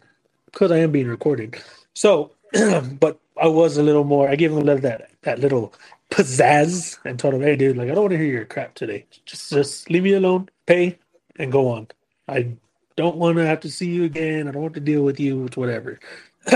because 0.46 0.72
I 0.72 0.78
am 0.78 0.92
being 0.92 1.08
recorded. 1.08 1.62
So, 1.94 2.32
but 3.00 3.18
I 3.40 3.48
was 3.48 3.76
a 3.78 3.82
little 3.84 4.04
more. 4.04 4.28
I 4.28 4.36
gave 4.36 4.52
him 4.52 4.58
a 4.58 4.62
little 4.62 4.82
that 4.82 5.10
that 5.22 5.40
little 5.40 5.74
pizzazz 6.10 6.98
and 7.04 7.18
told 7.18 7.34
him, 7.34 7.42
"Hey, 7.42 7.56
dude, 7.56 7.76
like 7.76 7.90
I 7.90 7.94
don't 7.94 8.04
want 8.04 8.12
to 8.12 8.18
hear 8.18 8.26
your 8.26 8.46
crap 8.46 8.74
today. 8.74 9.06
Just 9.26 9.50
just 9.50 9.90
leave 9.90 10.04
me 10.04 10.14
alone. 10.14 10.48
Pay 10.66 10.98
and 11.38 11.52
go 11.52 11.68
on. 11.70 11.88
I 12.28 12.54
don't 12.96 13.16
want 13.16 13.38
to 13.38 13.46
have 13.46 13.60
to 13.60 13.70
see 13.70 13.88
you 13.90 14.04
again. 14.04 14.48
I 14.48 14.52
don't 14.52 14.62
want 14.62 14.74
to 14.74 14.80
deal 14.80 15.02
with 15.02 15.20
you. 15.20 15.46
It's 15.46 15.56
whatever." 15.56 16.00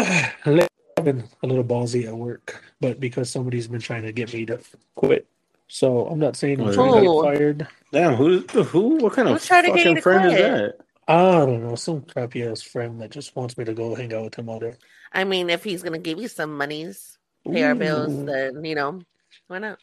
I've 0.99 1.05
been 1.05 1.25
a 1.43 1.47
little 1.49 1.65
ballsy 1.65 2.07
at 2.07 2.17
work, 2.17 2.63
but 2.81 3.01
because 3.01 3.31
somebody's 3.31 3.69
been 3.69 3.81
trying 3.81 4.03
to 4.05 4.13
get 4.13 4.33
me 4.35 4.47
to 4.47 4.61
quit. 4.97 5.27
So 5.69 6.07
I'm 6.07 6.19
not 6.21 6.37
saying 6.37 6.61
I'm 6.61 6.69
oh, 6.69 6.73
trying 6.73 6.93
to 6.93 6.99
Oh. 6.99 7.23
get 7.23 7.39
fired. 7.39 7.69
Damn, 7.93 8.15
who? 8.17 8.41
Who? 8.65 8.97
What 8.99 9.15
kind 9.15 9.29
of 9.29 9.35
Who's 9.35 9.47
trying 9.47 9.65
to 9.65 9.73
get 9.73 9.91
you 9.91 9.95
fucking 9.95 9.97
to 9.97 10.03
friend 10.03 10.25
is 10.27 10.35
that? 10.35 10.77
I 11.11 11.45
don't 11.47 11.63
know, 11.67 11.75
some 11.75 12.03
crappy 12.03 12.45
ass 12.45 12.63
friend 12.63 13.01
that 13.01 13.11
just 13.11 13.35
wants 13.35 13.59
me 13.59 13.65
to 13.65 13.75
go 13.75 13.95
hang 13.95 14.13
out 14.15 14.25
with 14.25 14.35
him 14.37 14.49
all 14.49 14.61
day. 14.61 14.75
I 15.13 15.25
mean, 15.25 15.51
if 15.51 15.65
he's 15.65 15.83
gonna 15.83 15.99
give 15.99 16.21
you 16.21 16.29
some 16.29 16.57
monies, 16.57 17.19
pay 17.51 17.65
our 17.65 17.75
bills, 17.75 18.25
then 18.25 18.65
you 18.65 18.75
know, 18.75 19.01
why 19.49 19.59
not? 19.59 19.79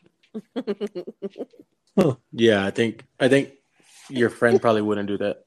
Yeah, 2.32 2.66
I 2.66 2.72
think 2.72 3.04
I 3.20 3.28
think 3.28 3.54
your 4.10 4.30
friend 4.30 4.62
probably 4.62 4.84
wouldn't 4.84 5.08
do 5.08 5.18
that. 5.18 5.44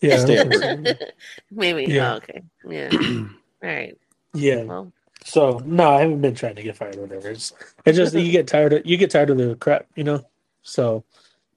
Yeah, 0.00 0.18
Stay 0.18 0.38
I 0.38 0.40
at 0.42 0.48
think 0.48 0.86
work. 0.86 0.98
so. 0.98 1.06
Maybe. 1.50 1.92
Yeah. 1.92 2.12
Oh, 2.12 2.16
okay. 2.18 2.42
Yeah. 2.68 2.88
All 3.62 3.68
right. 3.68 3.98
yeah. 4.32 4.62
Well, 4.62 4.92
So 5.24 5.58
no, 5.64 5.90
I 5.90 6.00
haven't 6.02 6.20
been 6.20 6.36
trying 6.36 6.54
to 6.54 6.62
get 6.62 6.76
fired 6.76 6.96
or 6.96 7.02
whatever. 7.02 7.30
It's, 7.30 7.52
it's 7.84 7.98
just 7.98 8.14
you 8.14 8.30
get 8.30 8.46
tired 8.46 8.72
of 8.72 8.86
you 8.86 8.96
get 8.96 9.10
tired 9.10 9.30
of 9.30 9.38
the 9.38 9.56
crap, 9.56 9.86
you 9.96 10.04
know. 10.04 10.24
So 10.62 11.04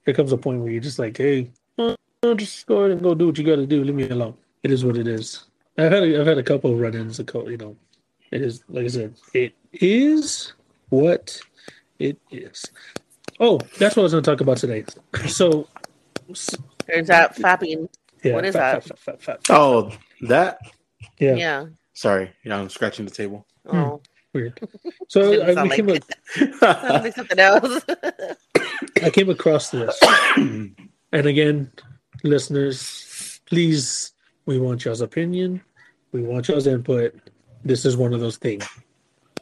there 0.05 0.13
comes 0.15 0.31
a 0.31 0.37
point 0.37 0.61
where 0.61 0.71
you're 0.71 0.81
just 0.81 0.97
like, 0.99 1.17
hey, 1.17 1.51
just 2.23 2.67
go 2.67 2.79
ahead 2.79 2.91
and 2.91 3.01
go 3.01 3.15
do 3.15 3.27
what 3.27 3.37
you 3.37 3.43
got 3.43 3.55
to 3.55 3.65
do. 3.65 3.83
Leave 3.83 3.95
me 3.95 4.09
alone. 4.09 4.35
It 4.63 4.71
is 4.71 4.85
what 4.85 4.95
it 4.97 5.07
is. 5.07 5.45
I've 5.77 5.91
had 5.91 6.03
a, 6.03 6.21
I've 6.21 6.27
had 6.27 6.37
a 6.37 6.43
couple 6.43 6.71
of 6.71 6.79
run-ins. 6.79 7.19
A 7.19 7.23
couple, 7.23 7.49
you 7.49 7.57
know, 7.57 7.75
it 8.31 8.41
is 8.41 8.63
like 8.69 8.85
I 8.85 8.89
said, 8.89 9.15
it 9.33 9.53
is 9.73 10.53
what 10.89 11.41
it 11.99 12.19
is. 12.29 12.65
Oh, 13.39 13.59
that's 13.79 13.95
what 13.95 14.03
I 14.03 14.03
was 14.03 14.11
going 14.11 14.23
to 14.23 14.31
talk 14.31 14.41
about 14.41 14.57
today. 14.57 14.85
So 15.27 15.67
turns 16.87 17.09
out 17.09 17.35
fapping. 17.35 17.89
yeah, 18.23 18.33
What 18.35 18.45
is 18.45 18.53
fat, 18.55 18.83
that? 18.83 18.83
fat, 18.83 18.99
fat, 18.99 19.21
fat, 19.21 19.47
fat. 19.47 19.55
Oh, 19.55 19.91
that. 20.21 20.59
Yeah, 21.19 21.35
Yeah. 21.35 21.65
Sorry, 21.93 22.31
yeah, 22.45 22.57
I'm 22.57 22.69
scratching 22.69 23.05
the 23.05 23.11
table. 23.11 23.45
Oh, 23.65 23.73
hmm. 23.73 23.95
weird. 24.37 24.59
So 25.09 25.41
I, 25.43 25.61
I, 25.63 25.67
came, 25.75 25.87
like 25.87 26.03
ac- 26.37 27.11
something 27.15 27.39
else. 27.39 27.83
I 29.03 29.09
came 29.09 29.29
across 29.29 29.71
this. 29.71 29.99
And 31.13 31.25
again, 31.27 31.69
listeners, 32.23 33.39
please, 33.45 34.13
we 34.45 34.59
want 34.59 34.85
y'all's 34.85 35.01
opinion. 35.01 35.61
We 36.11 36.21
want 36.23 36.47
y'all's 36.47 36.67
input. 36.67 37.15
This 37.63 37.85
is 37.85 37.95
one 37.97 38.13
of 38.13 38.19
those 38.19 38.37
things. 38.37 38.67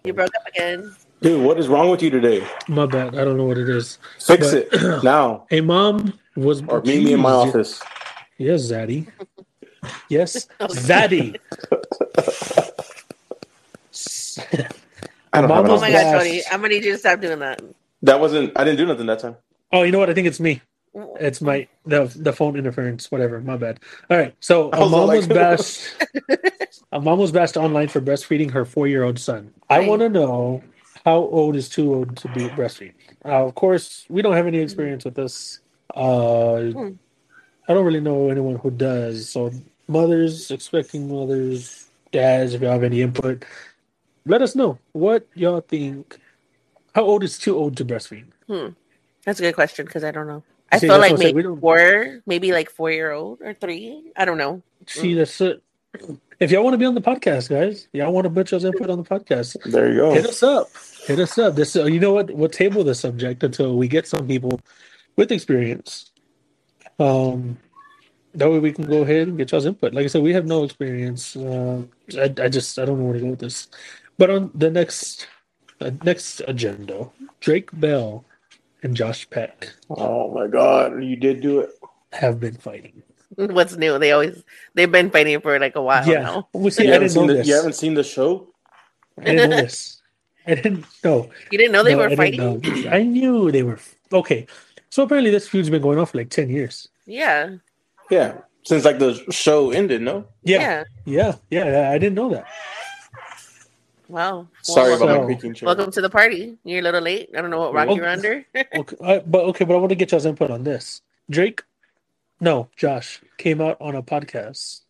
you 0.03 0.13
broke 0.13 0.31
up 0.35 0.47
again. 0.47 0.95
Dude, 1.21 1.43
what 1.43 1.59
is 1.59 1.67
wrong 1.67 1.89
with 1.89 2.01
you 2.01 2.09
today? 2.09 2.45
My 2.67 2.85
bad. 2.85 3.17
I 3.17 3.25
don't 3.25 3.37
know 3.37 3.45
what 3.45 3.57
it 3.57 3.69
is. 3.69 3.97
Fix 4.19 4.51
But- 4.53 4.67
it 4.73 5.03
now, 5.03 5.45
A 5.51 5.61
mom 5.61 6.13
was. 6.35 6.61
or 6.67 6.81
meet 6.81 7.03
me 7.03 7.13
in 7.13 7.19
my 7.19 7.31
office. 7.31 7.81
Yes, 8.37 8.71
Zaddy. 8.71 9.07
Yes, 10.09 10.47
Zaddy. 10.59 11.35
I 15.33 15.41
don't 15.41 15.49
Mom 15.49 15.57
have 15.57 15.65
an 15.65 15.71
Oh 15.71 15.79
my 15.79 15.87
office. 15.89 15.91
god, 15.91 15.91
bad. 15.91 16.17
Tony! 16.19 16.41
I'm 16.51 16.61
gonna 16.61 16.69
need 16.69 16.85
you 16.85 16.91
to 16.93 16.97
stop 16.97 17.19
doing 17.21 17.39
that. 17.39 17.61
That 18.01 18.19
wasn't. 18.19 18.57
I 18.57 18.63
didn't 18.63 18.77
do 18.77 18.85
nothing 18.85 19.05
that 19.07 19.19
time. 19.19 19.35
Oh, 19.71 19.83
you 19.83 19.91
know 19.91 19.99
what? 19.99 20.09
I 20.09 20.13
think 20.13 20.27
it's 20.27 20.39
me. 20.39 20.61
It's 20.93 21.41
my 21.41 21.67
the 21.85 22.05
the 22.15 22.33
phone 22.33 22.55
interference, 22.55 23.11
whatever. 23.11 23.39
My 23.41 23.57
bad. 23.57 23.79
All 24.09 24.17
right. 24.17 24.33
So 24.39 24.69
I 24.71 24.77
a 24.77 24.81
was 24.81 24.91
mom 24.91 25.07
like- 25.07 25.17
was 25.17 25.27
bashed. 25.27 25.81
a 26.91 26.99
mom 27.01 27.19
was 27.19 27.31
bashed 27.31 27.57
online 27.57 27.87
for 27.87 28.01
breastfeeding 28.01 28.51
her 28.51 28.65
four 28.65 28.87
year 28.87 29.03
old 29.03 29.19
son. 29.19 29.53
I 29.69 29.79
Right. 29.79 29.87
want 29.87 30.01
to 30.01 30.09
know 30.09 30.63
how 31.05 31.17
old 31.17 31.55
is 31.55 31.69
too 31.69 31.93
old 31.93 32.17
to 32.17 32.27
be 32.29 32.49
breastfeed. 32.49 32.93
Uh, 33.23 33.45
of 33.45 33.55
course, 33.55 34.05
we 34.09 34.21
don't 34.21 34.33
have 34.35 34.47
any 34.47 34.59
experience 34.59 35.05
with 35.05 35.15
this. 35.15 35.59
Uh, 35.95 36.61
Hmm. 36.71 36.89
I 37.67 37.73
don't 37.73 37.85
really 37.85 38.01
know 38.01 38.29
anyone 38.29 38.55
who 38.55 38.71
does. 38.71 39.29
So 39.29 39.51
mothers, 39.87 40.49
expecting 40.51 41.07
mothers, 41.07 41.85
dads, 42.11 42.53
if 42.55 42.61
you 42.61 42.67
have 42.67 42.83
any 42.83 43.01
input, 43.01 43.45
let 44.25 44.41
us 44.41 44.55
know 44.55 44.79
what 44.93 45.27
y'all 45.35 45.61
think. 45.61 46.17
How 46.95 47.03
old 47.03 47.23
is 47.23 47.37
too 47.37 47.55
old 47.55 47.77
to 47.77 47.85
breastfeed? 47.85 48.25
Hmm. 48.47 48.69
That's 49.25 49.39
a 49.39 49.43
good 49.43 49.53
question 49.55 49.85
because 49.85 50.03
I 50.03 50.09
don't 50.11 50.25
know. 50.27 50.43
I 50.71 50.77
See, 50.77 50.87
feel 50.87 50.99
like 50.99 51.11
what 51.11 51.19
saying, 51.21 51.35
maybe 51.35 51.43
don't- 51.43 51.59
four, 51.59 52.21
maybe 52.25 52.51
like 52.51 52.69
four 52.69 52.91
year 52.91 53.11
old 53.11 53.41
or 53.41 53.53
three. 53.53 54.11
I 54.15 54.25
don't 54.25 54.37
know. 54.37 54.61
See, 54.87 55.13
that's 55.15 55.39
it. 55.41 55.61
If 56.39 56.51
y'all 56.51 56.63
want 56.63 56.73
to 56.75 56.77
be 56.77 56.85
on 56.85 56.95
the 56.95 57.01
podcast, 57.01 57.49
guys, 57.49 57.87
y'all 57.91 58.13
want 58.13 58.25
to 58.25 58.29
put 58.29 58.51
y'all's 58.51 58.63
input 58.63 58.89
on 58.89 58.97
the 58.97 59.03
podcast, 59.03 59.57
There 59.69 59.89
you 59.91 59.97
go. 59.97 60.13
hit 60.13 60.25
us 60.25 60.41
up. 60.43 60.69
Hit 61.05 61.19
us 61.19 61.37
up. 61.37 61.55
This, 61.55 61.75
uh, 61.75 61.85
you 61.85 61.99
know 61.99 62.13
what? 62.13 62.31
We'll 62.31 62.47
table 62.49 62.83
the 62.83 62.95
subject 62.95 63.43
until 63.43 63.75
we 63.75 63.87
get 63.87 64.07
some 64.07 64.25
people 64.27 64.61
with 65.17 65.31
experience. 65.31 66.11
Um, 66.99 67.57
that 68.35 68.49
way 68.49 68.59
we 68.59 68.71
can 68.71 68.85
go 68.85 69.01
ahead 69.01 69.27
and 69.27 69.37
get 69.37 69.51
y'all's 69.51 69.65
input. 69.65 69.93
Like 69.93 70.05
I 70.05 70.07
said, 70.07 70.21
we 70.21 70.33
have 70.33 70.45
no 70.45 70.63
experience. 70.63 71.35
Uh, 71.35 71.81
I, 72.17 72.33
I 72.41 72.47
just 72.47 72.77
I 72.77 72.85
don't 72.85 72.99
know 72.99 73.05
where 73.05 73.15
to 73.15 73.19
go 73.19 73.27
with 73.31 73.39
this. 73.39 73.67
But 74.17 74.29
on 74.29 74.51
the 74.53 74.69
next 74.69 75.27
uh, 75.81 75.91
next 76.03 76.41
agenda, 76.47 77.09
Drake 77.41 77.69
Bell 77.73 78.23
and 78.83 78.95
Josh 78.95 79.29
Peck 79.29 79.71
Oh 79.89 80.31
my 80.33 80.47
god, 80.47 81.03
you 81.03 81.15
did 81.15 81.41
do 81.41 81.59
it. 81.61 81.69
have 82.13 82.39
been 82.39 82.55
fighting. 82.55 83.03
What's 83.35 83.75
new? 83.77 83.99
They 83.99 84.11
always 84.11 84.43
they've 84.73 84.91
been 84.91 85.09
fighting 85.11 85.39
for 85.41 85.59
like 85.59 85.75
a 85.75 85.81
while 85.81 86.05
yeah, 86.07 86.21
now. 86.21 86.47
we 86.53 86.71
see. 86.71 86.83
You 86.85 86.89
I 86.89 86.93
haven't, 86.93 87.09
didn't 87.13 87.27
seen 87.27 87.27
the, 87.37 87.45
you 87.45 87.55
haven't 87.55 87.73
seen 87.75 87.93
the 87.93 88.03
show? 88.03 88.47
I 89.19 89.23
didn't 89.23 89.49
know 89.49 89.55
this. 89.57 90.01
I 90.47 90.55
didn't 90.55 90.85
know. 91.03 91.29
You 91.51 91.57
didn't 91.59 91.73
know 91.73 91.83
they 91.83 91.91
No, 91.93 91.97
were 91.99 92.09
didn't 92.09 92.17
fighting? 92.17 92.39
know. 92.85 92.89
I 92.89 93.03
knew 93.03 93.51
they 93.51 93.61
were 93.63 93.77
okay. 94.11 94.47
So 94.89 95.03
apparently, 95.03 95.29
this 95.29 95.47
feud's 95.47 95.69
been 95.69 95.81
going 95.81 95.99
on 95.99 96.05
for 96.07 96.17
like 96.17 96.29
ten 96.31 96.49
years. 96.49 96.87
Yeah. 97.05 97.57
Yeah. 98.09 98.39
Since 98.63 98.83
like 98.83 98.97
the 98.99 99.13
show 99.31 99.71
ended, 99.71 100.01
no? 100.01 100.25
Yeah, 100.43 100.83
Yeah. 101.05 101.35
yeah, 101.49 101.65
yeah. 101.71 101.91
I 101.91 101.97
didn't 101.99 102.15
know 102.15 102.29
that. 102.31 102.45
Wow. 104.09 104.47
Sorry 104.63 104.89
well, 104.91 105.03
about 105.03 105.13
so- 105.15 105.19
my 105.21 105.25
creaking 105.25 105.53
chair. 105.53 105.67
Welcome 105.67 105.91
to 105.91 106.01
the 106.01 106.09
party. 106.09 106.57
You're 106.63 106.79
a 106.79 106.81
little 106.81 107.01
late. 107.01 107.29
I 107.37 107.41
don't 107.41 107.51
know 107.51 107.59
what 107.59 107.73
rock 107.73 107.87
Oh. 107.89 107.95
you're 107.95 108.07
under. 108.09 108.43
Okay, 108.75 108.97
I, 109.03 109.19
but 109.19 109.43
okay, 109.53 109.65
but 109.65 109.75
I 109.75 109.77
want 109.77 109.89
to 109.89 109.95
get 109.95 110.11
y'all's 110.11 110.25
input 110.25 110.49
on 110.51 110.63
this. 110.63 111.01
Drake, 111.29 111.61
no, 112.41 112.67
Josh 112.75 113.21
came 113.37 113.61
out 113.61 113.77
on 113.79 113.95
a 113.95 114.01
podcast 114.01 114.81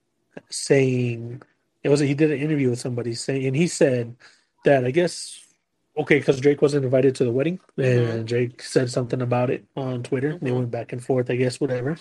saying 0.49 1.41
it 1.83 1.89
was 1.89 1.99
he 1.99 2.13
did 2.13 2.31
an 2.31 2.39
interview 2.39 2.69
with 2.69 2.79
somebody 2.79 3.13
saying, 3.13 3.45
and 3.45 3.55
he 3.55 3.67
said 3.67 4.15
that 4.65 4.85
I 4.85 4.91
guess 4.91 5.37
okay 5.97 6.19
because 6.19 6.39
Drake 6.39 6.61
wasn't 6.61 6.85
invited 6.85 7.13
to 7.15 7.25
the 7.25 7.31
wedding, 7.31 7.59
and 7.77 8.25
Drake 8.25 8.61
said 8.63 8.89
something 8.89 9.21
about 9.21 9.49
it 9.49 9.65
on 9.75 10.01
Twitter. 10.03 10.37
They 10.41 10.49
Mhm. 10.51 10.55
went 10.55 10.71
back 10.71 10.93
and 10.93 11.03
forth, 11.03 11.29
I 11.29 11.35
guess, 11.35 11.59
whatever. 11.59 11.97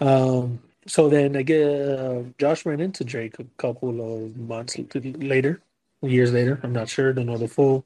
Um, 0.00 0.58
so 0.86 1.08
then 1.08 1.36
I 1.36 1.42
guess 1.42 1.64
uh, 1.68 2.24
Josh 2.38 2.66
ran 2.66 2.80
into 2.80 3.04
Drake 3.04 3.38
a 3.38 3.44
couple 3.56 4.00
of 4.24 4.36
months 4.36 4.76
later, 5.04 5.60
years 6.02 6.32
later. 6.32 6.60
I'm 6.62 6.72
not 6.72 6.88
sure. 6.88 7.12
Don't 7.12 7.26
know 7.26 7.38
the 7.38 7.48
full. 7.48 7.84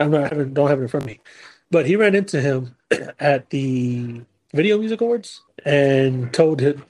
I'm 0.00 0.10
not 0.10 0.30
having 0.30 0.54
don't 0.54 0.68
have 0.68 0.78
it 0.78 0.82
in 0.82 0.88
front 0.88 1.04
of 1.04 1.10
me, 1.10 1.20
but 1.70 1.86
he 1.86 1.96
ran 1.96 2.14
into 2.14 2.40
him 2.40 2.76
at 3.20 3.50
the 3.50 4.22
Video 4.54 4.78
Music 4.78 5.00
Awards 5.00 5.42
and 5.64 6.32
told 6.32 6.60
him, 6.60 6.84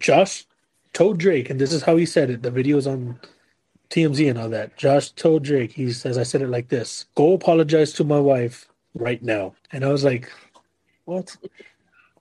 Josh 0.00 0.46
told 0.92 1.18
Drake, 1.18 1.50
and 1.50 1.60
this 1.60 1.72
is 1.72 1.82
how 1.82 1.96
he 1.96 2.06
said 2.06 2.30
it. 2.30 2.42
The 2.42 2.50
video's 2.50 2.86
on 2.86 3.20
TMZ 3.90 4.30
and 4.30 4.38
all 4.38 4.48
that. 4.48 4.76
Josh 4.76 5.10
told 5.10 5.44
Drake, 5.44 5.72
he 5.72 5.92
says, 5.92 6.18
I 6.18 6.22
said 6.22 6.42
it 6.42 6.48
like 6.48 6.68
this 6.68 7.06
go 7.14 7.34
apologize 7.34 7.92
to 7.94 8.04
my 8.04 8.18
wife 8.18 8.66
right 8.94 9.22
now. 9.22 9.54
And 9.72 9.84
I 9.84 9.88
was 9.88 10.04
like, 10.04 10.30
what? 11.04 11.36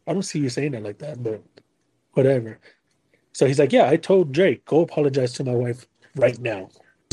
I 0.05 0.13
don't 0.13 0.23
see 0.23 0.39
you 0.39 0.49
saying 0.49 0.73
it 0.73 0.83
like 0.83 0.97
that, 0.99 1.23
but 1.23 1.41
whatever. 2.13 2.59
So 3.31 3.47
he's 3.47 3.59
like, 3.59 3.71
yeah, 3.71 3.89
I 3.89 3.95
told 3.95 4.31
Drake, 4.31 4.65
go 4.65 4.81
apologize 4.81 5.33
to 5.33 5.43
my 5.43 5.55
wife 5.55 5.87
right 6.15 6.37
now. 6.39 6.69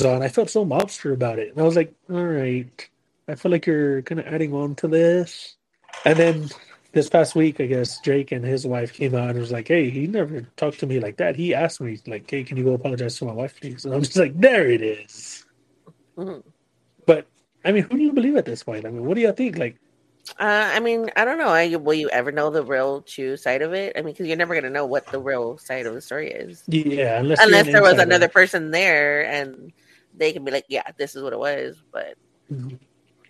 And 0.09 0.25
I 0.25 0.29
felt 0.29 0.51
so 0.51 0.65
mobster 0.65 1.13
about 1.13 1.39
it. 1.39 1.51
And 1.51 1.61
I 1.61 1.65
was 1.65 1.77
like, 1.77 1.93
all 2.11 2.25
right, 2.25 2.89
I 3.29 3.35
feel 3.35 3.51
like 3.53 3.67
you're 3.67 4.03
kind 4.03 4.21
of 4.21 4.27
adding 4.27 4.53
on 4.55 4.75
to 4.77 4.89
this. 4.89 5.57
And 6.05 6.19
then 6.19 6.51
this 6.93 7.09
past 7.09 7.35
week, 7.35 7.61
I 7.61 7.67
guess 7.67 8.01
Drake 8.01 8.33
and 8.33 8.45
his 8.45 8.67
wife 8.67 8.93
came 8.93 9.15
out 9.15 9.31
and 9.31 9.39
was 9.39 9.53
like, 9.53 9.69
"Hey, 9.69 9.91
he 9.91 10.07
never 10.07 10.43
talked 10.57 10.81
to 10.81 10.87
me 10.87 10.99
like 11.01 11.17
that. 11.19 11.37
He 11.37 11.55
asked 11.55 11.81
me 11.81 11.99
like, 12.07 12.29
hey, 12.29 12.43
can 12.43 12.57
you 12.57 12.65
go 12.65 12.75
apologize 12.75 13.19
to 13.19 13.25
my 13.25 13.33
wife, 13.33 13.61
please?" 13.61 13.85
And 13.85 13.95
I'm 13.95 14.03
just 14.03 14.17
like, 14.17 14.39
"There 14.39 14.69
it 14.69 14.83
is." 14.83 15.45
Mhm. 16.17 16.43
But 17.07 17.27
I 17.65 17.73
mean, 17.73 17.85
who 17.85 17.97
do 17.97 18.03
you 18.03 18.13
believe 18.13 18.37
at 18.37 18.45
this 18.45 18.63
point? 18.63 18.87
I 18.87 18.91
mean, 18.91 19.05
what 19.05 19.15
do 19.15 19.21
you 19.21 19.33
think? 19.33 19.59
Like, 19.59 19.77
Uh, 20.39 20.71
I 20.75 20.81
mean, 20.81 21.11
I 21.17 21.25
don't 21.25 21.39
know. 21.39 21.49
I, 21.49 21.75
will 21.77 21.95
you 21.95 22.09
ever 22.11 22.31
know 22.31 22.51
the 22.51 22.63
real 22.63 23.03
true 23.03 23.37
side 23.37 23.63
of 23.63 23.73
it? 23.73 23.97
I 23.97 24.03
mean, 24.03 24.13
because 24.13 24.27
you're 24.27 24.37
never 24.37 24.55
gonna 24.55 24.71
know 24.71 24.87
what 24.87 25.07
the 25.07 25.19
real 25.19 25.59
side 25.59 25.87
of 25.87 25.95
the 25.95 26.01
story 26.01 26.31
is, 26.31 26.63
yeah, 26.69 27.19
unless 27.19 27.41
unless 27.41 27.67
there 27.67 27.83
was 27.83 27.99
another 27.99 28.29
person 28.29 28.71
there 28.71 29.25
and 29.27 29.73
they 30.17 30.33
can 30.33 30.45
be 30.45 30.51
like, 30.51 30.65
"Yeah, 30.69 30.83
this 30.99 31.17
is 31.17 31.23
what 31.23 31.33
it 31.33 31.39
was." 31.39 31.83
But 31.93 32.15
Mhm. 32.51 32.79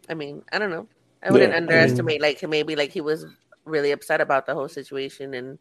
I 0.09 0.15
mean, 0.15 0.43
I 0.53 0.59
don't 0.59 0.71
know. 0.71 0.87
I 1.23 1.31
wouldn't 1.31 1.51
Yeah, 1.51 1.57
I 1.57 1.61
mean- 1.61 1.69
underestimate 1.69 2.21
like 2.23 2.43
maybe 2.49 2.77
like 2.77 2.91
he 2.91 3.01
was 3.01 3.27
really 3.65 3.93
upset 3.93 4.21
about 4.21 4.47
the 4.47 4.55
whole 4.55 4.69
situation 4.69 5.35
and 5.35 5.59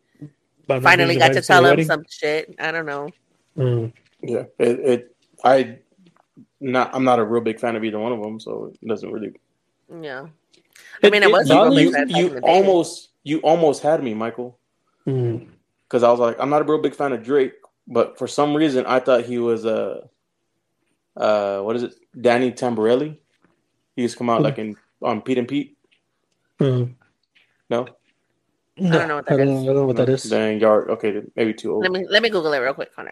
finally 0.68 1.18
got 1.18 1.34
to 1.34 1.42
tell 1.42 1.66
him 1.66 1.72
wedding. 1.72 1.86
some 1.86 2.04
shit. 2.10 2.56
I 2.60 2.72
don't 2.72 2.86
know. 2.86 3.10
Mm. 3.58 3.92
Yeah. 4.24 4.44
It, 4.58 4.80
it 4.80 5.16
I 5.44 5.80
not 6.62 6.94
I'm 6.96 7.04
not 7.04 7.20
a 7.20 7.24
real 7.26 7.42
big 7.42 7.60
fan 7.60 7.76
of 7.76 7.84
either 7.84 8.00
one 8.00 8.14
of 8.14 8.22
them, 8.22 8.40
so 8.40 8.72
it 8.82 8.88
doesn't 8.88 9.12
really 9.12 9.34
Yeah. 10.02 10.28
I 11.04 11.08
It- 11.08 11.12
mean, 11.12 11.24
I 11.24 11.28
it 11.28 11.32
was 11.32 11.50
you, 11.50 11.56
bothers- 11.56 11.82
you, 11.84 11.92
that 11.92 12.08
back 12.08 12.18
in 12.18 12.34
you 12.34 12.40
almost 12.44 13.10
you 13.24 13.40
almost 13.40 13.84
had 13.84 14.02
me, 14.04 14.14
Michael. 14.14 14.58
Mm. 15.06 15.50
Because 15.84 16.04
I 16.04 16.12
was 16.12 16.20
like, 16.20 16.38
I'm 16.40 16.50
not 16.50 16.62
a 16.62 16.66
real 16.66 16.82
big 16.82 16.96
fan 16.96 17.12
of 17.14 17.24
Drake, 17.24 17.54
but 17.88 18.18
for 18.18 18.28
some 18.28 18.56
reason 18.56 18.86
I 18.86 19.00
thought 19.00 19.26
he 19.26 19.40
was 19.40 19.66
a 19.66 19.76
uh, 19.76 20.08
uh 21.20 21.62
what 21.62 21.76
is 21.76 21.84
it? 21.84 21.96
Danny 22.20 22.52
Tamborelli. 22.52 23.18
He 23.96 24.02
used 24.04 24.14
to 24.14 24.18
come 24.20 24.30
out 24.30 24.42
like 24.42 24.58
in 24.58 24.76
on 25.02 25.22
Pete 25.22 25.38
and 25.38 25.48
Pete. 25.48 25.78
Mm. 26.60 26.96
No? 27.70 27.88
No, 28.78 28.92
don't 28.98 29.08
know 29.10 29.16
what 29.18 29.32
I 29.32 29.36
that 29.36 29.46
don't, 29.46 29.56
is. 29.56 29.64
I 29.64 29.66
don't 29.66 29.76
know 29.76 29.86
what 29.86 29.96
that 29.98 30.10
is. 30.10 30.24
Then 30.24 30.60
yard 30.60 30.90
okay, 30.90 31.22
maybe 31.36 31.54
too 31.54 31.74
old. 31.74 31.84
Let 31.84 31.92
me 31.92 32.06
let 32.10 32.24
me 32.24 32.30
Google 32.30 32.54
it 32.54 32.60
real 32.60 32.74
quick, 32.74 32.96
Connor. 32.96 33.12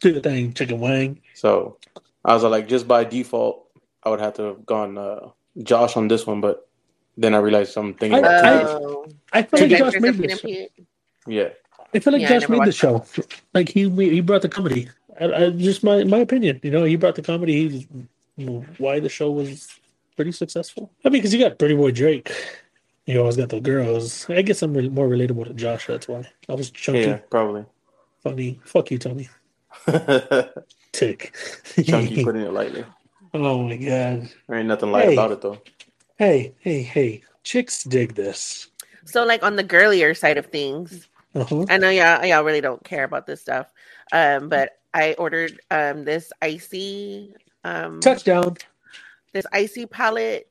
Do 0.00 0.12
the 0.12 0.20
thing, 0.20 0.52
chicken 0.52 0.80
wing. 0.80 1.20
So 1.34 1.78
I 2.24 2.34
was 2.34 2.42
like, 2.44 2.68
just 2.68 2.86
by 2.86 3.04
default, 3.04 3.66
I 4.04 4.10
would 4.10 4.20
have 4.20 4.34
to 4.34 4.42
have 4.42 4.66
gone 4.66 4.98
uh, 4.98 5.30
Josh 5.62 5.96
on 5.96 6.08
this 6.08 6.26
one, 6.26 6.40
but 6.42 6.68
then 7.16 7.34
I 7.34 7.38
realized 7.38 7.76
I'm 7.76 7.96
I- 8.02 8.06
about 8.06 8.44
I- 8.44 8.62
two 8.62 8.68
Oh, 8.68 9.06
I 9.32 9.42
feel 9.42 9.60
like 9.68 9.78
Josh 9.78 10.00
made 10.00 10.14
this. 10.16 10.44
Yeah. 11.26 11.48
I 11.94 11.98
feel 12.00 12.12
like 12.12 12.22
Yeah, 12.22 12.38
Josh 12.38 12.48
made 12.50 12.64
the 12.64 12.72
show. 12.72 13.04
Like 13.54 13.70
he 13.70 13.88
he 13.88 14.20
brought 14.20 14.42
the 14.42 14.48
comedy. 14.48 14.88
I, 15.20 15.44
I, 15.46 15.50
just 15.50 15.82
my 15.84 16.04
my 16.04 16.18
opinion. 16.18 16.60
You 16.62 16.70
know, 16.70 16.84
he 16.84 16.96
brought 16.96 17.14
the 17.16 17.22
comedy. 17.22 17.68
He's 17.68 17.86
you 18.36 18.46
know, 18.46 18.64
why 18.78 19.00
the 19.00 19.08
show 19.08 19.30
was 19.30 19.68
pretty 20.16 20.32
successful. 20.32 20.90
I 21.04 21.08
mean, 21.08 21.20
because 21.20 21.32
you 21.34 21.40
got 21.40 21.58
Pretty 21.58 21.74
Boy 21.74 21.90
Drake. 21.90 22.30
You 23.06 23.20
always 23.20 23.36
got 23.36 23.48
the 23.48 23.60
girls. 23.60 24.28
I 24.28 24.42
guess 24.42 24.60
I'm 24.62 24.74
re- 24.74 24.88
more 24.90 25.08
relatable 25.08 25.46
to 25.46 25.54
Josh. 25.54 25.86
That's 25.86 26.06
why 26.08 26.28
I 26.48 26.54
was 26.54 26.70
chunky, 26.70 27.00
Yeah, 27.00 27.16
probably. 27.30 27.64
funny. 28.22 28.60
Fuck 28.64 28.90
you, 28.90 28.98
Tommy. 28.98 29.28
Tick. 30.92 31.34
Chunky 31.84 32.24
putting 32.24 32.42
it 32.42 32.52
lightly. 32.52 32.84
oh 33.34 33.62
my 33.62 33.76
god. 33.76 34.28
There 34.48 34.58
ain't 34.58 34.68
nothing 34.68 34.92
light 34.92 35.06
Hey. 35.06 35.12
about 35.14 35.32
it 35.32 35.40
though. 35.40 35.58
Hey, 36.16 36.54
hey, 36.60 36.82
hey. 36.82 37.22
Chicks 37.44 37.84
dig 37.84 38.14
this. 38.14 38.68
So, 39.04 39.24
like 39.24 39.42
on 39.42 39.56
the 39.56 39.62
girlier 39.62 40.12
side 40.14 40.36
of 40.36 40.46
things, 40.46 41.08
Uh-huh. 41.34 41.64
I 41.70 41.78
know 41.78 41.88
y'all 41.90 42.24
y'all 42.24 42.42
really 42.44 42.60
don't 42.60 42.82
care 42.84 43.04
about 43.04 43.26
this 43.26 43.40
stuff, 43.40 43.66
um, 44.12 44.48
but 44.48 44.77
I 44.94 45.14
ordered 45.14 45.60
um 45.70 46.04
this 46.04 46.32
icy 46.42 47.34
um 47.64 48.00
Touchdown. 48.00 48.56
this 49.32 49.46
icy 49.52 49.86
palette. 49.86 50.48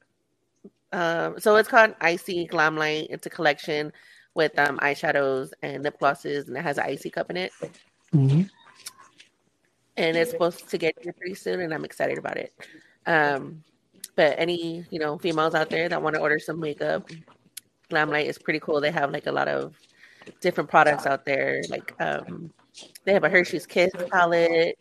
Um, 0.93 1.39
so 1.39 1.55
it's 1.57 1.67
called 1.69 1.95
Icy 1.99 2.47
Glamlite. 2.47 3.07
It's 3.09 3.25
a 3.25 3.29
collection 3.29 3.91
with 4.35 4.57
um 4.59 4.77
eyeshadows 4.79 5.51
and 5.61 5.83
lip 5.83 5.99
glosses, 5.99 6.47
and 6.47 6.57
it 6.57 6.61
has 6.63 6.77
an 6.77 6.85
icy 6.85 7.09
cup 7.09 7.29
in 7.29 7.37
it. 7.37 7.51
hmm 8.11 8.43
and 9.97 10.15
it's 10.15 10.31
supposed 10.31 10.69
to 10.69 10.77
get 10.77 10.95
here 11.01 11.13
pretty 11.13 11.35
soon, 11.35 11.59
and 11.61 11.73
I'm 11.73 11.83
excited 11.83 12.17
about 12.17 12.37
it. 12.37 12.53
Um, 13.07 13.63
but 14.15 14.35
any 14.37 14.85
you 14.91 14.99
know 14.99 15.17
females 15.17 15.55
out 15.55 15.69
there 15.69 15.89
that 15.89 16.01
want 16.01 16.15
to 16.15 16.21
order 16.21 16.39
some 16.39 16.59
makeup, 16.59 17.09
Glamlite 17.89 18.25
is 18.25 18.37
pretty 18.37 18.59
cool. 18.59 18.79
They 18.79 18.91
have 18.91 19.11
like 19.11 19.25
a 19.27 19.31
lot 19.31 19.47
of 19.47 19.75
different 20.41 20.69
products 20.69 21.05
out 21.05 21.25
there. 21.25 21.61
Like 21.69 21.93
um, 21.99 22.51
they 23.05 23.13
have 23.13 23.23
a 23.23 23.29
Hershey's 23.29 23.65
Kiss 23.65 23.91
palette. 24.11 24.77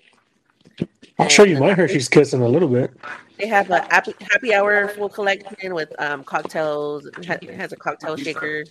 I'll 1.19 1.29
show 1.29 1.45
you 1.45 1.57
and 1.57 1.65
my 1.65 1.73
Hershey's 1.73 2.09
Kiss 2.09 2.35
in 2.35 2.43
a 2.43 2.49
little 2.49 2.69
bit. 2.69 2.93
They 3.39 3.47
have 3.47 3.71
a 3.71 3.81
happy, 3.83 4.15
happy 4.33 4.55
hour 4.55 4.89
full 4.89 5.09
collection 5.09 5.75
with 5.75 5.93
um, 6.01 6.25
cocktails. 6.25 7.07
It 7.07 7.55
has 7.55 7.73
a 7.73 7.77
cocktail 7.77 8.17
shaker. 8.17 8.65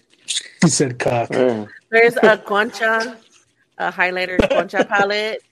He 0.62 0.70
said 0.70 1.00
cock. 1.00 1.30
Yeah. 1.32 1.66
There's 1.90 2.18
a 2.18 2.38
Concha, 2.38 3.18
a 3.78 3.92
highlighter 3.92 4.38
Concha 4.50 4.86
palette. 4.90 5.44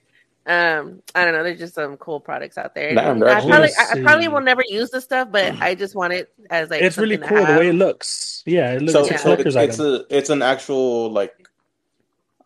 Um, 0.46 1.02
I 1.14 1.24
don't 1.24 1.32
know. 1.32 1.42
There's 1.42 1.58
just 1.58 1.74
some 1.74 1.96
cool 1.96 2.20
products 2.20 2.58
out 2.58 2.74
there. 2.74 2.94
Damn, 2.94 3.22
I 3.22 3.40
probably, 3.40 3.70
I, 3.78 3.92
I 3.92 4.02
probably 4.02 4.28
will 4.28 4.42
never 4.42 4.62
use 4.68 4.90
this 4.90 5.04
stuff, 5.04 5.28
but 5.30 5.54
I 5.62 5.74
just 5.74 5.94
want 5.94 6.12
it 6.12 6.32
as 6.50 6.68
like 6.68 6.82
It's 6.82 6.98
really 6.98 7.16
cool 7.16 7.46
the 7.46 7.56
way 7.58 7.68
it 7.68 7.74
looks. 7.74 8.42
Yeah, 8.44 8.72
it 8.72 8.82
looks 8.82 8.92
So 9.22 9.30
like 9.30 9.40
a 9.40 9.48
it's, 9.48 9.56
it's 9.56 9.78
a 9.78 10.04
it's 10.10 10.30
an 10.30 10.42
actual 10.42 11.10
like 11.10 11.43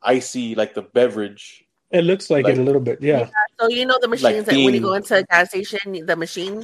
icy 0.02 0.54
like 0.54 0.74
the 0.74 0.82
beverage. 0.82 1.64
it 1.90 2.02
looks 2.04 2.28
like, 2.30 2.44
like- 2.44 2.54
it 2.54 2.58
a 2.58 2.62
little 2.62 2.80
bit. 2.80 3.00
Yeah. 3.00 3.28
So 3.58 3.68
you 3.68 3.86
know 3.86 3.98
the 4.00 4.08
machines 4.08 4.44
that 4.44 4.54
when 4.54 4.74
you 4.74 4.80
go 4.80 4.94
into 4.94 5.16
a 5.16 5.22
gas 5.24 5.48
station, 5.48 6.04
the 6.06 6.16
machine. 6.16 6.62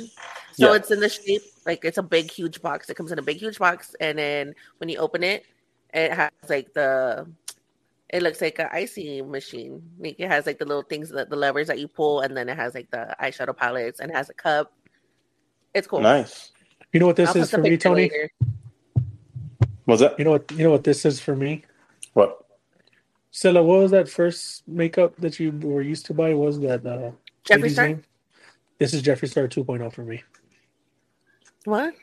So 0.53 0.71
Yeah. 0.71 0.75
it's 0.77 0.91
in 0.91 1.01
the 1.01 1.09
shape 1.09 1.43
like 1.67 1.85
it's 1.85 1.99
a 1.99 2.03
big 2.03 2.31
huge 2.31 2.61
box. 2.63 2.89
It 2.91 2.95
comes 2.95 3.11
in 3.11 3.19
a 3.19 3.23
big 3.23 3.39
huge 3.39 3.59
box, 3.59 3.97
and 4.01 4.19
then 4.19 4.55
when 4.79 4.89
you 4.89 4.99
open 4.99 5.25
it, 5.25 5.45
it 5.93 6.13
has 6.13 6.31
like 6.49 6.73
the. 6.75 7.27
It 8.11 8.23
looks 8.23 8.41
like 8.41 8.61
an 8.61 8.69
icy 8.71 9.23
machine. 9.23 9.83
Like 9.99 10.21
it 10.21 10.29
has 10.29 10.47
like 10.47 10.59
the 10.59 10.65
little 10.67 10.83
things 10.85 11.09
that 11.11 11.31
the 11.31 11.37
levers 11.37 11.67
that 11.67 11.79
you 11.81 11.89
pull, 11.89 12.21
and 12.21 12.37
then 12.37 12.49
it 12.49 12.57
has 12.57 12.75
like 12.75 12.89
the 12.91 13.17
eyeshadow 13.21 13.57
palettes 13.57 13.99
and 13.99 14.13
has 14.13 14.29
a 14.31 14.35
cup. 14.35 14.73
It's 15.75 15.89
cool. 15.89 16.01
Nice. 16.01 16.53
You 16.93 17.01
know 17.01 17.07
what 17.07 17.17
this 17.17 17.31
I'll 17.31 17.39
is 17.43 17.51
for 17.51 17.59
me, 17.59 17.77
Tony? 17.77 18.03
later. 18.03 18.31
Was 19.87 20.01
that 20.01 20.17
You 20.19 20.25
know 20.25 20.31
what? 20.33 20.49
You 20.53 20.65
know 20.65 20.71
what 20.71 20.85
this 20.85 21.05
is 21.05 21.19
for 21.19 21.35
me. 21.35 21.65
what? 22.13 22.44
Cilla, 23.35 23.65
what 23.65 23.81
was 23.81 23.91
that 23.91 24.09
first 24.09 24.63
makeup 24.69 25.17
that 25.17 25.41
you 25.41 25.51
were 25.51 25.83
used 25.83 26.07
to 26.07 26.15
buy? 26.15 26.33
Was 26.35 26.61
that 26.61 26.87
uh, 26.87 27.11
Jeffree 27.45 27.71
Star. 27.71 27.89
name? 27.89 28.05
This 28.79 28.95
is 28.95 29.03
Jeffree 29.03 29.29
Star 29.29 29.49
2.0 29.49 29.93
for 29.93 30.05
me. 30.05 30.23
What? 31.65 31.95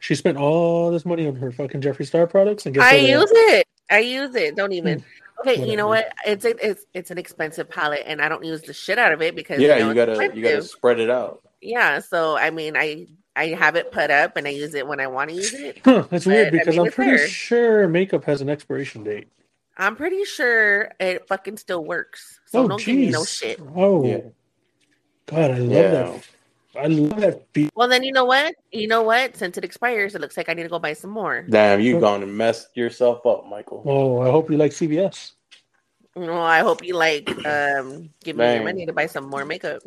She 0.00 0.14
spent 0.14 0.36
all 0.36 0.90
this 0.90 1.06
money 1.06 1.26
on 1.26 1.34
her 1.36 1.50
fucking 1.50 1.80
Jeffree 1.80 2.06
Star 2.06 2.26
products, 2.26 2.66
and 2.66 2.74
guess 2.74 2.84
I 2.84 2.96
what? 2.96 3.08
use 3.08 3.30
it. 3.32 3.66
I 3.90 4.00
use 4.00 4.34
it. 4.34 4.54
Don't 4.54 4.72
even. 4.72 5.02
Okay, 5.40 5.66
you 5.68 5.76
know 5.78 5.88
what? 5.88 6.12
It's 6.26 6.44
a, 6.44 6.54
it's 6.66 6.84
it's 6.92 7.10
an 7.10 7.16
expensive 7.18 7.70
palette, 7.70 8.02
and 8.06 8.20
I 8.20 8.28
don't 8.28 8.44
use 8.44 8.60
the 8.62 8.72
shit 8.74 8.98
out 8.98 9.12
of 9.12 9.22
it 9.22 9.34
because 9.34 9.60
Yeah, 9.60 9.76
you, 9.76 9.82
know, 9.84 9.88
you 9.88 9.94
gotta 9.94 10.36
you 10.36 10.42
gotta 10.42 10.62
spread 10.62 11.00
it 11.00 11.08
out. 11.08 11.42
Yeah, 11.62 12.00
so 12.00 12.36
I 12.36 12.50
mean, 12.50 12.76
I 12.76 13.06
I 13.34 13.48
have 13.48 13.76
it 13.76 13.92
put 13.92 14.10
up 14.10 14.36
and 14.36 14.46
I 14.46 14.50
use 14.50 14.74
it 14.74 14.86
when 14.86 15.00
I 15.00 15.06
want 15.06 15.30
to 15.30 15.36
use 15.36 15.54
it. 15.54 15.80
Huh, 15.84 16.06
that's 16.10 16.26
weird 16.26 16.52
But, 16.52 16.54
I 16.54 16.58
because 16.58 16.74
mean, 16.74 16.80
I'm 16.80 16.86
it's 16.86 16.96
pretty 16.96 17.16
there. 17.16 17.28
sure 17.28 17.88
makeup 17.88 18.24
has 18.24 18.40
an 18.40 18.48
expiration 18.50 19.04
date. 19.04 19.28
I'm 19.76 19.96
pretty 19.96 20.24
sure 20.24 20.92
it 20.98 21.28
fucking 21.28 21.58
still 21.58 21.84
works. 21.84 22.40
So 22.46 22.64
oh, 22.64 22.68
don't 22.68 22.84
give 22.84 22.96
me 22.96 23.10
no 23.10 23.24
shit. 23.24 23.60
Oh, 23.74 24.04
Yeah. 24.04 24.20
God, 25.26 25.50
I 25.50 25.58
love 25.58 25.70
Yeah. 25.70 25.90
that. 25.90 26.28
I 26.78 26.86
love 26.86 27.20
that. 27.20 27.52
Be- 27.52 27.70
Well, 27.74 27.88
then 27.88 28.02
you 28.04 28.12
know 28.12 28.24
what? 28.24 28.54
You 28.70 28.86
know 28.88 29.02
what? 29.02 29.36
Since 29.36 29.56
it 29.58 29.64
expires, 29.64 30.14
it 30.14 30.20
looks 30.20 30.36
like 30.36 30.48
I 30.48 30.54
need 30.54 30.64
to 30.64 30.68
go 30.68 30.78
buy 30.78 30.92
some 30.92 31.10
more. 31.10 31.42
Damn, 31.48 31.80
you 31.80 31.98
gone 32.00 32.22
and 32.22 32.36
messed 32.36 32.76
yourself 32.76 33.24
up, 33.26 33.46
Michael. 33.48 33.82
oh, 33.86 34.20
I 34.20 34.30
hope 34.30 34.50
you 34.50 34.56
like 34.56 34.72
CVS. 34.72 35.32
Well, 36.14 36.40
I 36.40 36.60
hope 36.60 36.82
you 36.82 36.94
like 36.94 37.28
um 37.46 38.08
give 38.24 38.36
me 38.36 38.54
your 38.54 38.64
money 38.64 38.86
to 38.86 38.92
buy 38.94 39.06
some 39.06 39.28
more 39.28 39.44
makeup. 39.44 39.82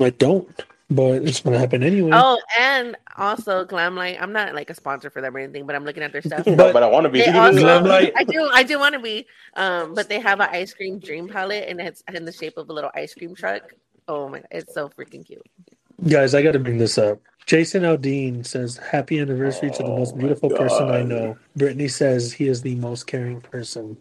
I 0.00 0.08
don't, 0.10 0.48
but 0.90 1.22
it's 1.22 1.40
gonna 1.40 1.58
happen 1.58 1.82
anyway. 1.82 2.10
Oh, 2.14 2.40
and 2.58 2.96
also 3.16 3.64
Glamlite. 3.64 4.20
I'm 4.20 4.32
not 4.32 4.54
like 4.54 4.70
a 4.70 4.74
sponsor 4.74 5.10
for 5.10 5.20
them 5.20 5.36
or 5.36 5.40
anything, 5.40 5.66
but 5.66 5.76
I'm 5.76 5.84
looking 5.84 6.02
at 6.02 6.12
their 6.12 6.22
stuff. 6.22 6.46
No, 6.46 6.72
but 6.72 6.82
I 6.82 6.86
want 6.88 7.04
to 7.04 7.10
be. 7.10 7.24
Also, 7.24 7.60
Glamlite. 7.60 8.12
I 8.16 8.24
do, 8.24 8.50
I 8.52 8.62
do 8.62 8.78
want 8.78 8.94
to 8.94 9.00
be. 9.00 9.26
Um, 9.54 9.94
but 9.94 10.08
they 10.08 10.20
have 10.20 10.40
an 10.40 10.48
ice 10.50 10.72
cream 10.74 10.98
dream 10.98 11.28
palette, 11.28 11.68
and 11.68 11.80
it's 11.80 12.02
in 12.14 12.24
the 12.24 12.32
shape 12.32 12.56
of 12.56 12.70
a 12.70 12.72
little 12.72 12.90
ice 12.94 13.14
cream 13.14 13.34
truck. 13.34 13.62
Oh 14.06 14.28
my, 14.28 14.42
it's 14.50 14.72
so 14.72 14.88
freaking 14.88 15.26
cute. 15.26 15.42
Guys, 16.08 16.34
I 16.34 16.42
got 16.42 16.52
to 16.52 16.58
bring 16.58 16.78
this 16.78 16.96
up. 16.96 17.20
Jason 17.44 17.82
Aldean 17.82 18.46
says, 18.46 18.76
"Happy 18.78 19.18
anniversary 19.20 19.70
to 19.70 19.82
the 19.82 19.88
most 19.88 20.14
Oh 20.14 20.18
beautiful 20.18 20.50
person 20.50 20.88
I 20.90 21.00
Oh 21.00 21.04
know." 21.04 21.38
Brittany 21.56 21.88
says 21.88 22.32
he 22.32 22.46
is 22.48 22.62
the 22.62 22.74
most 22.76 23.06
caring 23.06 23.40
person 23.40 23.96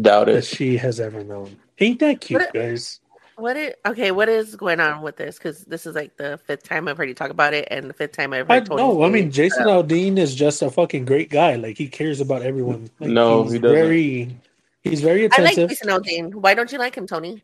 Doubt 0.00 0.26
that 0.26 0.36
it. 0.38 0.44
she 0.44 0.76
has 0.78 1.00
ever 1.00 1.22
known. 1.22 1.56
Ain't 1.78 2.00
that 2.00 2.20
cute, 2.20 2.40
What 2.40 2.54
guys? 2.54 3.00
What 3.36 3.56
is 3.56 3.74
okay? 3.86 4.10
What 4.10 4.28
is 4.28 4.56
going 4.56 4.78
on 4.80 5.00
with 5.02 5.16
this? 5.16 5.38
Because 5.38 5.64
this 5.64 5.86
is 5.86 5.94
like 5.94 6.16
the 6.16 6.38
fifth 6.44 6.64
time 6.64 6.86
I've 6.86 6.96
heard 6.98 7.08
you 7.08 7.14
talk 7.14 7.30
about 7.30 7.54
it, 7.54 7.66
and 7.70 7.88
the 7.88 7.94
fifth 7.94 8.12
time 8.12 8.32
I've 8.32 8.50
I 8.50 8.56
heard 8.56 8.66
Tony. 8.66 8.82
know. 8.82 9.02
I 9.02 9.08
mean, 9.08 9.28
it. 9.28 9.30
Jason 9.30 9.64
Aldean 9.64 10.18
is 10.18 10.34
just 10.34 10.60
a 10.62 10.70
fucking 10.70 11.04
great 11.06 11.30
guy. 11.30 11.56
Like 11.56 11.78
he 11.78 11.88
cares 11.88 12.20
about 12.20 12.42
everyone. 12.42 12.90
Like, 13.00 13.10
No, 13.10 13.44
he's 13.44 13.52
he 13.52 13.58
doesn't. 13.58 13.74
Very, 13.76 14.36
he's 14.82 15.00
very 15.00 15.24
attentive. 15.24 15.58
I 15.58 15.60
like. 15.62 15.68
Jason 15.70 15.88
Aldean. 15.88 16.34
Why 16.34 16.52
don't 16.54 16.70
you 16.72 16.78
like 16.78 16.94
him, 16.94 17.06
Tony? 17.06 17.42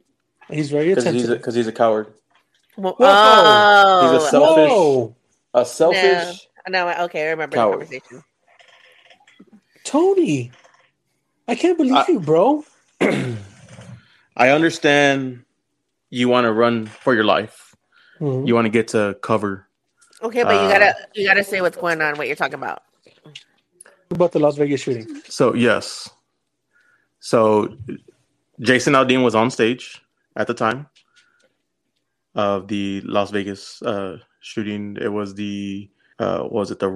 he's 0.51 0.71
very 0.71 0.93
attentive. 0.93 1.15
he's 1.15 1.29
because 1.29 1.55
he's 1.55 1.67
a 1.67 1.73
coward. 1.73 2.13
Well, 2.77 2.95
Whoa. 2.95 3.07
oh, 3.09 4.13
He's 4.13 4.23
a 4.23 4.31
selfish- 4.31 4.71
Whoa, 4.71 5.17
A 5.55 5.65
selfish. 5.67 6.49
no, 6.69 6.89
okay, 7.05 7.27
I 7.27 7.31
remember 7.31 7.57
Coward. 7.57 7.81
the 7.81 7.99
conversation. 8.01 8.25
Tony! 9.85 10.53
I 11.49 11.55
can't 11.55 11.77
believe 11.77 11.95
I- 11.95 12.05
you, 12.09 12.21
bro. 12.21 12.65
I 13.01 14.51
understand 14.51 15.45
you 16.11 16.29
want 16.29 16.45
to 16.45 16.53
run 16.53 16.87
for 16.87 17.15
your 17.15 17.25
life. 17.25 17.75
Mhm. 18.21 18.47
You 18.47 18.55
want 18.55 18.65
to 18.67 18.71
get 18.71 18.89
to 18.89 19.17
cover. 19.23 19.69
Okay, 20.23 20.43
but 20.43 20.55
you 20.55 20.61
Uh, 20.69 20.71
gotta 20.73 20.95
you 21.15 21.27
gotta 21.27 21.45
say 21.45 21.61
what's 21.61 21.77
going 21.77 22.01
on, 22.03 22.17
what 22.19 22.27
you're 22.27 22.37
talking 22.37 22.55
about. 22.55 22.83
About 24.11 24.33
the 24.33 24.39
Las 24.41 24.57
Vegas 24.57 24.81
shooting? 24.81 25.07
So 25.29 25.55
yes. 25.55 26.09
So 27.21 27.77
Jason 28.61 28.95
Aldean 28.95 29.23
was 29.23 29.35
on 29.35 29.51
stage 29.51 30.03
at 30.35 30.47
the 30.47 30.55
time 30.55 30.87
of 32.35 32.69
the 32.69 33.01
Las 33.03 33.31
Vegas 33.31 33.83
uh, 33.83 34.19
shooting. 34.41 34.97
It 35.01 35.09
was 35.13 35.35
the 35.35 35.89
uh, 36.19 36.43
was 36.51 36.71
it 36.71 36.79
the 36.81 36.89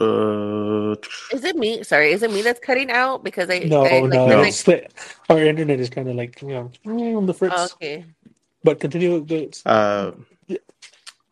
uh, 0.00 0.96
Is 1.36 1.44
it 1.44 1.56
me? 1.56 1.82
Sorry, 1.82 2.12
is 2.12 2.22
it 2.22 2.30
me 2.30 2.42
that's 2.42 2.60
cutting 2.60 2.90
out? 2.90 3.24
Because 3.24 3.50
I 3.50 3.58
No, 3.60 3.84
I, 3.84 4.00
like, 4.00 4.10
no, 4.10 4.26
I, 4.42 4.46
it's 4.48 4.66
our 5.28 5.38
internet 5.38 5.80
is 5.80 5.90
kind 5.90 6.08
of 6.08 6.16
like 6.16 6.40
you 6.40 6.48
know 6.48 6.70
on 7.18 7.26
the 7.26 7.34
fritz. 7.34 7.54
like- 7.54 7.72
okay. 7.74 8.04
But 8.64 8.80
continue 8.80 9.20
with 9.20 9.28
the, 9.28 9.62
uh, 9.66 10.12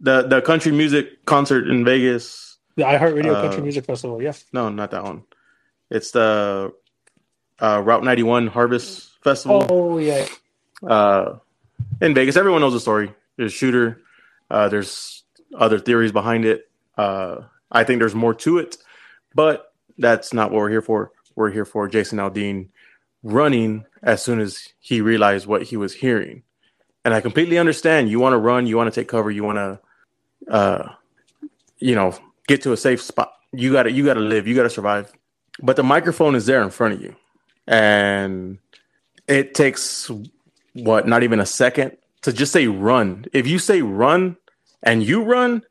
the 0.00 0.22
the 0.22 0.42
country 0.42 0.70
music 0.70 1.24
concert 1.24 1.66
in 1.68 1.84
Vegas. 1.84 2.58
the 2.76 2.84
iHeartRadio 2.84 3.34
Uh, 3.34 3.42
Country 3.42 3.62
Music 3.62 3.84
Festival. 3.86 4.22
Yeah, 4.22 4.32
No, 4.52 4.68
not 4.68 4.90
that 4.92 5.02
one. 5.02 5.24
It's 5.90 6.10
the 6.12 6.72
uh, 7.60 7.82
Route 7.84 8.04
91 8.04 8.46
Harvest 8.48 9.10
Festival. 9.22 9.66
Oh 9.68 9.98
yeah, 9.98 10.26
uh, 10.86 11.38
in 12.00 12.14
Vegas. 12.14 12.36
Everyone 12.36 12.60
knows 12.60 12.72
the 12.74 12.80
story. 12.80 13.14
There's 13.36 13.52
a 13.52 13.56
shooter. 13.56 14.00
Uh, 14.50 14.68
there's 14.68 15.22
other 15.56 15.78
theories 15.78 16.12
behind 16.12 16.44
it. 16.44 16.70
Uh, 16.96 17.42
I 17.70 17.84
think 17.84 17.98
there's 18.00 18.14
more 18.14 18.34
to 18.34 18.58
it, 18.58 18.76
but 19.34 19.72
that's 19.96 20.32
not 20.34 20.50
what 20.50 20.58
we're 20.58 20.70
here 20.70 20.82
for. 20.82 21.12
We're 21.34 21.50
here 21.50 21.64
for 21.64 21.88
Jason 21.88 22.18
Aldean 22.18 22.68
running 23.22 23.86
as 24.02 24.22
soon 24.22 24.40
as 24.40 24.68
he 24.80 25.00
realized 25.00 25.46
what 25.46 25.62
he 25.62 25.76
was 25.78 25.94
hearing. 25.94 26.42
And 27.04 27.12
I 27.14 27.20
completely 27.20 27.58
understand. 27.58 28.10
You 28.10 28.20
want 28.20 28.32
to 28.34 28.38
run. 28.38 28.66
You 28.66 28.76
want 28.76 28.92
to 28.92 29.00
take 29.00 29.08
cover. 29.08 29.30
You 29.30 29.44
want 29.44 29.58
to, 29.58 30.52
uh, 30.52 30.92
you 31.78 31.94
know, 31.94 32.16
get 32.46 32.62
to 32.62 32.72
a 32.72 32.76
safe 32.76 33.02
spot. 33.02 33.32
You 33.52 33.72
got 33.72 33.84
to. 33.84 33.92
You 33.92 34.04
got 34.04 34.14
to 34.14 34.20
live. 34.20 34.46
You 34.46 34.54
got 34.54 34.62
to 34.62 34.70
survive. 34.70 35.12
But 35.60 35.76
the 35.76 35.82
microphone 35.82 36.34
is 36.34 36.46
there 36.46 36.62
in 36.62 36.70
front 36.70 36.94
of 36.94 37.02
you, 37.02 37.14
and 37.66 38.58
it 39.28 39.54
takes 39.54 40.10
what 40.74 41.06
not 41.06 41.22
even 41.22 41.40
a 41.40 41.46
second 41.46 41.96
to 42.22 42.32
just 42.32 42.52
say 42.52 42.66
run 42.66 43.26
if 43.32 43.46
you 43.46 43.58
say 43.58 43.82
run 43.82 44.36
and 44.82 45.02
you 45.02 45.22
run 45.22 45.62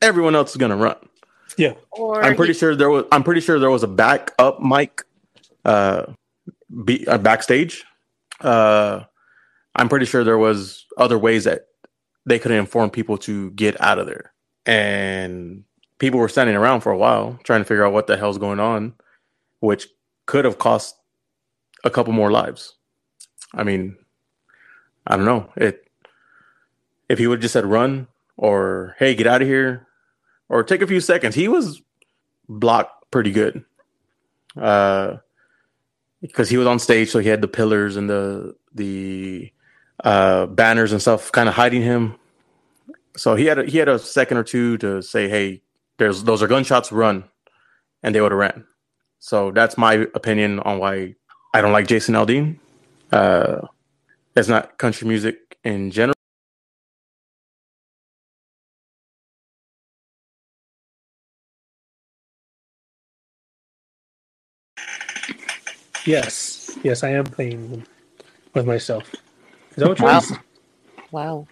everyone 0.00 0.34
else 0.34 0.50
is 0.50 0.56
gonna 0.56 0.76
run 0.76 0.96
yeah. 1.56 1.72
Or 1.92 2.22
i'm 2.22 2.36
pretty 2.36 2.52
he- 2.52 2.58
sure 2.58 2.74
there 2.74 2.90
was 2.90 3.04
i'm 3.12 3.22
pretty 3.22 3.40
sure 3.40 3.58
there 3.58 3.70
was 3.70 3.82
a 3.82 3.88
backup 3.88 4.60
mic 4.60 5.02
uh, 5.64 6.06
be, 6.84 7.06
uh 7.06 7.18
backstage 7.18 7.84
uh 8.40 9.02
i'm 9.76 9.88
pretty 9.88 10.06
sure 10.06 10.24
there 10.24 10.38
was 10.38 10.84
other 10.98 11.18
ways 11.18 11.44
that 11.44 11.68
they 12.24 12.38
could 12.38 12.50
inform 12.50 12.90
people 12.90 13.16
to 13.16 13.50
get 13.52 13.80
out 13.80 13.98
of 13.98 14.06
there 14.06 14.32
and 14.66 15.64
people 15.98 16.18
were 16.18 16.28
standing 16.28 16.56
around 16.56 16.80
for 16.80 16.92
a 16.92 16.98
while 16.98 17.38
trying 17.44 17.60
to 17.60 17.64
figure 17.64 17.86
out 17.86 17.92
what 17.92 18.06
the 18.06 18.16
hell's 18.16 18.38
going 18.38 18.60
on 18.60 18.92
which 19.60 19.88
could 20.26 20.44
have 20.44 20.58
cost 20.58 20.96
a 21.84 21.90
couple 21.90 22.12
more 22.12 22.30
lives 22.32 22.74
i 23.54 23.62
mean 23.62 23.96
I 25.06 25.16
don't 25.16 25.24
know. 25.24 25.50
It 25.56 25.88
if 27.08 27.18
he 27.18 27.26
would 27.26 27.38
have 27.38 27.42
just 27.42 27.52
said 27.52 27.64
run 27.64 28.08
or 28.36 28.96
hey, 28.98 29.14
get 29.14 29.26
out 29.26 29.42
of 29.42 29.48
here 29.48 29.86
or 30.48 30.64
take 30.64 30.82
a 30.82 30.86
few 30.86 31.00
seconds. 31.00 31.34
He 31.34 31.48
was 31.48 31.80
blocked 32.48 33.10
pretty 33.10 33.30
good. 33.30 33.64
Uh 34.60 35.18
because 36.22 36.48
he 36.48 36.56
was 36.56 36.66
on 36.66 36.78
stage 36.78 37.10
so 37.10 37.18
he 37.18 37.28
had 37.28 37.42
the 37.42 37.48
pillars 37.48 37.96
and 37.96 38.10
the 38.10 38.56
the 38.74 39.52
uh 40.04 40.46
banners 40.46 40.92
and 40.92 41.00
stuff 41.02 41.32
kind 41.32 41.48
of 41.48 41.54
hiding 41.54 41.82
him. 41.82 42.16
So 43.16 43.34
he 43.34 43.46
had 43.46 43.58
a, 43.60 43.64
he 43.64 43.78
had 43.78 43.88
a 43.88 43.98
second 43.98 44.38
or 44.38 44.44
two 44.44 44.78
to 44.78 45.02
say, 45.02 45.28
"Hey, 45.28 45.62
there's 45.98 46.24
those 46.24 46.42
are 46.42 46.48
gunshots, 46.48 46.92
run." 46.92 47.24
And 48.02 48.14
they 48.14 48.20
would 48.20 48.32
have 48.32 48.38
ran. 48.38 48.64
So 49.20 49.50
that's 49.52 49.78
my 49.78 50.06
opinion 50.14 50.60
on 50.60 50.78
why 50.78 51.16
I 51.54 51.60
don't 51.62 51.72
like 51.72 51.86
Jason 51.88 52.14
Aldean. 52.14 52.58
Uh 53.12 53.62
it's 54.36 54.48
not 54.48 54.78
country 54.78 55.08
music 55.08 55.56
in 55.64 55.90
general. 55.90 56.14
Yes, 66.06 66.78
yes, 66.84 67.04
I 67.04 67.10
am 67.10 67.26
playing 67.26 67.86
with 68.54 68.66
myself. 68.66 69.10
Is 69.76 69.82
that 69.82 69.88
what 69.88 69.98
you're 69.98 70.08
Wow. 70.08 70.22
Wow. 71.12 71.46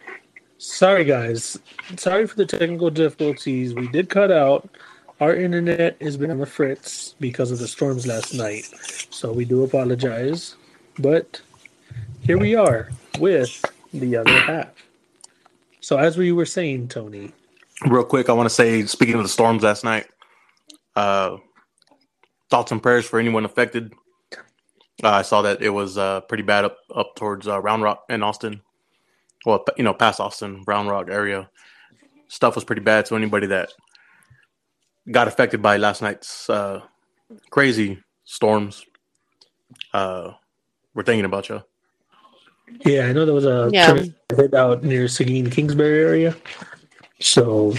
Sorry, 0.59 1.05
guys. 1.05 1.59
Sorry 1.97 2.27
for 2.27 2.37
the 2.37 2.47
technical 2.47 2.91
difficulties. 2.91 3.75
We 3.75 3.89
did 3.89 4.09
cut 4.09 4.33
out. 4.33 4.68
Our 5.20 5.35
internet 5.37 6.01
has 6.01 6.16
been 6.16 6.31
on 6.31 6.39
the 6.39 6.47
fritz 6.47 7.14
because 7.20 7.51
of 7.51 7.59
the 7.59 7.68
storms 7.68 8.07
last 8.07 8.35
night. 8.35 8.64
So 9.11 9.33
we 9.33 9.45
do 9.45 9.62
apologize. 9.62 10.57
But 10.99 11.43
here 12.22 12.39
we 12.39 12.55
are 12.55 12.91
with 13.18 13.64
the 13.93 14.16
other 14.16 14.39
half. 14.41 14.68
So, 15.81 15.99
as 15.99 16.16
we 16.16 16.33
were 16.33 16.47
saying, 16.47 16.89
Tony, 16.89 17.33
Real 17.87 18.05
quick, 18.05 18.31
I 18.31 18.33
want 18.33 18.49
to 18.49 18.55
say, 18.55 18.87
speaking 18.87 19.16
of 19.16 19.22
the 19.22 19.29
storms 19.29 19.62
last 19.62 19.85
night, 19.85 20.07
uh, 20.97 21.37
thoughts 22.49 22.72
and 22.72 22.83
prayers 22.83 23.05
for 23.05 23.18
anyone 23.18 23.45
affected. 23.45 23.93
Uh, 25.05 25.11
I 25.11 25.22
saw 25.22 25.42
that 25.42 25.61
it 25.61 25.68
was 25.68 25.98
uh, 25.98 26.22
pretty 26.22 26.42
bad 26.42 26.64
up 26.64 26.78
up 26.94 27.14
towards 27.14 27.46
uh, 27.46 27.61
Round 27.61 27.82
Rock 27.82 28.05
and 28.09 28.24
Austin. 28.24 28.62
Well, 29.44 29.62
you 29.76 29.84
know, 29.84 29.92
past 29.92 30.18
Austin, 30.18 30.64
Round 30.66 30.88
Rock 30.88 31.09
area. 31.11 31.50
Stuff 32.28 32.55
was 32.55 32.64
pretty 32.64 32.80
bad. 32.80 33.07
So 33.07 33.14
anybody 33.14 33.46
that 33.48 33.68
got 35.11 35.28
affected 35.28 35.61
by 35.61 35.76
last 35.76 36.00
night's 36.00 36.48
uh, 36.48 36.80
crazy 37.50 38.02
storms, 38.24 38.86
uh, 39.92 40.32
we're 40.94 41.02
thinking 41.02 41.26
about 41.26 41.50
you. 41.50 41.62
yeah, 42.86 43.07
I 43.07 43.12
know 43.12 43.26
there 43.26 43.34
was 43.34 43.44
a 43.44 43.68
Yeah. 43.70 44.02
hit 44.34 44.55
out 44.55 44.82
near 44.82 45.07
Seguin 45.07 45.50
Kingsbury 45.50 46.02
area. 46.02 46.34
So, 47.20 47.74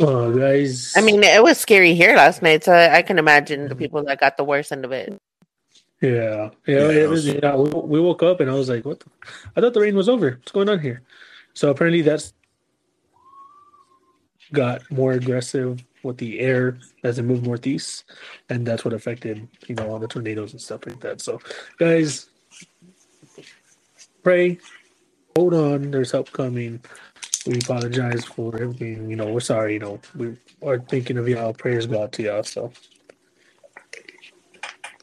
uh, 0.00 0.30
guys, 0.30 0.92
I 0.96 1.00
mean, 1.00 1.22
it 1.22 1.42
was 1.42 1.56
scary 1.58 1.94
here 1.94 2.16
last 2.16 2.42
night, 2.42 2.64
so 2.64 2.72
I, 2.72 2.96
I 2.96 3.02
can 3.02 3.18
imagine 3.18 3.68
the 3.68 3.76
people 3.76 4.02
that 4.04 4.20
got 4.20 4.36
the 4.36 4.44
worst 4.44 4.72
end 4.72 4.84
of 4.84 4.92
it. 4.92 5.16
Yeah, 6.00 6.10
yeah, 6.10 6.50
Yeah, 6.66 6.88
it 6.90 6.96
it 6.96 7.08
was, 7.08 7.26
was- 7.26 7.34
yeah. 7.34 7.56
We, 7.56 7.70
we 7.70 8.00
woke 8.00 8.22
up 8.22 8.40
and 8.40 8.50
I 8.50 8.54
was 8.54 8.68
like, 8.68 8.84
"What?" 8.84 9.00
The? 9.00 9.06
I 9.56 9.60
thought 9.60 9.74
the 9.74 9.80
rain 9.80 9.96
was 9.96 10.08
over. 10.08 10.32
What's 10.32 10.52
going 10.52 10.68
on 10.68 10.78
here? 10.80 11.02
So 11.54 11.70
apparently 11.70 12.02
that's 12.02 12.32
got 14.52 14.88
more 14.90 15.12
aggressive 15.12 15.82
with 16.02 16.18
the 16.18 16.38
air 16.40 16.78
as 17.02 17.18
it 17.18 17.22
moved 17.22 17.44
northeast, 17.46 18.04
and 18.50 18.66
that's 18.66 18.84
what 18.84 18.92
affected 18.92 19.48
you 19.66 19.74
know 19.74 19.90
all 19.90 19.98
the 19.98 20.06
tornadoes 20.08 20.52
and 20.52 20.60
stuff 20.60 20.86
like 20.86 21.00
that. 21.00 21.20
So, 21.22 21.40
guys, 21.78 22.28
pray, 24.22 24.58
hold 25.36 25.54
on. 25.54 25.90
There's 25.90 26.10
help 26.10 26.30
coming. 26.32 26.80
We 27.46 27.58
apologize 27.58 28.24
for 28.24 28.54
everything. 28.60 29.08
You 29.08 29.16
know, 29.16 29.32
we're 29.32 29.40
sorry. 29.40 29.74
You 29.74 29.78
know, 29.80 30.00
we 30.16 30.36
are 30.62 30.78
thinking 30.78 31.16
of 31.18 31.28
y'all. 31.28 31.54
Prayers 31.54 31.86
go 31.86 32.02
out 32.02 32.12
to 32.12 32.22
y'all. 32.22 32.42
So. 32.42 32.72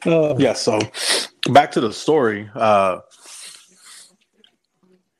Uh, 0.06 0.34
Yeah, 0.38 0.52
so 0.54 0.78
back 1.50 1.72
to 1.72 1.80
the 1.80 1.92
story. 1.92 2.50
Uh 2.54 3.00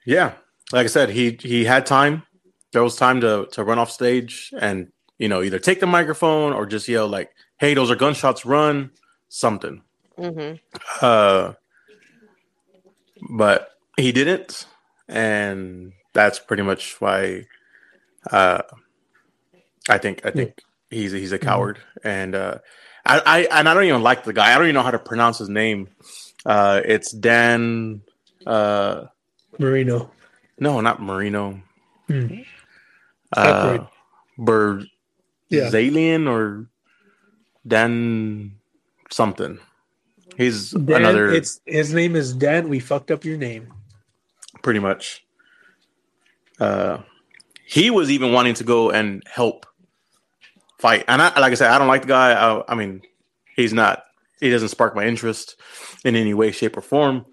yeah, 0.04 0.32
like 0.72 0.84
I 0.84 0.88
said, 0.88 1.10
he 1.10 1.38
he 1.40 1.64
had 1.64 1.86
time. 1.86 2.24
There 2.72 2.82
was 2.82 2.96
time 2.96 3.20
to 3.20 3.46
to 3.52 3.64
run 3.64 3.78
off 3.78 3.90
stage 3.90 4.52
and 4.58 4.88
you 5.18 5.28
know 5.28 5.42
either 5.42 5.58
take 5.58 5.80
the 5.80 5.86
microphone 5.86 6.52
or 6.52 6.66
just 6.66 6.88
yell 6.88 7.06
like, 7.08 7.30
"Hey, 7.58 7.74
those 7.74 7.90
are 7.90 7.96
gunshots! 7.96 8.44
Run!" 8.44 8.90
Something. 9.28 9.82
hmm 10.16 10.54
Uh, 11.00 11.52
but 13.30 13.70
he 13.96 14.10
didn't, 14.12 14.66
and 15.08 15.92
that's 16.12 16.38
pretty 16.38 16.62
much 16.64 17.00
why. 17.00 17.44
Uh, 18.30 18.62
I 19.88 19.98
think 19.98 20.24
I 20.26 20.30
think 20.30 20.60
he's 20.90 21.12
he's 21.12 21.32
a 21.32 21.38
coward, 21.38 21.78
and 22.04 22.34
uh, 22.34 22.58
I, 23.04 23.20
I 23.20 23.58
and 23.58 23.68
I 23.68 23.74
don't 23.74 23.84
even 23.84 24.02
like 24.02 24.24
the 24.24 24.32
guy. 24.32 24.52
I 24.52 24.56
don't 24.56 24.64
even 24.64 24.74
know 24.74 24.82
how 24.82 24.90
to 24.90 24.98
pronounce 24.98 25.38
his 25.38 25.48
name. 25.48 25.88
Uh, 26.46 26.80
it's 26.84 27.10
Dan. 27.12 28.02
Uh, 28.46 29.06
Marino. 29.58 30.10
no, 30.58 30.80
not 30.80 31.00
Marino. 31.02 31.60
Hmm. 32.08 32.40
Uh. 33.36 33.86
Ber 34.38 34.82
Yeah. 35.48 35.70
Zalian 35.70 36.28
or 36.28 36.66
Dan 37.66 38.56
something. 39.10 39.58
He's 40.36 40.70
Dan, 40.70 41.02
another 41.02 41.30
It's 41.30 41.60
his 41.66 41.92
name 41.92 42.16
is 42.16 42.32
Dan. 42.32 42.68
We 42.68 42.80
fucked 42.80 43.10
up 43.10 43.24
your 43.24 43.36
name. 43.36 43.72
pretty 44.62 44.80
much. 44.80 45.24
Uh, 46.58 46.98
he 47.66 47.90
was 47.90 48.10
even 48.10 48.32
wanting 48.32 48.54
to 48.54 48.64
go 48.64 48.90
and 48.90 49.22
help 49.26 49.66
fight, 50.82 51.04
and 51.06 51.22
I, 51.22 51.38
like 51.38 51.52
I 51.52 51.54
said, 51.54 51.70
I 51.70 51.78
don't 51.78 51.88
like 51.88 52.02
the 52.02 52.08
guy. 52.08 52.32
I, 52.32 52.62
I 52.68 52.74
mean, 52.74 53.02
he's 53.56 53.72
not. 53.72 54.04
He 54.40 54.50
doesn't 54.50 54.68
spark 54.68 54.96
my 54.96 55.06
interest 55.06 55.56
in 56.04 56.16
any 56.16 56.34
way, 56.34 56.50
shape, 56.50 56.76
or 56.76 56.80
form. 56.82 57.24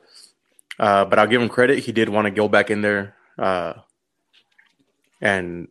Uh, 0.78 1.04
but 1.06 1.18
I'll 1.18 1.28
give 1.28 1.42
him 1.42 1.50
credit. 1.50 1.80
He 1.80 1.92
did 1.92 2.08
want 2.08 2.26
to 2.26 2.32
go 2.32 2.48
back 2.48 2.70
in 2.70 2.82
there 2.82 3.16
uh, 3.38 3.74
and 5.20 5.68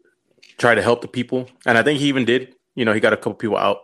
try 0.59 0.74
to 0.74 0.83
help 0.83 1.01
the 1.01 1.09
people, 1.09 1.49
and 1.64 1.79
I 1.79 1.83
think 1.83 2.01
he 2.01 2.09
even 2.09 2.24
did. 2.24 2.55
You 2.74 2.85
know, 2.85 2.93
he 2.93 3.01
got 3.01 3.12
a 3.12 3.16
couple 3.16 3.35
people 3.35 3.57
out, 3.57 3.79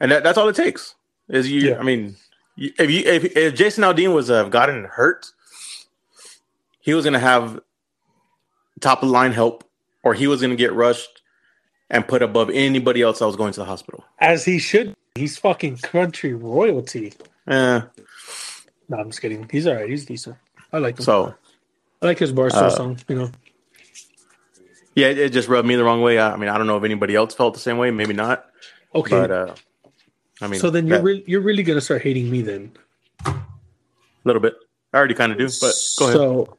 and 0.00 0.10
that, 0.12 0.22
that's 0.22 0.38
all 0.38 0.48
it 0.48 0.56
takes. 0.56 0.94
Is 1.28 1.50
you? 1.50 1.70
Yeah. 1.70 1.78
I 1.78 1.82
mean, 1.82 2.16
if 2.56 2.90
you 2.90 3.02
if, 3.04 3.36
if 3.36 3.54
Jason 3.54 3.84
Aldean 3.84 4.14
was 4.14 4.30
uh, 4.30 4.48
gotten 4.48 4.84
hurt, 4.84 5.26
he 6.80 6.94
was 6.94 7.04
going 7.04 7.14
to 7.14 7.20
have 7.20 7.60
top 8.80 9.02
of 9.02 9.08
the 9.08 9.12
line 9.12 9.32
help, 9.32 9.64
or 10.02 10.14
he 10.14 10.26
was 10.28 10.40
going 10.40 10.50
to 10.50 10.56
get 10.56 10.72
rushed 10.72 11.19
and 11.90 12.06
put 12.06 12.22
above 12.22 12.50
anybody 12.50 13.02
else 13.02 13.18
that 13.18 13.26
was 13.26 13.36
going 13.36 13.52
to 13.52 13.60
the 13.60 13.66
hospital. 13.66 14.04
As 14.18 14.44
he 14.44 14.58
should. 14.58 14.94
He's 15.16 15.36
fucking 15.36 15.78
country 15.78 16.34
royalty. 16.34 17.12
Eh, 17.48 17.80
No, 18.88 18.96
I'm 18.98 19.08
just 19.10 19.20
kidding. 19.20 19.48
He's 19.50 19.66
all 19.66 19.74
right. 19.74 19.88
He's 19.90 20.04
decent. 20.04 20.36
I 20.72 20.78
like 20.78 20.98
him. 20.98 21.04
so 21.04 21.34
I 22.00 22.06
like 22.06 22.18
his 22.18 22.32
Barstool 22.32 22.52
uh, 22.62 22.70
song. 22.70 22.98
You 23.08 23.16
know. 23.16 23.30
yeah, 24.94 25.08
it, 25.08 25.18
it 25.18 25.32
just 25.32 25.48
rubbed 25.48 25.66
me 25.66 25.74
the 25.74 25.82
wrong 25.84 26.00
way. 26.00 26.18
I, 26.18 26.32
I 26.32 26.36
mean, 26.36 26.48
I 26.48 26.56
don't 26.58 26.66
know 26.68 26.76
if 26.76 26.84
anybody 26.84 27.16
else 27.16 27.34
felt 27.34 27.54
the 27.54 27.60
same 27.60 27.76
way. 27.76 27.90
Maybe 27.90 28.14
not. 28.14 28.46
Okay. 28.94 29.10
But 29.20 29.30
uh, 29.30 29.54
I 30.40 30.46
mean, 30.46 30.60
so 30.60 30.70
then 30.70 30.86
you're 30.86 31.02
re- 31.02 31.24
you're 31.26 31.40
really 31.40 31.62
gonna 31.64 31.80
start 31.80 32.02
hating 32.02 32.30
me 32.30 32.42
then. 32.42 32.72
a 33.26 33.34
little 34.24 34.40
bit. 34.40 34.54
I 34.92 34.98
already 34.98 35.14
kind 35.14 35.32
of 35.32 35.38
do, 35.38 35.48
but 35.60 35.74
go 35.98 36.04
ahead. 36.06 36.16
So 36.16 36.58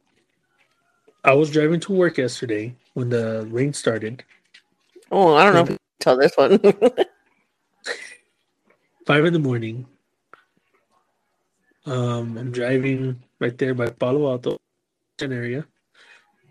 I 1.24 1.34
was 1.34 1.50
driving 1.52 1.80
to 1.82 1.94
work 1.94 2.18
yesterday 2.18 2.76
when 2.94 3.10
the 3.10 3.48
rain 3.50 3.74
started. 3.74 4.24
Oh, 5.12 5.36
I 5.36 5.46
don't 5.46 5.56
know 5.56 5.62
if 5.64 5.72
you 5.72 5.78
can 5.78 5.80
tell 6.02 6.18
this 6.18 6.34
one. 6.38 6.60
Five 9.08 9.26
in 9.26 9.34
the 9.34 9.40
morning. 9.40 9.88
Um, 11.86 12.38
I'm 12.38 12.52
driving 12.52 13.22
right 13.40 13.58
there 13.58 13.74
by 13.74 13.90
Palo 13.90 14.30
Alto 14.32 14.58
area. 15.22 15.66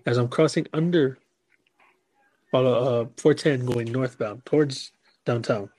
As 0.07 0.19
I'm 0.19 0.29
crossing 0.29 0.67
under 0.73 1.19
Palo 2.53 3.03
uh 3.03 3.07
410 3.19 3.67
going 3.67 3.93
northbound 3.93 4.47
towards 4.47 4.93
downtown. 5.27 5.71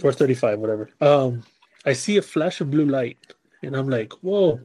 435, 0.00 0.58
whatever. 0.60 0.90
Um, 1.00 1.42
I 1.86 1.92
see 1.94 2.18
a 2.18 2.22
flash 2.22 2.60
of 2.60 2.70
blue 2.70 2.84
light, 2.86 3.18
and 3.62 3.74
I'm 3.76 3.88
like, 3.88 4.12
"Whoa, 4.22 4.60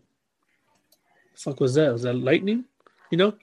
fuck 1.36 1.60
was 1.60 1.76
that? 1.76 1.92
Was 1.94 2.04
that 2.04 2.16
lightning?" 2.16 2.66
You 3.12 3.18
know. 3.20 3.34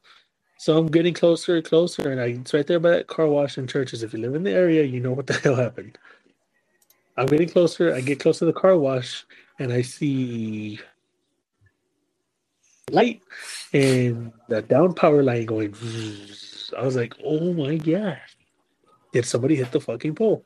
So 0.58 0.76
I'm 0.76 0.88
getting 0.88 1.14
closer 1.14 1.56
and 1.56 1.64
closer, 1.64 2.10
and 2.10 2.20
I, 2.20 2.26
it's 2.26 2.52
right 2.52 2.66
there 2.66 2.80
by 2.80 2.90
that 2.90 3.06
car 3.08 3.28
wash 3.28 3.58
and 3.58 3.68
churches. 3.68 4.02
If 4.02 4.12
you 4.12 4.20
live 4.20 4.34
in 4.34 4.42
the 4.42 4.52
area, 4.52 4.84
you 4.84 5.00
know 5.00 5.12
what 5.12 5.28
the 5.28 5.34
hell 5.44 5.56
happened. 5.56 5.98
I'm 7.16 7.26
getting 7.26 7.48
closer. 7.48 7.94
I 7.94 8.00
get 8.02 8.20
close 8.20 8.40
to 8.40 8.46
the 8.46 8.52
car 8.52 8.76
wash, 8.76 9.24
and 9.60 9.72
I 9.72 9.82
see 9.82 10.80
light 12.90 13.22
and 13.72 14.32
the 14.48 14.62
down 14.62 14.94
power 14.94 15.22
line 15.22 15.46
going. 15.46 15.74
I 16.76 16.82
was 16.84 16.96
like, 16.96 17.14
"Oh 17.24 17.54
my 17.54 17.76
god!" 17.76 18.20
Did 19.12 19.26
somebody 19.26 19.56
hit 19.56 19.72
the 19.72 19.80
fucking 19.80 20.16
pole? 20.16 20.44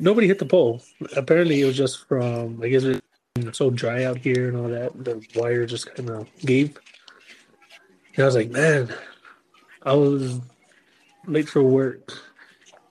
Nobody 0.00 0.26
hit 0.26 0.38
the 0.40 0.46
pole. 0.46 0.82
Apparently, 1.16 1.62
it 1.62 1.66
was 1.66 1.76
just 1.76 2.06
from. 2.08 2.60
I 2.62 2.68
guess 2.68 2.84
it's 2.84 3.58
so 3.58 3.70
dry 3.70 4.04
out 4.04 4.18
here 4.18 4.48
and 4.48 4.56
all 4.56 4.68
that. 4.68 5.04
The 5.04 5.24
wire 5.36 5.66
just 5.66 5.94
kind 5.94 6.10
of 6.10 6.28
gave. 6.40 6.78
And 8.16 8.24
I 8.24 8.26
was 8.26 8.36
like, 8.36 8.50
"Man, 8.50 8.92
I 9.86 9.94
was 9.94 10.40
late 11.26 11.48
for 11.48 11.62
work." 11.62 12.12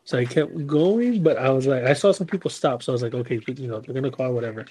So 0.06 0.18
I 0.20 0.26
kept 0.26 0.68
going, 0.68 1.24
but 1.24 1.38
I 1.38 1.50
was 1.50 1.66
like, 1.66 1.84
I 1.84 1.94
saw 1.94 2.12
some 2.12 2.28
people 2.28 2.50
stop, 2.50 2.84
so 2.84 2.92
I 2.92 2.96
was 2.96 3.02
like, 3.04 3.16
okay, 3.16 3.42
you 3.48 3.68
know, 3.68 3.80
they're 3.80 3.94
gonna 3.94 4.12
call 4.12 4.34
whatever. 4.34 4.66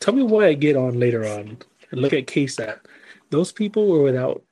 Tell 0.00 0.14
me 0.14 0.22
why 0.22 0.46
I 0.48 0.54
get 0.54 0.76
on 0.76 0.98
later 0.98 1.26
on 1.26 1.58
and 1.90 2.00
look 2.00 2.12
at 2.12 2.26
KSAT. 2.26 2.80
Those 3.30 3.52
people 3.52 3.86
were 3.86 4.02
without 4.02 4.42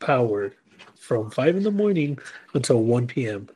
power 0.00 0.52
from 0.96 1.30
five 1.30 1.56
in 1.56 1.62
the 1.62 1.70
morning 1.70 2.18
until 2.54 2.82
one 2.84 3.06
p.m. 3.06 3.48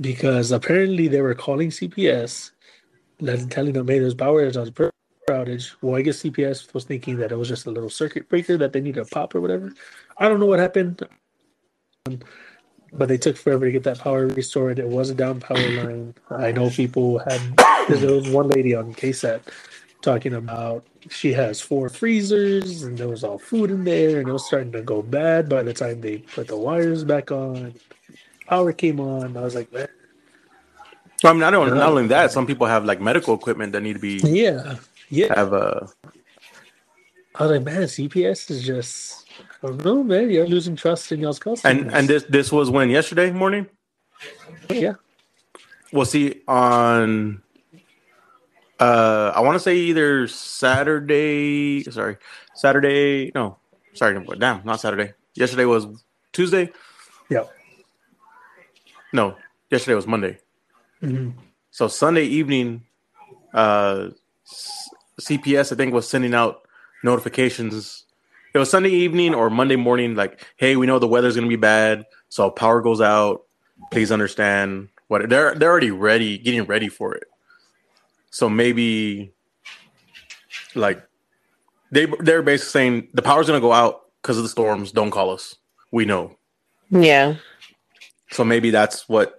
Because 0.00 0.52
apparently 0.52 1.08
they 1.08 1.20
were 1.20 1.34
calling 1.34 1.70
CPS, 1.70 2.52
telling 3.50 3.72
them, 3.72 3.88
"Hey, 3.88 3.98
there's 3.98 4.14
power 4.14 4.50
there's 4.50 4.70
power 4.70 4.90
outage." 5.32 5.74
Well, 5.80 5.96
I 5.96 6.02
guess 6.02 6.22
CPS 6.22 6.72
was 6.74 6.84
thinking 6.84 7.16
that 7.18 7.32
it 7.32 7.36
was 7.36 7.48
just 7.48 7.66
a 7.66 7.70
little 7.70 7.90
circuit 7.90 8.28
breaker 8.28 8.56
that 8.58 8.72
they 8.72 8.80
need 8.80 8.94
to 8.94 9.04
pop 9.04 9.34
or 9.34 9.40
whatever. 9.40 9.72
I 10.18 10.28
don't 10.28 10.40
know 10.40 10.46
what 10.46 10.58
happened 10.58 11.02
but 12.92 13.08
they 13.08 13.16
took 13.16 13.36
forever 13.36 13.66
to 13.66 13.72
get 13.72 13.84
that 13.84 13.98
power 13.98 14.26
restored. 14.26 14.78
It 14.78 14.88
was 14.88 15.10
a 15.10 15.14
down 15.14 15.40
power 15.40 15.58
line. 15.58 16.14
I 16.30 16.52
know 16.52 16.70
people 16.70 17.18
had 17.18 17.40
because 17.56 18.00
there 18.00 18.12
was 18.12 18.28
one 18.28 18.48
lady 18.48 18.74
on 18.74 18.94
KSAT 18.94 19.40
talking 20.02 20.34
about 20.34 20.84
she 21.10 21.32
has 21.32 21.60
four 21.60 21.88
freezers 21.88 22.82
and 22.82 22.98
there 22.98 23.08
was 23.08 23.24
all 23.24 23.38
food 23.38 23.70
in 23.70 23.84
there 23.84 24.18
and 24.18 24.28
it 24.28 24.32
was 24.32 24.46
starting 24.46 24.72
to 24.72 24.82
go 24.82 25.00
bad 25.00 25.48
by 25.48 25.62
the 25.62 25.72
time 25.72 26.00
they 26.00 26.18
put 26.18 26.48
the 26.48 26.56
wires 26.56 27.04
back 27.04 27.30
on. 27.30 27.74
Power 28.46 28.72
came 28.72 29.00
on. 29.00 29.36
I 29.36 29.40
was 29.40 29.54
like, 29.54 29.72
man, 29.72 29.88
I 31.24 31.32
mean, 31.32 31.42
I 31.44 31.50
don't. 31.50 31.74
not 31.74 31.88
only 31.88 32.08
that, 32.08 32.32
some 32.32 32.46
people 32.46 32.66
have 32.66 32.84
like 32.84 33.00
medical 33.00 33.34
equipment 33.34 33.72
that 33.72 33.82
need 33.82 33.94
to 33.94 34.00
be 34.00 34.20
yeah, 34.24 34.76
yeah. 35.12 35.34
have 35.36 35.52
a. 35.52 35.88
I 37.36 37.44
was 37.44 37.52
like, 37.52 37.62
man, 37.64 37.82
CPS 37.84 38.50
is 38.50 38.64
just. 38.64 39.26
I 39.62 39.68
don't 39.68 39.84
know, 39.84 40.02
man. 40.04 40.30
You're 40.30 40.46
losing 40.46 40.76
trust 40.76 41.12
in 41.12 41.20
y'all's 41.20 41.38
customers. 41.38 41.64
And 41.82 41.92
and 41.94 42.08
this 42.08 42.24
this 42.24 42.52
was 42.52 42.70
when 42.70 42.90
yesterday 42.90 43.30
morning. 43.32 43.68
yeah, 44.70 44.94
We'll 45.92 46.06
see 46.06 46.42
on. 46.48 47.42
Uh, 48.80 49.32
I 49.34 49.40
want 49.40 49.56
to 49.56 49.60
say 49.60 49.76
either 49.76 50.26
Saturday. 50.28 51.84
Sorry, 51.84 52.16
Saturday. 52.54 53.32
No, 53.34 53.58
sorry, 53.94 54.14
damn, 54.38 54.64
not 54.64 54.80
Saturday. 54.80 55.14
Yesterday 55.34 55.64
was 55.66 55.86
Tuesday. 56.32 56.70
yeah. 57.30 57.44
No, 59.12 59.36
yesterday 59.70 59.94
was 59.94 60.06
Monday. 60.06 60.38
Mhm. 61.02 61.34
So 61.70 61.88
Sunday 61.88 62.24
evening, 62.24 62.84
uh, 63.54 64.10
CPS 65.26 65.72
I 65.72 65.76
think 65.76 65.92
was 65.92 66.08
sending 66.08 66.34
out 66.34 66.66
notifications. 67.02 68.04
It 68.54 68.58
was 68.58 68.70
Sunday 68.70 68.90
evening 68.90 69.34
or 69.34 69.48
Monday 69.50 69.76
morning, 69.76 70.14
like, 70.14 70.44
"Hey, 70.56 70.76
we 70.76 70.86
know 70.86 70.98
the 70.98 71.08
weather's 71.08 71.34
gonna 71.34 71.48
be 71.48 71.56
bad, 71.56 72.04
so 72.28 72.50
power 72.50 72.80
goes 72.80 73.00
out. 73.00 73.44
Please 73.90 74.12
understand 74.12 74.88
what 75.08 75.28
they're 75.28 75.54
they're 75.54 75.70
already 75.70 75.90
ready, 75.90 76.38
getting 76.38 76.64
ready 76.64 76.88
for 76.88 77.14
it. 77.14 77.24
So 78.30 78.48
maybe, 78.48 79.32
like, 80.74 81.02
they 81.90 82.06
they're 82.20 82.42
basically 82.42 82.70
saying 82.70 83.08
the 83.12 83.22
power's 83.22 83.46
gonna 83.46 83.60
go 83.60 83.72
out 83.72 84.06
because 84.20 84.38
of 84.38 84.42
the 84.42 84.48
storms. 84.48 84.92
Don't 84.92 85.10
call 85.10 85.30
us. 85.30 85.56
We 85.90 86.04
know. 86.04 86.36
Yeah. 86.90 87.36
So 88.30 88.44
maybe 88.44 88.70
that's 88.70 89.08
what 89.08 89.38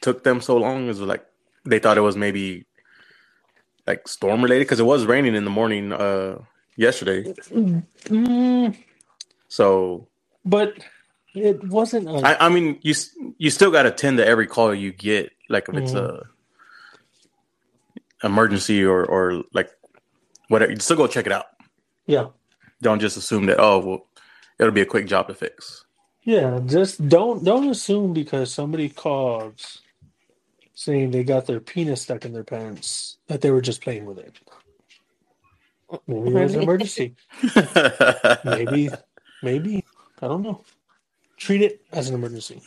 took 0.00 0.24
them 0.24 0.40
so 0.40 0.56
long. 0.56 0.88
Is 0.88 1.00
like 1.00 1.24
they 1.66 1.78
thought 1.78 1.98
it 1.98 2.02
was 2.02 2.16
maybe 2.16 2.64
like 3.90 4.08
storm 4.08 4.42
related 4.42 4.66
because 4.66 4.80
it 4.80 4.84
was 4.86 5.06
raining 5.06 5.36
in 5.36 5.44
the 5.44 5.50
morning 5.50 5.92
uh 5.92 6.38
yesterday. 6.76 7.26
Mm, 8.08 8.76
So 9.48 10.08
but 10.44 10.74
it 11.34 11.64
wasn't. 11.64 12.08
A, 12.08 12.24
I, 12.24 12.46
I 12.46 12.50
mean, 12.50 12.78
you 12.82 12.94
you 13.38 13.50
still 13.50 13.72
got 13.72 13.84
to 13.84 13.92
tend 13.92 14.18
to 14.18 14.26
every 14.26 14.46
call 14.48 14.74
you 14.74 14.92
get, 14.92 15.32
like 15.50 15.68
if 15.70 15.76
it's 15.76 15.94
Mhm. 15.94 15.94
a 15.94 16.24
emergency 18.24 18.84
or 18.84 19.04
or 19.06 19.44
like 19.54 19.70
whatever. 20.48 20.72
You 20.72 20.80
still 20.80 20.96
go 20.98 21.06
check 21.08 21.26
it 21.26 21.32
out. 21.32 21.46
yeah, 22.06 22.28
Don't 22.82 23.00
just 23.00 23.16
assume 23.18 23.46
that 23.46 23.60
oh 23.60 23.80
well, 23.80 24.06
it'll 24.60 24.72
be 24.72 24.82
a 24.82 24.86
quick 24.86 25.06
job 25.08 25.28
to 25.28 25.34
fix. 25.34 25.84
yeah. 26.24 26.60
Just 26.66 27.08
don't 27.08 27.44
don't 27.44 27.70
assume 27.70 28.12
because 28.14 28.52
somebody 28.54 28.88
calls 28.90 29.82
saying 30.80 31.10
they 31.10 31.22
got 31.22 31.44
their 31.44 31.60
penis 31.60 32.00
stuck 32.00 32.24
in 32.24 32.32
their 32.32 32.42
pants 32.42 33.18
that 33.26 33.42
they 33.42 33.50
were 33.50 33.60
just 33.60 33.82
playing 33.82 34.06
with 34.06 34.16
it. 34.16 34.34
Maybe 36.06 36.30
it 36.30 36.42
was 36.42 36.54
an 36.54 36.62
emergency. 36.62 37.16
Maybe, 38.46 38.88
maybe 39.42 39.84
I 40.22 40.28
don't 40.28 40.40
know. 40.40 40.62
Treat 41.36 41.60
it 41.60 41.84
as 41.92 42.08
an 42.08 42.14
emergency 42.14 42.62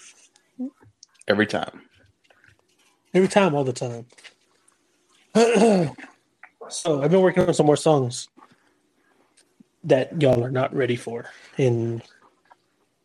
every 1.28 1.48
time. 1.48 1.82
every 3.16 3.30
time, 3.30 3.56
all 3.56 3.64
the 3.64 3.74
time. 3.74 4.06
so 6.70 7.02
I've 7.02 7.10
been 7.10 7.22
working 7.22 7.48
on 7.48 7.54
some 7.56 7.66
more 7.66 7.78
songs 7.78 8.28
that 9.86 10.22
y'all 10.22 10.44
are 10.44 10.52
not 10.52 10.76
ready 10.76 10.98
for, 10.98 11.26
and 11.58 12.04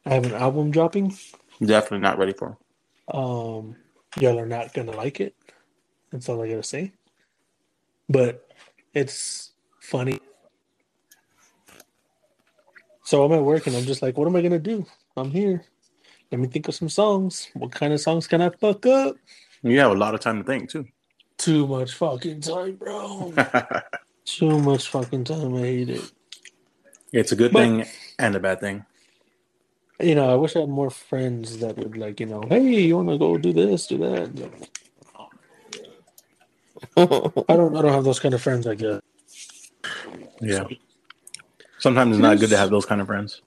I 0.04 0.14
have 0.14 0.26
an 0.26 0.34
album 0.34 0.70
dropping. 0.70 1.16
Definitely 1.64 2.00
not 2.00 2.18
ready 2.18 2.34
for. 2.34 2.58
Um, 3.14 3.76
y'all 4.20 4.38
are 4.38 4.46
not 4.46 4.72
gonna 4.74 4.92
like 4.92 5.20
it. 5.20 5.34
That's 6.10 6.28
all 6.28 6.42
I 6.42 6.48
gotta 6.48 6.62
say. 6.62 6.92
But 8.08 8.46
it's 8.94 9.52
funny. 9.80 10.18
So 13.04 13.24
I'm 13.24 13.32
at 13.32 13.42
work 13.42 13.66
and 13.66 13.76
I'm 13.76 13.84
just 13.84 14.02
like, 14.02 14.16
what 14.16 14.28
am 14.28 14.36
I 14.36 14.42
gonna 14.42 14.58
do? 14.58 14.86
I'm 15.16 15.30
here. 15.30 15.64
Let 16.30 16.40
me 16.40 16.46
think 16.48 16.68
of 16.68 16.74
some 16.74 16.88
songs. 16.90 17.48
What 17.54 17.72
kind 17.72 17.92
of 17.92 18.00
songs 18.00 18.26
can 18.26 18.42
I 18.42 18.50
fuck 18.50 18.84
up? 18.86 19.16
You 19.62 19.78
have 19.80 19.92
a 19.92 19.94
lot 19.94 20.14
of 20.14 20.20
time 20.20 20.38
to 20.38 20.44
think 20.44 20.70
too. 20.70 20.86
Too 21.38 21.66
much 21.66 21.94
fucking 21.94 22.40
time, 22.42 22.74
bro. 22.76 23.32
Too 24.24 24.58
much 24.58 24.88
fucking 24.90 25.24
time. 25.24 25.54
I 25.54 25.60
hate 25.60 25.88
it. 25.90 26.12
it's 27.12 27.32
a 27.32 27.36
good 27.36 27.52
But- 27.52 27.60
thing 27.60 27.86
and 28.18 28.34
a 28.34 28.40
bad 28.40 28.60
thing. 28.60 28.84
You 30.00 30.14
know, 30.14 30.30
I 30.30 30.36
wish 30.36 30.54
I 30.54 30.60
had 30.60 30.68
more 30.68 30.90
friends 30.90 31.58
that 31.58 31.76
would 31.76 31.96
like, 31.96 32.20
you 32.20 32.26
know, 32.26 32.42
hey, 32.48 32.62
you 32.82 32.96
want 32.96 33.08
to 33.08 33.18
go 33.18 33.36
do 33.36 33.52
this, 33.52 33.86
do 33.88 33.98
that. 33.98 34.50
I 36.96 37.04
don't, 37.06 37.76
I 37.76 37.82
don't 37.82 37.92
have 37.92 38.04
those 38.04 38.20
kind 38.20 38.34
of 38.34 38.40
friends. 38.42 38.66
I 38.66 38.74
guess. 38.76 39.00
Yeah. 40.40 40.64
Sometimes 41.78 42.16
it's 42.16 42.22
not 42.22 42.38
good 42.38 42.50
to 42.50 42.56
have 42.56 42.70
those 42.70 42.86
kind 42.86 43.00
of 43.00 43.06
friends. 43.06 43.42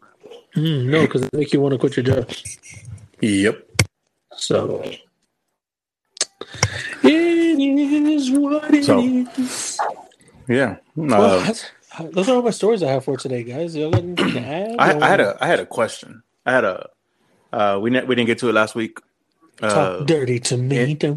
Mm, 0.55 0.85
no, 0.87 1.01
because 1.01 1.21
they 1.21 1.37
make 1.37 1.53
you 1.53 1.61
want 1.61 1.73
to 1.73 1.77
quit 1.77 1.95
your 1.95 2.03
job. 2.03 2.29
Yep. 3.21 3.65
So 4.35 4.81
it 7.03 7.59
is 7.59 8.31
what 8.31 8.73
it 8.73 8.83
So, 8.83 8.99
is. 8.99 9.79
Yeah. 10.47 10.77
Well, 10.95 11.23
Uh, 11.23 11.37
that's- 11.39 11.65
those 12.11 12.29
are 12.29 12.35
all 12.37 12.41
my 12.41 12.49
stories 12.51 12.81
I 12.83 12.91
have 12.91 13.03
for 13.05 13.17
today, 13.17 13.43
guys. 13.43 13.75
Y'all 13.75 13.91
got 13.91 14.01
anything 14.03 14.33
to 14.33 14.39
add? 14.45 14.75
I, 14.79 14.97
I 14.99 15.07
had 15.09 15.19
a 15.21 15.37
I 15.41 15.47
had 15.47 15.59
a 15.59 15.65
question. 15.65 16.23
I 16.45 16.53
had 16.53 16.65
a 16.65 16.89
uh, 17.53 17.79
we 17.81 17.89
ne- 17.91 18.05
we 18.05 18.15
didn't 18.15 18.27
get 18.27 18.39
to 18.39 18.49
it 18.49 18.53
last 18.53 18.75
week. 18.75 18.99
talk 19.67 19.93
Uh, 19.93 20.05
dirty 20.05 20.39
to 20.41 20.57
me. 20.57 20.95
it- 20.97 21.07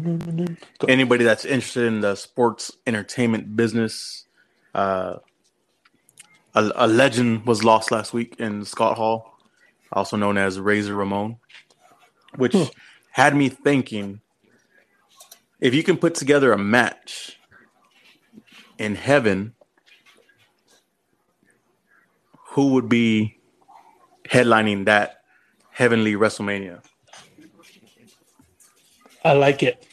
anybody 0.87 1.23
that's 1.25 1.45
interested 1.45 1.85
in 1.85 2.01
the 2.01 2.15
sports 2.15 2.71
entertainment 2.87 3.55
business, 3.55 4.25
uh, 4.75 5.17
a, 6.55 6.71
a 6.75 6.87
legend 6.87 7.45
was 7.47 7.63
lost 7.63 7.91
last 7.91 8.13
week 8.13 8.35
in 8.39 8.65
Scott 8.65 8.97
Hall, 8.97 9.39
also 9.91 10.17
known 10.17 10.37
as 10.37 10.59
Razor 10.59 10.95
Ramon, 10.95 11.37
which 12.35 12.55
Hmm. 12.55 12.69
had 13.11 13.35
me 13.35 13.49
thinking 13.49 14.21
if 15.61 15.73
you 15.75 15.83
can 15.83 15.97
put 15.97 16.15
together 16.15 16.53
a 16.53 16.57
match 16.59 17.39
in 18.79 18.95
heaven, 18.95 19.55
who 22.51 22.69
would 22.73 22.89
be 22.89 23.39
headlining 24.29 24.85
that 24.85 25.21
heavenly 25.71 26.13
WrestleMania? 26.13 26.83
I 29.23 29.33
like 29.33 29.63
it. 29.63 29.85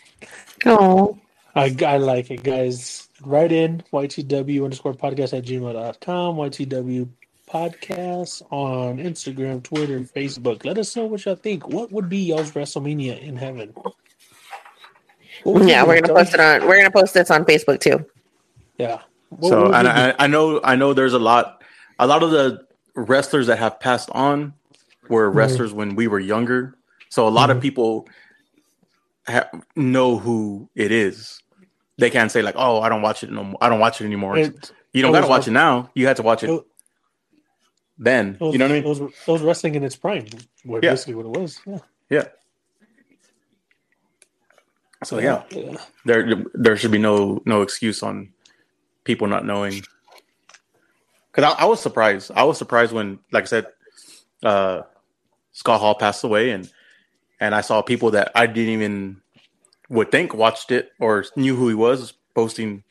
Oh. 0.66 1.18
I, 1.54 1.74
I 1.86 1.98
like 1.98 2.30
it, 2.30 2.42
guys. 2.42 3.08
Write 3.22 3.52
in 3.52 3.82
YTW 3.92 4.64
underscore 4.64 4.94
podcast 4.94 5.36
at 5.36 5.44
gmail.com, 5.44 6.36
YTW 6.36 7.08
podcast 7.48 8.42
on 8.50 8.96
Instagram, 8.98 9.62
Twitter, 9.62 10.00
Facebook. 10.00 10.64
Let 10.64 10.78
us 10.78 10.96
know 10.96 11.06
what 11.06 11.24
y'all 11.24 11.34
think. 11.34 11.68
What 11.68 11.92
would 11.92 12.08
be 12.08 12.18
y'all's 12.18 12.52
WrestleMania 12.52 13.20
in 13.20 13.36
heaven? 13.36 13.74
Yeah, 15.44 15.84
we're 15.84 16.00
gonna 16.00 16.14
post 16.14 16.34
it 16.34 16.40
on. 16.40 16.66
We're 16.66 16.78
gonna 16.78 16.90
post 16.90 17.14
this 17.14 17.30
on 17.30 17.44
Facebook 17.44 17.80
too. 17.80 18.04
Yeah. 18.78 19.02
What 19.28 19.48
so 19.50 19.62
would 19.64 19.74
and? 19.74 19.88
I, 19.88 20.14
I 20.18 20.26
know 20.26 20.60
I 20.62 20.76
know 20.76 20.94
there's 20.94 21.14
a 21.14 21.18
lot 21.18 21.62
a 21.98 22.06
lot 22.06 22.22
of 22.22 22.30
the 22.30 22.66
wrestlers 22.94 23.46
that 23.46 23.58
have 23.58 23.78
passed 23.80 24.10
on 24.10 24.54
were 25.08 25.28
Mm-hmm. 25.28 25.38
wrestlers 25.38 25.72
when 25.72 25.94
we 25.96 26.06
were 26.08 26.20
younger 26.20 26.74
so 27.08 27.26
a 27.26 27.30
lot 27.30 27.48
Mhm. 27.50 27.56
of 27.56 27.62
people 27.62 28.08
ha- 29.26 29.48
know 29.76 30.18
who 30.18 30.68
it 30.74 30.90
is 30.92 31.40
they 31.98 32.10
can't 32.10 32.30
say 32.30 32.42
like 32.42 32.54
oh 32.56 32.80
i 32.80 32.88
don't 32.88 33.02
watch 33.02 33.22
it 33.22 33.30
no 33.30 33.44
more. 33.44 33.58
i 33.60 33.68
don't 33.68 33.80
watch 33.80 34.00
it 34.00 34.04
anymore 34.04 34.36
It- 34.38 34.72
you 34.92 35.02
don't 35.02 35.10
it 35.10 35.18
gotta 35.20 35.28
watch 35.28 35.48
it 35.48 35.52
now 35.52 35.90
you 35.94 36.06
had 36.06 36.16
to 36.16 36.22
watch 36.22 36.42
it 36.42 36.50
it- 36.50 36.64
then 37.98 38.34
it 38.34 38.40
was, 38.40 38.52
you 38.52 38.58
know 38.58 38.64
what 38.66 38.72
i 38.72 38.76
It 38.76 38.80
mean 38.80 38.88
was, 38.88 39.00
it 39.00 39.30
was 39.30 39.42
wrestling 39.42 39.74
in 39.74 39.84
its 39.84 39.96
prime. 39.96 40.26
Yeah. 40.64 40.80
basically 40.80 41.14
what 41.14 41.26
it 41.26 41.40
was. 41.40 41.60
Yeah. 41.66 41.78
yeah 42.10 42.24
so 45.04 45.18
yeah 45.18 45.42
yeah. 45.50 45.76
there 46.04 46.44
there 46.54 46.76
should 46.76 46.90
be 46.92 46.98
no 46.98 47.42
no 47.44 47.62
excuse 47.62 48.02
on 48.02 48.32
people 49.04 49.26
not 49.26 49.44
knowing 49.44 49.82
because 51.32 51.54
I, 51.58 51.62
I 51.62 51.66
was 51.66 51.80
surprised 51.80 52.32
i 52.36 52.44
was 52.44 52.58
surprised 52.58 52.92
when 52.92 53.20
like 53.32 53.44
i 53.44 53.46
said 53.46 53.66
uh 54.44 54.82
scott 55.52 55.80
hall 55.80 55.94
passed 55.96 56.24
away 56.24 56.50
and 56.52 56.70
and 57.40 57.54
i 57.54 57.62
saw 57.62 57.82
people 57.82 58.12
that 58.12 58.32
i 58.34 58.46
didn't 58.46 58.74
even 58.74 59.22
would 59.90 60.10
think 60.12 60.34
watched 60.34 60.72
it 60.72 60.90
or 61.00 61.24
knew 61.36 61.56
who 61.56 61.68
he 61.68 61.74
was 61.74 62.14
posting 62.34 62.84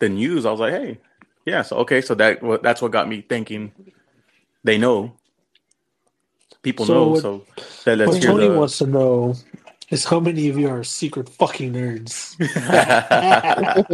the 0.00 0.08
news 0.08 0.46
i 0.46 0.50
was 0.52 0.60
like 0.60 0.72
hey 0.74 0.98
yeah 1.46 1.62
so 1.62 1.76
okay 1.78 2.00
so 2.02 2.14
that 2.14 2.40
that's 2.62 2.82
what 2.82 2.92
got 2.92 3.08
me 3.08 3.22
thinking 3.22 3.72
they 4.64 4.78
know 4.78 5.12
people 6.62 6.86
So 6.86 6.94
know. 6.94 7.14
what- 7.14 7.14
So 7.14 7.46
let, 7.86 7.98
let's 7.98 8.16
what 8.16 8.20
hear 8.20 8.32
Tony 8.32 8.34
the. 8.34 8.50
wants 8.50 8.78
to 8.78 8.86
know 8.86 9.36
is 9.90 10.04
how 10.04 10.20
many 10.20 10.48
of 10.48 10.58
you 10.58 10.68
are 10.70 10.84
secret 10.84 11.28
fucking 11.28 11.74
nerds? 11.74 12.36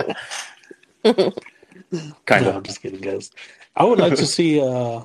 kind 2.27 2.47
no, 2.47 2.51
of. 2.51 2.57
I'm 2.57 2.65
just 2.65 2.83
kidding, 2.83 3.01
guys. 3.01 3.31
I 3.77 3.85
would 3.85 3.99
like 3.99 4.17
to 4.17 4.27
see 4.39 4.61
uh, 4.61 5.03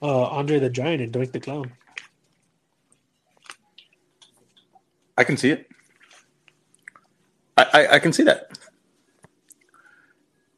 uh, 0.00 0.24
Andre 0.28 0.58
the 0.58 0.70
Giant 0.70 1.02
and 1.02 1.12
Doink 1.12 1.32
the 1.32 1.40
Clown. 1.40 1.72
I 5.16 5.24
can 5.24 5.36
see 5.36 5.50
it. 5.50 5.68
I, 7.56 7.66
I, 7.72 7.94
I 7.94 7.98
can 7.98 8.12
see 8.12 8.22
that. 8.22 8.56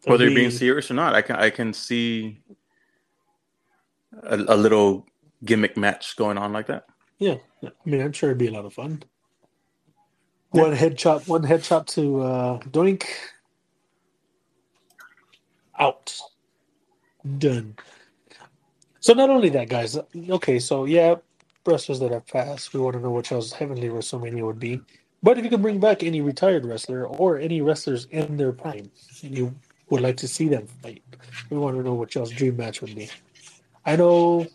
Whether 0.04 0.26
you're 0.26 0.34
being 0.34 0.50
serious 0.50 0.90
or 0.90 0.94
not, 0.94 1.14
I 1.14 1.22
can 1.22 1.36
I 1.36 1.50
can 1.50 1.72
see 1.72 2.40
a, 4.22 4.36
a 4.36 4.56
little 4.56 5.06
gimmick 5.44 5.76
match 5.76 6.16
going 6.16 6.38
on 6.38 6.52
like 6.52 6.66
that. 6.66 6.86
Yeah, 7.18 7.36
I 7.62 7.70
mean, 7.84 8.00
I'm 8.00 8.12
sure 8.12 8.30
it'd 8.30 8.38
be 8.38 8.48
a 8.48 8.52
lot 8.52 8.64
of 8.64 8.72
fun. 8.72 9.02
One 10.50 10.72
head 10.72 10.96
chop, 10.98 11.28
one 11.28 11.44
head 11.44 11.62
chop 11.62 11.86
to 11.88 12.20
uh, 12.22 12.58
Doink. 12.60 13.04
Out. 15.78 16.18
Done. 17.38 17.76
So 19.00 19.14
not 19.14 19.30
only 19.30 19.48
that, 19.50 19.68
guys. 19.68 19.98
Okay, 20.16 20.58
so 20.58 20.84
yeah, 20.84 21.16
wrestlers 21.66 22.00
that 22.00 22.12
have 22.12 22.26
passed. 22.26 22.72
We 22.72 22.80
want 22.80 22.96
to 22.96 23.00
know 23.02 23.10
what 23.10 23.30
y'all's 23.30 23.52
heavenly 23.52 23.88
WrestleMania 23.88 24.44
would 24.44 24.58
be. 24.58 24.80
But 25.22 25.38
if 25.38 25.44
you 25.44 25.50
can 25.50 25.62
bring 25.62 25.80
back 25.80 26.02
any 26.02 26.20
retired 26.20 26.64
wrestler 26.64 27.06
or 27.06 27.38
any 27.38 27.60
wrestlers 27.60 28.06
in 28.10 28.36
their 28.36 28.52
prime, 28.52 28.90
and 29.22 29.36
you 29.36 29.54
would 29.90 30.00
like 30.00 30.16
to 30.18 30.28
see 30.28 30.48
them 30.48 30.66
fight, 30.82 31.02
we 31.50 31.58
want 31.58 31.76
to 31.76 31.82
know 31.82 31.94
what 31.94 32.14
y'all's 32.14 32.30
dream 32.30 32.56
match 32.56 32.80
would 32.80 32.94
be. 32.94 33.10
I 33.84 33.96
know 33.96 34.46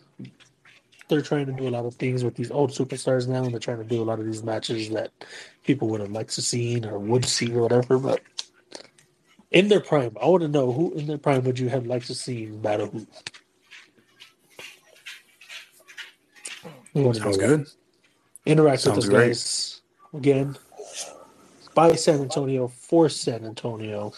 they're 1.08 1.22
trying 1.22 1.46
to 1.46 1.52
do 1.52 1.68
a 1.68 1.70
lot 1.70 1.84
of 1.84 1.94
things 1.94 2.24
with 2.24 2.34
these 2.34 2.50
old 2.50 2.70
superstars 2.70 3.28
now, 3.28 3.44
and 3.44 3.52
they're 3.52 3.60
trying 3.60 3.78
to 3.78 3.84
do 3.84 4.02
a 4.02 4.04
lot 4.04 4.18
of 4.18 4.26
these 4.26 4.42
matches 4.42 4.90
that 4.90 5.12
people 5.64 5.88
would 5.88 6.00
have 6.00 6.10
liked 6.10 6.34
to 6.34 6.42
see 6.42 6.80
or 6.84 6.98
would 6.98 7.24
see 7.24 7.52
or 7.54 7.62
whatever. 7.62 7.98
But 7.98 8.20
in 9.50 9.68
their 9.68 9.80
prime, 9.80 10.16
I 10.22 10.26
want 10.26 10.42
to 10.42 10.48
know 10.48 10.72
who 10.72 10.94
in 10.94 11.06
their 11.06 11.18
prime 11.18 11.44
would 11.44 11.58
you 11.58 11.68
have 11.70 11.86
liked 11.86 12.08
to 12.08 12.14
see 12.16 12.46
battle 12.46 12.88
who? 12.88 13.06
Want 16.94 17.18
to 17.18 17.22
Sounds 17.22 17.36
good. 17.38 17.66
Interact 18.46 18.84
Sounds 18.84 18.96
with 18.96 18.98
us, 18.98 19.08
great. 19.08 19.38
guys. 19.38 19.82
Again, 20.14 20.56
by 21.74 21.94
San 21.96 22.20
Antonio 22.22 22.68
for 22.68 23.08
San 23.08 23.44
Antonio. 23.44 24.12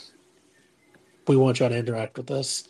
We 1.28 1.36
want 1.36 1.60
y'all 1.60 1.70
to 1.70 1.76
interact 1.78 2.18
with 2.18 2.30
us. 2.30 2.68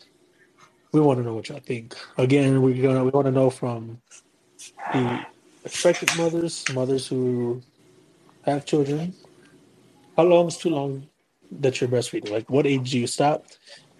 We 0.93 1.01
want 1.01 1.19
to 1.19 1.23
know 1.25 1.35
what 1.35 1.49
y'all 1.49 1.59
think. 1.61 1.95
Again, 2.17 2.61
we're 2.61 2.81
gonna 2.81 3.03
we 3.05 3.11
want 3.11 3.27
to 3.27 3.31
know 3.31 3.49
from 3.51 4.01
the 4.91 5.25
expectant 5.65 6.15
mothers, 6.15 6.67
mothers 6.69 7.07
who 7.07 7.63
have 8.45 8.65
children. 8.65 9.15
How 10.17 10.23
long 10.23 10.47
is 10.47 10.57
too 10.57 10.69
long 10.71 11.09
that 11.51 11.79
you're 11.79 11.89
breastfeeding? 11.89 12.31
Like, 12.31 12.49
what 12.49 12.65
age 12.65 12.91
do 12.91 12.99
you 12.99 13.07
stop? 13.07 13.45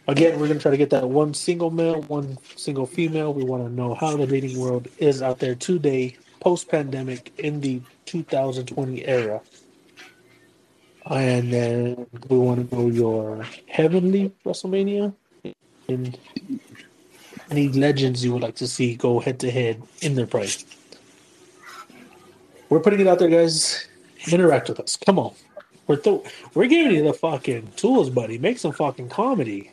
Again, 0.07 0.39
we're 0.39 0.47
gonna 0.47 0.59
try 0.59 0.71
to 0.71 0.77
get 0.77 0.89
that 0.89 1.07
one 1.07 1.33
single 1.33 1.69
male, 1.69 2.01
one 2.03 2.37
single 2.55 2.85
female. 2.85 3.33
We 3.33 3.43
want 3.43 3.63
to 3.63 3.69
know 3.69 3.93
how 3.93 4.17
the 4.17 4.25
dating 4.25 4.59
world 4.59 4.87
is 4.97 5.21
out 5.21 5.39
there 5.39 5.55
today, 5.55 6.17
post 6.39 6.69
pandemic, 6.69 7.31
in 7.37 7.61
the 7.61 7.81
2020 8.05 9.05
era. 9.05 9.41
And 11.05 11.51
then 11.53 12.07
we 12.27 12.37
want 12.37 12.69
to 12.69 12.75
know 12.75 12.87
your 12.87 13.45
heavenly 13.67 14.31
WrestleMania 14.45 15.13
and 15.87 16.17
any 17.49 17.69
legends 17.69 18.23
you 18.23 18.33
would 18.33 18.43
like 18.43 18.55
to 18.55 18.67
see 18.67 18.95
go 18.95 19.19
head 19.19 19.39
to 19.39 19.51
head 19.51 19.81
in 20.01 20.15
their 20.15 20.27
prime. 20.27 20.49
We're 22.69 22.79
putting 22.79 22.99
it 22.99 23.07
out 23.07 23.19
there, 23.19 23.29
guys. 23.29 23.87
Interact 24.31 24.69
with 24.69 24.79
us. 24.79 24.95
Come 24.97 25.17
on. 25.17 25.33
We're 25.89 25.95
th- 25.95 26.21
we're 26.53 26.67
giving 26.67 26.95
you 26.95 27.03
the 27.03 27.13
fucking 27.13 27.71
tools, 27.75 28.11
buddy. 28.11 28.37
Make 28.37 28.59
some 28.59 28.71
fucking 28.73 29.09
comedy. 29.09 29.71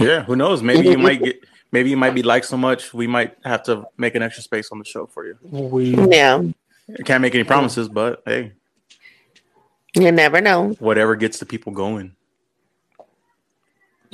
Yeah, 0.00 0.22
who 0.22 0.34
knows? 0.34 0.62
Maybe 0.62 0.88
you 0.88 0.96
might 0.96 1.22
get. 1.22 1.44
Maybe 1.72 1.90
you 1.90 1.96
might 1.98 2.14
be 2.14 2.22
liked 2.22 2.46
so 2.46 2.56
much, 2.56 2.94
we 2.94 3.06
might 3.06 3.36
have 3.44 3.62
to 3.64 3.84
make 3.98 4.14
an 4.14 4.22
extra 4.22 4.42
space 4.42 4.70
on 4.72 4.78
the 4.78 4.84
show 4.84 5.04
for 5.06 5.26
you. 5.26 5.36
We 5.42 5.94
Yeah, 5.94 6.42
I 6.98 7.02
can't 7.02 7.20
make 7.20 7.34
any 7.34 7.44
promises, 7.44 7.86
but 7.88 8.22
hey, 8.24 8.52
you 9.94 10.10
never 10.10 10.40
know. 10.40 10.70
whatever 10.78 11.16
gets 11.16 11.38
the 11.38 11.44
people 11.44 11.72
going. 11.72 12.16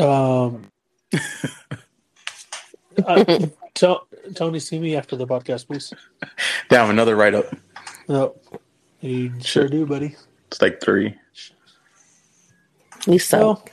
um. 0.01 0.65
uh, 3.07 3.47
to- 3.75 4.01
Tony, 4.35 4.59
see 4.59 4.81
me 4.81 4.97
after 4.97 5.15
the 5.15 5.27
podcast, 5.27 5.69
please. 5.69 5.93
Damn, 6.69 6.91
another 6.91 7.15
write 7.15 7.35
up. 7.35 7.47
No, 8.09 8.35
you 9.01 9.33
sure 9.41 9.69
do, 9.69 9.87
buddy. 9.87 10.17
It's 10.49 10.62
like 10.62 10.80
three. 10.80 11.14
You 13.07 13.18
suck. 13.18 13.70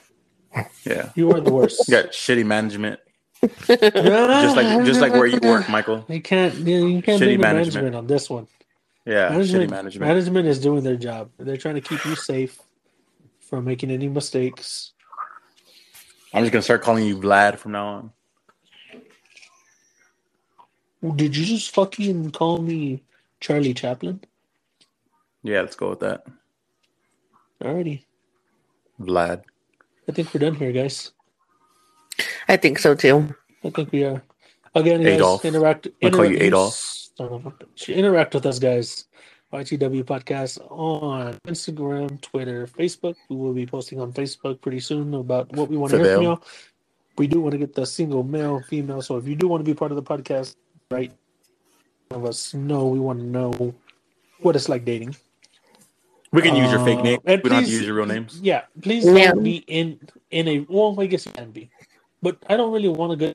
Well, 0.55 0.67
Yeah, 0.85 1.09
you 1.15 1.31
are 1.31 1.39
the 1.39 1.51
worst. 1.51 1.87
you 1.87 1.91
got 1.93 2.11
shitty 2.11 2.45
management, 2.45 2.99
just 3.41 4.55
like 4.55 4.85
just 4.85 5.01
like 5.01 5.13
where 5.13 5.25
you 5.25 5.39
work, 5.41 5.67
Michael. 5.69 6.05
You 6.07 6.21
can't. 6.21 6.53
You 6.55 6.87
you 6.87 7.01
can't 7.01 7.21
Shitty 7.21 7.39
management. 7.39 7.41
management 7.41 7.95
on 7.95 8.07
this 8.07 8.29
one. 8.29 8.47
Yeah, 9.05 9.29
management, 9.29 9.69
shitty 9.69 9.71
management. 9.71 10.07
management 10.09 10.47
is 10.47 10.59
doing 10.59 10.83
their 10.83 10.95
job. 10.95 11.31
They're 11.39 11.57
trying 11.57 11.75
to 11.75 11.81
keep 11.81 12.03
you 12.05 12.15
safe 12.15 12.59
from 13.39 13.65
making 13.65 13.91
any 13.91 14.07
mistakes. 14.07 14.91
I'm 16.33 16.43
just 16.43 16.53
gonna 16.53 16.61
start 16.63 16.81
calling 16.83 17.05
you 17.05 17.17
Vlad 17.17 17.57
from 17.57 17.73
now 17.73 17.87
on. 17.87 18.11
Did 21.15 21.35
you 21.35 21.45
just 21.45 21.71
fucking 21.73 22.31
call 22.31 22.59
me 22.61 23.03
Charlie 23.39 23.73
Chaplin? 23.73 24.21
Yeah, 25.43 25.61
let's 25.61 25.75
go 25.75 25.89
with 25.89 25.99
that. 25.99 26.25
Alrighty. 27.61 28.03
Vlad. 28.99 29.43
I 30.07 30.11
think 30.11 30.33
we're 30.33 30.39
done 30.39 30.55
here, 30.55 30.71
guys. 30.71 31.11
I 32.47 32.57
think 32.57 32.79
so 32.79 32.93
too. 32.95 33.33
I 33.63 33.69
think 33.69 33.91
we 33.91 34.03
are. 34.03 34.21
Again, 34.75 35.01
guys, 35.03 35.15
Adolf. 35.15 35.45
interact. 35.45 35.87
I'll 36.01 36.11
call 36.11 36.25
you 36.25 36.31
interact- 36.31 36.43
Adolf. 36.45 36.73
Son 37.15 37.27
of 37.29 37.45
a 37.45 37.51
bitch. 37.51 37.93
Interact 37.93 38.33
with 38.33 38.45
us, 38.45 38.59
guys. 38.59 39.05
YTW 39.53 40.03
Podcast 40.03 40.57
on 40.71 41.33
Instagram, 41.45 42.19
Twitter, 42.21 42.65
Facebook. 42.65 43.15
We 43.29 43.35
will 43.35 43.53
be 43.53 43.67
posting 43.67 43.99
on 44.01 44.11
Facebook 44.11 44.61
pretty 44.61 44.79
soon 44.79 45.13
about 45.13 45.51
what 45.53 45.69
we 45.69 45.77
want 45.77 45.91
to 45.91 45.99
hear 45.99 46.15
from 46.15 46.23
y'all. 46.23 46.43
We 47.19 47.27
do 47.27 47.39
want 47.39 47.51
to 47.51 47.59
get 47.59 47.75
the 47.75 47.85
single 47.85 48.23
male, 48.23 48.61
female. 48.67 49.03
So 49.03 49.17
if 49.17 49.27
you 49.27 49.35
do 49.35 49.47
want 49.47 49.61
to 49.63 49.65
be 49.65 49.75
part 49.75 49.91
of 49.91 49.95
the 49.95 50.01
podcast, 50.01 50.55
right? 50.89 51.13
Of 52.09 52.25
us 52.25 52.55
know 52.55 52.87
we 52.87 52.99
want 52.99 53.19
to 53.19 53.25
know 53.25 53.75
what 54.39 54.55
it's 54.55 54.69
like 54.69 54.85
dating. 54.85 55.15
We 56.33 56.41
can 56.41 56.55
use 56.55 56.71
your 56.71 56.83
fake 56.83 56.99
Uh, 56.99 57.03
name. 57.03 57.19
We 57.25 57.33
and 57.33 57.43
don't 57.43 57.51
have 57.53 57.65
to 57.65 57.71
use 57.71 57.85
your 57.85 57.95
real 57.95 58.07
names. 58.07 58.39
Yeah, 58.41 58.63
please 58.81 59.05
Yeah. 59.05 59.31
don't 59.31 59.43
be 59.43 59.57
in 59.67 59.99
in 60.31 60.47
a 60.47 60.65
well. 60.67 60.99
I 60.99 61.05
guess 61.05 61.25
you 61.27 61.31
can 61.31 61.51
be, 61.51 61.69
but 62.21 62.37
I 62.49 62.57
don't 62.57 62.73
really 62.73 62.89
want 62.89 63.13
a 63.13 63.15
good 63.15 63.33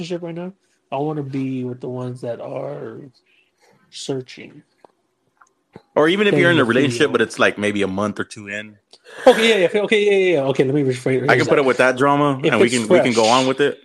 relationship 0.00 0.22
right 0.22 0.34
now. 0.34 0.52
I 0.90 0.96
want 0.98 1.18
to 1.18 1.22
be 1.22 1.64
with 1.64 1.80
the 1.80 1.88
ones 1.88 2.20
that 2.22 2.40
are 2.40 3.00
searching. 3.90 4.62
Or 5.94 6.08
even 6.08 6.26
if 6.26 6.34
you're 6.34 6.50
in 6.50 6.56
a 6.58 6.60
Thank 6.60 6.74
you. 6.74 6.74
relationship, 6.74 7.12
but 7.12 7.22
it's 7.22 7.38
like 7.38 7.56
maybe 7.56 7.82
a 7.82 7.86
month 7.88 8.18
or 8.20 8.24
two 8.24 8.48
in, 8.48 8.76
Okay, 9.26 9.48
yeah, 9.48 9.68
yeah, 9.72 9.80
okay, 9.82 10.04
yeah, 10.04 10.10
yeah, 10.12 10.32
yeah. 10.42 10.48
Okay, 10.50 10.64
let 10.64 10.74
me 10.74 10.82
rephrase. 10.82 11.28
I 11.30 11.36
can 11.36 11.46
put 11.46 11.58
it 11.58 11.64
with 11.64 11.78
that 11.78 11.96
drama, 11.96 12.40
If 12.42 12.52
and 12.52 12.60
we 12.60 12.66
it's 12.66 12.74
can 12.76 12.88
we 12.88 13.00
can 13.00 13.12
go 13.12 13.26
on 13.26 13.46
with 13.46 13.60
it. 13.60 13.78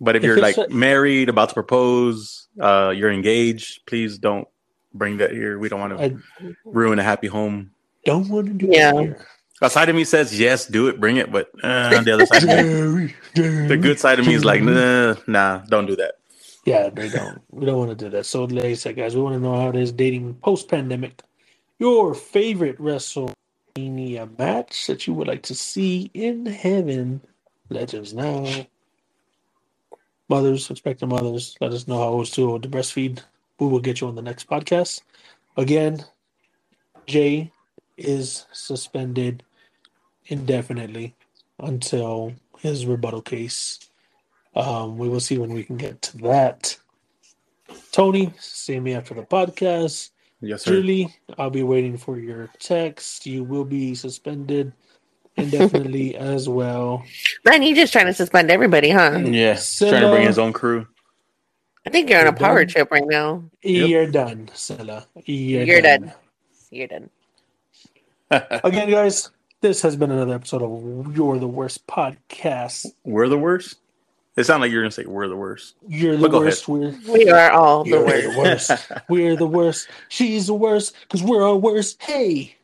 But 0.00 0.16
if, 0.16 0.22
If 0.22 0.26
you're 0.26 0.40
like 0.40 0.58
a- 0.58 0.68
married, 0.68 1.28
about 1.28 1.48
to 1.48 1.54
propose, 1.54 2.48
uh, 2.60 2.92
you're 2.94 3.10
engaged, 3.10 3.86
please 3.86 4.18
don't 4.18 4.46
bring 4.94 5.18
that 5.18 5.32
here. 5.32 5.58
We 5.58 5.68
don't 5.68 5.80
want 5.80 5.98
to 5.98 6.04
I 6.04 6.16
ruin 6.64 6.98
a 6.98 7.02
happy 7.02 7.26
home. 7.26 7.72
don't 8.04 8.28
want 8.28 8.46
to 8.46 8.52
do 8.52 8.70
it. 8.70 8.76
Yeah. 8.76 8.92
that 8.92 9.02
here. 9.02 9.26
A 9.62 9.70
side 9.70 9.88
of 9.88 9.94
me 9.94 10.02
says 10.02 10.38
yes, 10.38 10.66
do 10.66 10.88
it, 10.88 10.98
bring 10.98 11.18
it, 11.18 11.30
but 11.30 11.48
uh, 11.62 12.02
the 12.02 12.14
other 12.14 12.26
side, 12.26 12.42
me, 12.42 12.48
Jerry, 12.48 13.14
Jerry. 13.36 13.68
the 13.68 13.76
good 13.76 14.00
side 14.00 14.18
of 14.18 14.26
me 14.26 14.34
is 14.34 14.44
like, 14.44 14.60
nah, 14.60 15.14
nah, 15.28 15.58
don't 15.68 15.86
do 15.86 15.94
that. 15.96 16.16
Yeah, 16.64 16.90
they 16.90 17.08
don't. 17.08 17.40
We 17.50 17.66
don't 17.66 17.78
want 17.78 17.90
to 17.90 18.04
do 18.04 18.10
that. 18.10 18.26
So, 18.26 18.44
like 18.44 18.64
I 18.64 18.74
said, 18.74 18.96
guys, 18.96 19.14
we 19.14 19.22
want 19.22 19.34
to 19.36 19.40
know 19.40 19.56
how 19.60 19.68
it 19.68 19.76
is 19.76 19.92
dating 19.92 20.34
post 20.34 20.68
pandemic. 20.68 21.22
Your 21.78 22.14
favorite 22.14 22.78
WrestleMania 22.78 24.36
match 24.38 24.86
that 24.88 25.06
you 25.06 25.14
would 25.14 25.28
like 25.28 25.42
to 25.42 25.54
see 25.54 26.10
in 26.12 26.46
heaven. 26.46 27.20
Legends 27.68 28.14
now. 28.14 28.66
Mothers, 30.28 30.70
expecting 30.70 31.08
mothers, 31.08 31.56
let 31.60 31.72
us 31.72 31.86
know 31.86 31.98
how 31.98 32.12
it 32.14 32.16
was 32.16 32.30
to 32.32 32.58
the 32.58 32.68
breastfeed. 32.68 33.20
We 33.62 33.68
will 33.68 33.78
get 33.78 34.00
you 34.00 34.08
on 34.08 34.16
the 34.16 34.22
next 34.22 34.48
podcast. 34.48 35.02
Again, 35.56 36.04
Jay 37.06 37.52
is 37.96 38.44
suspended 38.50 39.44
indefinitely 40.26 41.14
until 41.60 42.32
his 42.58 42.86
rebuttal 42.86 43.22
case. 43.22 43.78
Um, 44.56 44.98
we 44.98 45.08
will 45.08 45.20
see 45.20 45.38
when 45.38 45.52
we 45.52 45.62
can 45.62 45.76
get 45.76 46.02
to 46.02 46.18
that. 46.18 46.76
Tony, 47.92 48.32
see 48.40 48.80
me 48.80 48.94
after 48.94 49.14
the 49.14 49.22
podcast. 49.22 50.10
Yes, 50.40 50.64
sir. 50.64 50.72
Julie, 50.72 51.14
I'll 51.38 51.48
be 51.50 51.62
waiting 51.62 51.96
for 51.96 52.18
your 52.18 52.50
text. 52.58 53.26
You 53.26 53.44
will 53.44 53.64
be 53.64 53.94
suspended 53.94 54.72
indefinitely 55.36 56.16
as 56.32 56.48
well. 56.48 57.04
Man, 57.44 57.62
you 57.62 57.76
just 57.76 57.92
trying 57.92 58.06
to 58.06 58.14
suspend 58.14 58.50
everybody, 58.50 58.90
huh? 58.90 59.20
Yeah, 59.24 59.54
Cilla- 59.54 59.90
trying 59.90 60.02
to 60.02 60.08
bring 60.08 60.26
his 60.26 60.40
own 60.40 60.52
crew. 60.52 60.88
I 61.86 61.90
think 61.90 62.08
you're 62.10 62.20
on 62.20 62.28
a 62.28 62.32
power 62.32 62.64
done? 62.64 62.68
trip 62.72 62.90
right 62.90 63.06
now. 63.06 63.42
You're 63.62 64.06
done, 64.06 64.50
Cilla. 64.54 65.06
You're, 65.24 65.64
You're 65.64 65.80
done. 65.82 66.00
done. 66.02 66.12
You're 66.70 66.86
done. 66.88 67.10
Again, 68.30 68.90
guys, 68.90 69.30
this 69.60 69.82
has 69.82 69.96
been 69.96 70.10
another 70.10 70.34
episode 70.34 70.62
of 70.62 71.16
You're 71.16 71.38
the 71.38 71.48
Worst 71.48 71.86
podcast. 71.86 72.86
We're 73.04 73.28
the 73.28 73.38
worst. 73.38 73.78
It 74.34 74.44
sounded 74.44 74.64
like 74.64 74.72
you're 74.72 74.80
gonna 74.82 74.90
say 74.90 75.04
we're 75.04 75.28
the 75.28 75.36
worst. 75.36 75.74
You're 75.86 76.16
the 76.16 76.30
worst. 76.30 76.66
We're, 76.66 76.94
We 77.06 77.28
are 77.28 77.50
all 77.50 77.84
the 77.84 78.00
worst. 78.00 78.32
the 78.32 78.38
worst. 78.38 78.70
We're 79.10 79.36
the 79.36 79.46
worst. 79.46 79.88
She's 80.08 80.46
the 80.46 80.54
worst 80.54 80.94
because 81.02 81.22
we're 81.22 81.44
all 81.46 81.60
worst. 81.60 82.00
Hey. 82.02 82.56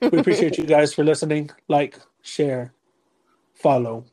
We 0.00 0.18
appreciate 0.18 0.56
you 0.56 0.64
guys 0.64 0.94
for 0.94 1.02
listening. 1.02 1.50
Like, 1.66 1.98
share, 2.22 2.72
follow. 3.54 4.04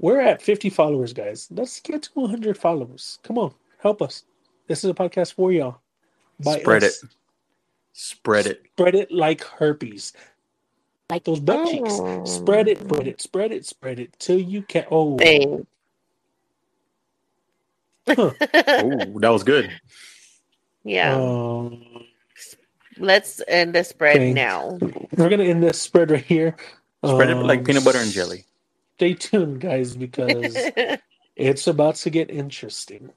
We're 0.00 0.20
at 0.20 0.40
50 0.40 0.70
followers, 0.70 1.12
guys. 1.12 1.46
Let's 1.50 1.78
get 1.80 2.04
to 2.04 2.10
100 2.14 2.56
followers. 2.56 3.18
Come 3.22 3.36
on, 3.38 3.52
help 3.78 4.00
us. 4.00 4.24
This 4.66 4.82
is 4.82 4.90
a 4.90 4.94
podcast 4.94 5.34
for 5.34 5.52
y'all. 5.52 5.80
By 6.42 6.58
Spread 6.60 6.84
us. 6.84 7.02
it. 7.02 7.10
Spread 7.92 8.46
it. 8.46 8.62
Spread 8.78 8.94
it 8.94 9.12
like 9.12 9.42
herpes. 9.44 10.14
Like 11.10 11.24
those 11.24 11.40
butt 11.40 11.68
cheeks. 11.68 11.90
Oh. 11.92 12.24
Spread 12.24 12.68
it, 12.68 12.78
spread 12.80 13.06
it, 13.08 13.20
spread 13.20 13.52
it, 13.52 13.66
spread 13.66 14.00
it 14.00 14.14
till 14.18 14.38
you 14.40 14.62
can. 14.62 14.86
Oh, 14.90 15.16
Dang. 15.18 15.66
Oh, 18.18 18.34
that 18.40 19.28
was 19.28 19.44
good. 19.44 19.70
yeah. 20.82 21.14
um, 21.14 21.84
Let's 22.96 23.40
end 23.46 23.74
the 23.74 23.84
spread 23.84 24.16
Okay. 24.16 24.32
now. 24.32 24.78
we're 25.16 25.28
gonna 25.28 25.44
end 25.44 25.62
this 25.62 25.80
spread 25.80 26.10
right 26.10 26.24
here. 26.24 26.56
Spread 27.04 27.30
it 27.30 27.36
like 27.36 27.60
Um, 27.60 27.64
peanut 27.66 27.84
butter 27.84 27.98
and 27.98 28.10
jelly. 28.10 28.44
Stay 29.00 29.14
tuned, 29.14 29.62
guys, 29.62 29.96
because 29.96 30.54
it's 31.34 31.66
about 31.66 31.94
to 31.94 32.10
get 32.10 32.28
interesting. 32.28 33.08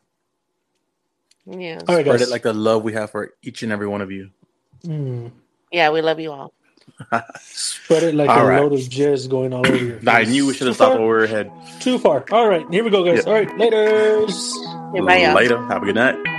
yeah. 1.46 1.82
All 1.90 1.96
right, 1.96 2.06
Spread 2.06 2.20
guys. 2.20 2.22
it 2.22 2.30
like 2.30 2.44
the 2.44 2.54
love 2.54 2.86
we 2.86 2.94
have 2.94 3.12
for 3.12 3.34
each 3.44 3.64
and 3.64 3.72
every 3.74 3.86
one 3.88 4.00
of 4.00 4.10
you. 4.10 4.30
Mm. 4.86 5.32
Yeah, 5.74 5.90
we 5.90 6.00
love 6.02 6.22
you 6.22 6.32
all. 6.32 6.54
Spread 7.42 8.04
it 8.04 8.16
like 8.16 8.30
All 8.30 8.40
a 8.40 8.46
right. 8.46 8.62
load 8.62 8.72
of 8.72 8.80
jizz 8.80 9.30
going 9.30 9.52
all 9.52 9.68
over 9.68 9.76
your 9.76 9.98
face. 10.00 10.08
I 10.08 10.24
knew 10.24 10.48
we 10.48 10.54
should 10.54 10.68
have 10.68 10.78
stopped 10.78 10.94
far? 10.96 11.02
over 11.02 11.20
our 11.20 11.28
head. 11.28 11.52
Too 11.82 12.00
far. 12.00 12.24
All 12.32 12.48
right, 12.48 12.66
here 12.72 12.86
we 12.86 12.90
go, 12.90 13.04
guys. 13.04 13.26
Yeah. 13.26 13.34
All 13.34 13.38
right, 13.44 13.58
later. 13.58 14.26
Bye. 15.06 15.34
Later. 15.34 15.58
Have 15.68 15.84
a 15.84 15.86
good 15.88 15.96
night. 15.96 16.33